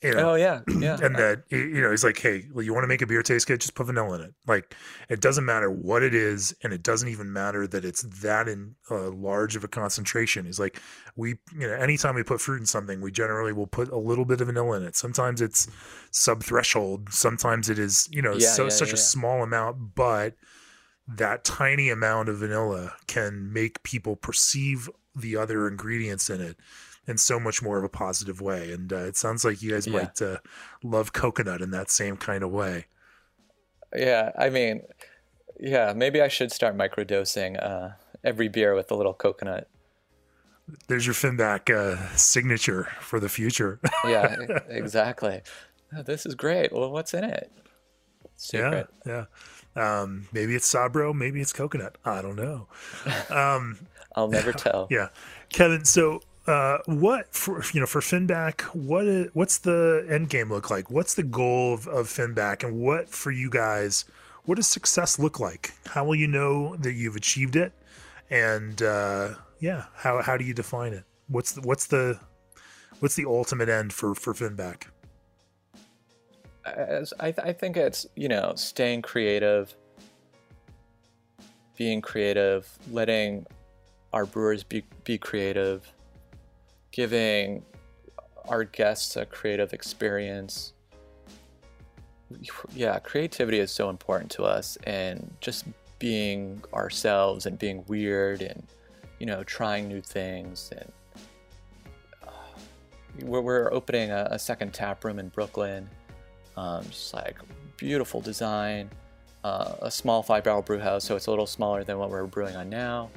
You 0.01 0.13
know? 0.13 0.31
Oh 0.31 0.35
yeah, 0.35 0.61
yeah. 0.79 0.97
and 1.01 1.15
that 1.15 1.43
you 1.49 1.81
know, 1.81 1.91
he's 1.91 2.05
like, 2.05 2.17
hey, 2.17 2.45
well, 2.53 2.63
you 2.63 2.73
want 2.73 2.83
to 2.83 2.87
make 2.87 3.01
a 3.01 3.07
beer 3.07 3.21
taste 3.21 3.47
good? 3.47 3.59
Just 3.59 3.75
put 3.75 3.87
vanilla 3.87 4.15
in 4.15 4.21
it. 4.21 4.33
Like, 4.47 4.73
it 5.09 5.19
doesn't 5.19 5.43
matter 5.43 5.69
what 5.69 6.03
it 6.03 6.15
is, 6.15 6.55
and 6.63 6.71
it 6.71 6.83
doesn't 6.83 7.09
even 7.09 7.33
matter 7.33 7.67
that 7.67 7.83
it's 7.83 8.03
that 8.21 8.47
in 8.47 8.75
uh, 8.89 9.09
large 9.11 9.57
of 9.57 9.65
a 9.65 9.67
concentration. 9.67 10.45
He's 10.45 10.59
like, 10.59 10.81
we, 11.17 11.35
you 11.53 11.67
know, 11.67 11.73
anytime 11.73 12.15
we 12.15 12.23
put 12.23 12.39
fruit 12.39 12.61
in 12.61 12.65
something, 12.65 13.01
we 13.01 13.11
generally 13.11 13.51
will 13.51 13.67
put 13.67 13.89
a 13.89 13.97
little 13.97 14.25
bit 14.25 14.39
of 14.39 14.47
vanilla 14.47 14.77
in 14.77 14.83
it. 14.83 14.95
Sometimes 14.95 15.41
it's 15.41 15.67
sub 16.11 16.43
threshold. 16.43 17.11
Sometimes 17.11 17.69
it 17.69 17.77
is, 17.77 18.07
you 18.09 18.21
know, 18.21 18.35
yeah, 18.35 18.47
so 18.47 18.63
yeah, 18.63 18.69
such 18.69 18.89
yeah, 18.89 18.93
a 18.93 18.97
small 18.97 19.43
amount, 19.43 19.95
but 19.95 20.35
that 21.09 21.43
tiny 21.43 21.89
amount 21.89 22.29
of 22.29 22.37
vanilla 22.37 22.93
can 23.07 23.51
make 23.51 23.83
people 23.83 24.15
perceive 24.15 24.89
the 25.13 25.35
other 25.35 25.67
ingredients 25.67 26.29
in 26.29 26.39
it 26.39 26.55
in 27.09 27.17
so 27.17 27.39
much 27.39 27.61
more 27.63 27.79
of 27.79 27.83
a 27.83 27.89
positive 27.89 28.39
way. 28.39 28.71
And 28.71 28.93
uh, 28.93 28.97
it 28.97 29.17
sounds 29.17 29.43
like 29.43 29.63
you 29.63 29.71
guys 29.71 29.87
yeah. 29.87 29.93
might 29.93 30.21
uh, 30.21 30.37
love 30.83 31.11
coconut 31.11 31.61
in 31.61 31.71
that 31.71 31.89
same 31.89 32.15
kind 32.15 32.43
of 32.43 32.51
way. 32.51 32.85
Yeah, 33.95 34.31
I 34.37 34.51
mean, 34.51 34.83
yeah, 35.59 35.93
maybe 35.95 36.21
I 36.21 36.27
should 36.27 36.51
start 36.51 36.77
microdosing 36.77 37.61
uh, 37.61 37.95
every 38.23 38.47
beer 38.47 38.75
with 38.75 38.91
a 38.91 38.95
little 38.95 39.15
coconut. 39.15 39.67
There's 40.87 41.07
your 41.07 41.15
Finback 41.15 41.73
uh, 41.73 42.15
signature 42.15 42.89
for 43.01 43.19
the 43.19 43.29
future. 43.29 43.79
yeah, 44.05 44.35
exactly. 44.69 45.41
Oh, 45.97 46.03
this 46.03 46.27
is 46.27 46.35
great. 46.35 46.71
Well, 46.71 46.91
what's 46.91 47.15
in 47.15 47.23
it? 47.23 47.51
Secret. 48.35 48.87
Yeah, 49.03 49.25
yeah. 49.75 50.01
Um, 50.01 50.27
maybe 50.31 50.53
it's 50.53 50.71
Sabro, 50.71 51.15
maybe 51.15 51.41
it's 51.41 51.53
coconut. 51.53 51.97
I 52.05 52.21
don't 52.21 52.35
know. 52.35 52.67
Um, 53.31 53.79
I'll 54.15 54.27
never 54.27 54.51
tell. 54.67 54.87
Yeah, 54.89 55.09
Kevin. 55.49 55.85
So 55.85 56.21
uh, 56.47 56.79
what 56.85 57.33
for 57.33 57.61
you 57.73 57.79
know 57.79 57.85
for 57.85 58.01
Finback? 58.01 58.61
What 58.73 59.05
is, 59.05 59.29
what's 59.33 59.59
the 59.59 60.05
end 60.09 60.29
game 60.29 60.49
look 60.49 60.69
like? 60.69 60.89
What's 60.89 61.13
the 61.13 61.23
goal 61.23 61.73
of, 61.73 61.87
of 61.87 62.07
Finback, 62.07 62.63
and 62.63 62.79
what 62.79 63.09
for 63.09 63.31
you 63.31 63.49
guys? 63.49 64.05
What 64.45 64.55
does 64.55 64.67
success 64.67 65.19
look 65.19 65.39
like? 65.39 65.73
How 65.85 66.03
will 66.05 66.15
you 66.15 66.27
know 66.27 66.75
that 66.77 66.93
you've 66.93 67.15
achieved 67.15 67.55
it? 67.55 67.73
And 68.31 68.81
uh, 68.81 69.35
yeah, 69.59 69.85
how 69.95 70.21
how 70.21 70.37
do 70.37 70.43
you 70.43 70.53
define 70.53 70.93
it? 70.93 71.03
What's 71.27 71.51
the, 71.51 71.61
what's 71.61 71.87
the 71.87 72.19
what's 72.99 73.15
the 73.15 73.25
ultimate 73.25 73.69
end 73.69 73.93
for 73.93 74.15
for 74.15 74.33
Finback? 74.33 74.85
As 76.65 77.13
I, 77.19 77.31
th- 77.31 77.47
I 77.47 77.53
think 77.53 77.77
it's 77.77 78.07
you 78.15 78.27
know 78.27 78.53
staying 78.55 79.01
creative, 79.03 79.75
being 81.77 82.01
creative, 82.01 82.67
letting 82.91 83.45
our 84.13 84.25
brewers 84.25 84.63
be 84.63 84.83
be 85.03 85.17
creative 85.17 85.91
giving 86.91 87.63
our 88.47 88.63
guests 88.63 89.15
a 89.15 89.25
creative 89.25 89.73
experience. 89.73 90.73
Yeah, 92.73 92.99
creativity 92.99 93.59
is 93.59 93.71
so 93.71 93.89
important 93.89 94.31
to 94.31 94.43
us, 94.43 94.77
and 94.83 95.33
just 95.41 95.65
being 95.97 96.63
ourselves 96.73 97.45
and 97.45 97.59
being 97.59 97.83
weird 97.87 98.41
and 98.41 98.65
you 99.19 99.25
know 99.25 99.43
trying 99.43 99.89
new 99.89 99.99
things 99.99 100.71
and 100.71 100.91
uh, 102.25 102.31
we're, 103.23 103.41
we're 103.41 103.73
opening 103.73 104.11
a, 104.11 104.29
a, 104.31 104.39
second 104.39 104.73
tap 104.73 105.03
room 105.03 105.19
in 105.19 105.27
brooklyn 105.27 105.89
um, 106.55 106.81
just 106.85 107.13
like 107.13 107.35
beautiful 107.75 108.21
design 108.21 108.89
uh, 109.43 109.73
a 109.81 109.91
small 109.91 110.23
five 110.23 110.41
barrel 110.41 110.61
brew 110.61 110.79
house 110.79 111.03
so 111.03 111.17
it's 111.17 111.27
a 111.27 111.29
little 111.29 111.45
smaller 111.45 111.83
than 111.83 111.97
what 111.97 112.09
we're 112.09 112.25
brewing 112.25 112.55
on 112.55 112.69
now 112.69 113.09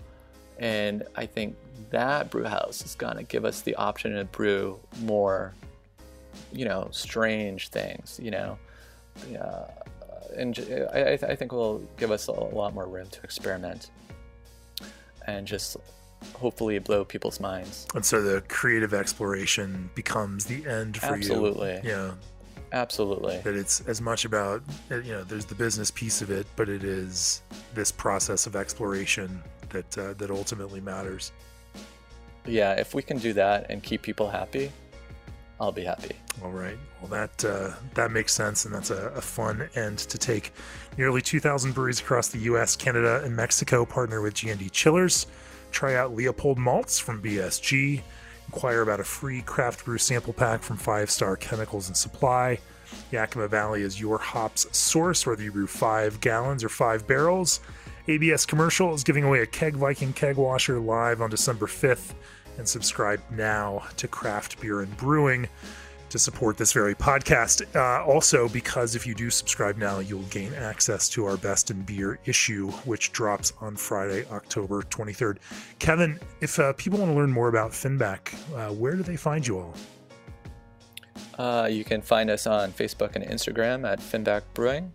and 0.59 1.03
I 1.17 1.27
think 1.27 1.57
that 1.91 2.31
brew 2.31 2.45
house 2.45 2.85
is 2.85 2.95
going 2.95 3.17
to 3.17 3.23
give 3.23 3.45
us 3.45 3.63
the 3.63 3.75
option 3.77 4.15
to 4.15 4.25
brew 4.25 4.79
more, 5.01 5.55
you 6.53 6.65
know, 6.65 6.89
strange 6.91 7.69
things, 7.69 8.19
you 8.23 8.31
know. 8.31 8.59
Uh, 9.39 9.65
and 10.37 10.89
I, 10.95 11.13
I 11.13 11.37
think 11.37 11.53
will 11.53 11.81
give 11.97 12.11
us 12.11 12.29
a 12.29 12.33
lot 12.33 12.75
more 12.75 12.87
room 12.87 13.09
to 13.09 13.23
experiment 13.23 13.91
and 15.27 15.47
just 15.47 15.77
hopefully 16.35 16.79
blow 16.79 17.05
people's 17.05 17.41
minds. 17.41 17.87
And 17.95 18.05
so 18.05 18.23
the 18.23 18.41
creative 18.49 18.95
exploration 18.95 19.91
becomes 19.95 20.45
the 20.47 20.67
end 20.67 20.97
for 20.97 21.07
Absolutely. 21.07 21.71
you. 21.71 21.77
Absolutely. 21.77 21.91
Yeah. 21.91 22.13
Absolutely. 22.73 23.39
That 23.41 23.55
it's 23.55 23.83
as 23.87 24.01
much 24.01 24.25
about, 24.25 24.63
you 24.89 25.13
know, 25.13 25.25
there's 25.25 25.45
the 25.45 25.55
business 25.55 25.91
piece 25.91 26.23
of 26.23 26.31
it, 26.31 26.47
but 26.57 26.71
it 26.71 26.85
is 26.85 27.43
this 27.75 27.93
process 27.93 28.47
of 28.47 28.57
exploration 28.57 29.43
that 29.69 29.99
uh, 29.99 30.15
that 30.15 30.31
ultimately 30.31 30.81
matters. 30.81 31.33
Yeah, 32.47 32.73
if 32.73 32.95
we 32.95 33.03
can 33.03 33.19
do 33.19 33.33
that 33.35 33.71
and 33.71 33.83
keep 33.83 34.03
people 34.03 34.29
happy, 34.29 34.73
I'll 35.61 35.73
be 35.73 35.85
happy. 35.85 36.17
All 36.43 36.51
right. 36.51 36.77
Well, 37.01 37.11
that 37.11 37.45
uh, 37.45 37.75
that 37.95 38.11
makes 38.11 38.33
sense, 38.33 38.65
and 38.65 38.75
that's 38.75 38.91
a, 38.91 39.09
a, 39.11 39.21
fun 39.21 39.69
end 39.77 39.99
to 39.99 40.19
take. 40.19 40.53
Nearly 40.99 41.23
2,000 41.23 41.73
breweries 41.73 42.01
across 42.01 42.29
the 42.29 42.39
U.S., 42.41 42.75
Canada, 42.75 43.23
and 43.25 43.37
Mexico 43.37 43.85
partner 43.85 44.21
with 44.21 44.35
G&D 44.35 44.71
Chillers. 44.71 45.27
Try 45.71 45.95
out 45.95 46.15
Leopold 46.15 46.59
malts 46.59 46.99
from 46.99 47.23
BSG. 47.23 48.03
Inquire 48.47 48.83
about 48.83 49.01
a 49.01 49.05
free 49.05 49.43
craft 49.43 49.85
brew 49.85 49.99
sample 49.99 50.33
pack 50.33 50.63
from 50.63 50.77
Five 50.77 51.11
Star 51.11 51.37
Chemicals 51.37 51.87
and 51.87 51.97
Supply. 51.97 52.59
Yakima 53.11 53.49
Valley 53.49 53.83
is 53.83 54.01
your 54.01 54.19
hops 54.19 54.67
source, 54.77 55.27
whether 55.27 55.43
you 55.43 55.53
brew 55.53 55.67
five 55.67 56.21
gallons 56.21 56.65
or 56.65 56.69
five 56.69 57.07
barrels. 57.07 57.61
ABS 58.09 58.47
Commercial 58.47 58.93
is 58.95 59.05
giving 59.05 59.23
away 59.23 59.43
a 59.43 59.47
Keg 59.47 59.75
Viking 59.77 60.13
keg 60.13 60.37
washer 60.37 60.81
live 60.81 61.21
on 61.23 61.31
December 61.31 61.67
5th. 61.67 62.15
And 62.59 62.69
subscribe 62.69 63.21
now 63.31 63.85
to 63.97 64.09
Craft 64.09 64.61
Beer 64.61 64.81
and 64.81 64.95
Brewing 64.97 65.49
to 66.11 66.19
support 66.19 66.59
this 66.59 66.73
very 66.73 66.95
podcast. 66.95 67.65
Uh, 67.75 68.05
also, 68.05 68.49
because 68.49 68.95
if 68.95 69.07
you 69.07 69.15
do 69.15 69.31
subscribe 69.31 69.79
now, 69.79 70.01
you'll 70.01 70.23
gain 70.25 70.53
access 70.53 71.09
to 71.11 71.25
our 71.25 71.39
Best 71.39 71.71
in 71.71 71.81
Beer 71.83 72.19
issue, 72.27 72.71
which 72.85 73.13
drops 73.13 73.55
on 73.61 73.77
Friday, 73.77 74.27
October 74.31 74.83
23rd. 74.83 75.39
Kevin, 75.79 76.21
if 76.43 76.59
uh, 76.59 76.75
people 76.75 76.99
want 76.99 77.11
to 77.11 77.17
learn 77.17 77.33
more 77.33 77.49
about 77.49 77.71
Finback, 77.71 78.35
uh, 78.55 78.75
where 78.75 78.95
do 78.95 79.03
they 79.03 79.17
find 79.17 79.47
you 79.47 79.59
all? 79.59 79.75
Uh, 81.39 81.69
you 81.71 81.85
can 81.85 82.03
find 82.03 82.29
us 82.29 82.47
on 82.47 82.73
Facebook 82.73 83.17
and 83.17 83.25
Instagram 83.25 83.91
at 83.91 84.01
Finback 84.01 84.43
Brewing 84.53 84.93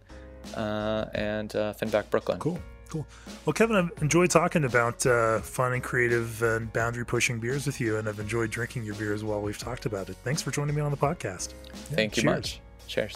uh, 0.56 1.06
and 1.16 1.56
uh, 1.56 1.74
Finback 1.74 2.12
Brooklyn. 2.12 2.38
Cool. 2.38 2.60
Cool. 2.88 3.06
Well, 3.46 3.54
Kevin, 3.54 3.76
I've 3.76 3.92
enjoyed 4.02 4.30
talking 4.30 4.64
about 4.64 5.06
uh, 5.06 5.40
fun 5.40 5.74
and 5.74 5.84
creative 5.84 6.42
and 6.42 6.72
boundary 6.74 7.06
pushing 7.06 7.40
beers 7.40 7.66
with 7.66 7.80
you, 7.82 7.98
and 7.98 8.08
I've 8.08 8.20
enjoyed 8.20 8.50
drinking 8.50 8.84
your 8.86 8.96
beers 8.96 9.24
while 9.24 9.42
we've 9.42 9.58
talked 9.58 9.86
about 9.86 10.10
it. 10.10 10.16
Thanks 10.24 10.42
for 10.42 10.52
joining 10.52 10.76
me 10.76 10.82
on 10.82 10.92
the 10.92 10.98
podcast. 10.98 11.54
Yeah, 11.64 11.96
Thank 11.96 12.18
you 12.18 12.24
cheers. 12.24 12.36
much. 12.36 12.60
Cheers. 12.88 13.16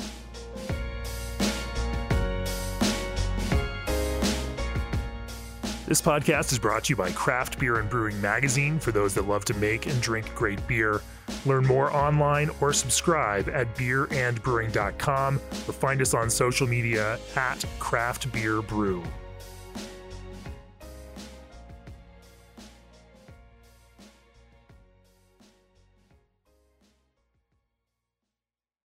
This 5.88 6.02
podcast 6.02 6.54
is 6.54 6.60
brought 6.60 6.86
to 6.86 6.92
you 6.94 6.96
by 6.96 7.12
Craft 7.12 7.60
Beer 7.60 7.78
and 7.80 7.90
Brewing 7.90 8.20
Magazine 8.22 8.80
for 8.80 8.94
those 8.94 9.14
that 9.16 9.28
love 9.28 9.44
to 9.46 9.54
make 9.56 9.88
and 9.88 10.02
drink 10.02 10.34
great 10.36 10.66
beer. 10.66 11.02
Learn 11.46 11.66
more 11.66 11.94
online 11.94 12.50
or 12.62 12.72
subscribe 12.72 13.50
at 13.50 13.76
beerandbrewing.com 13.76 15.36
or 15.36 15.74
find 15.74 16.02
us 16.02 16.14
on 16.14 16.30
social 16.30 16.66
media 16.66 17.20
at 17.36 17.66
Craft 17.80 18.32
Beer 18.32 18.62
Brew. 18.62 19.04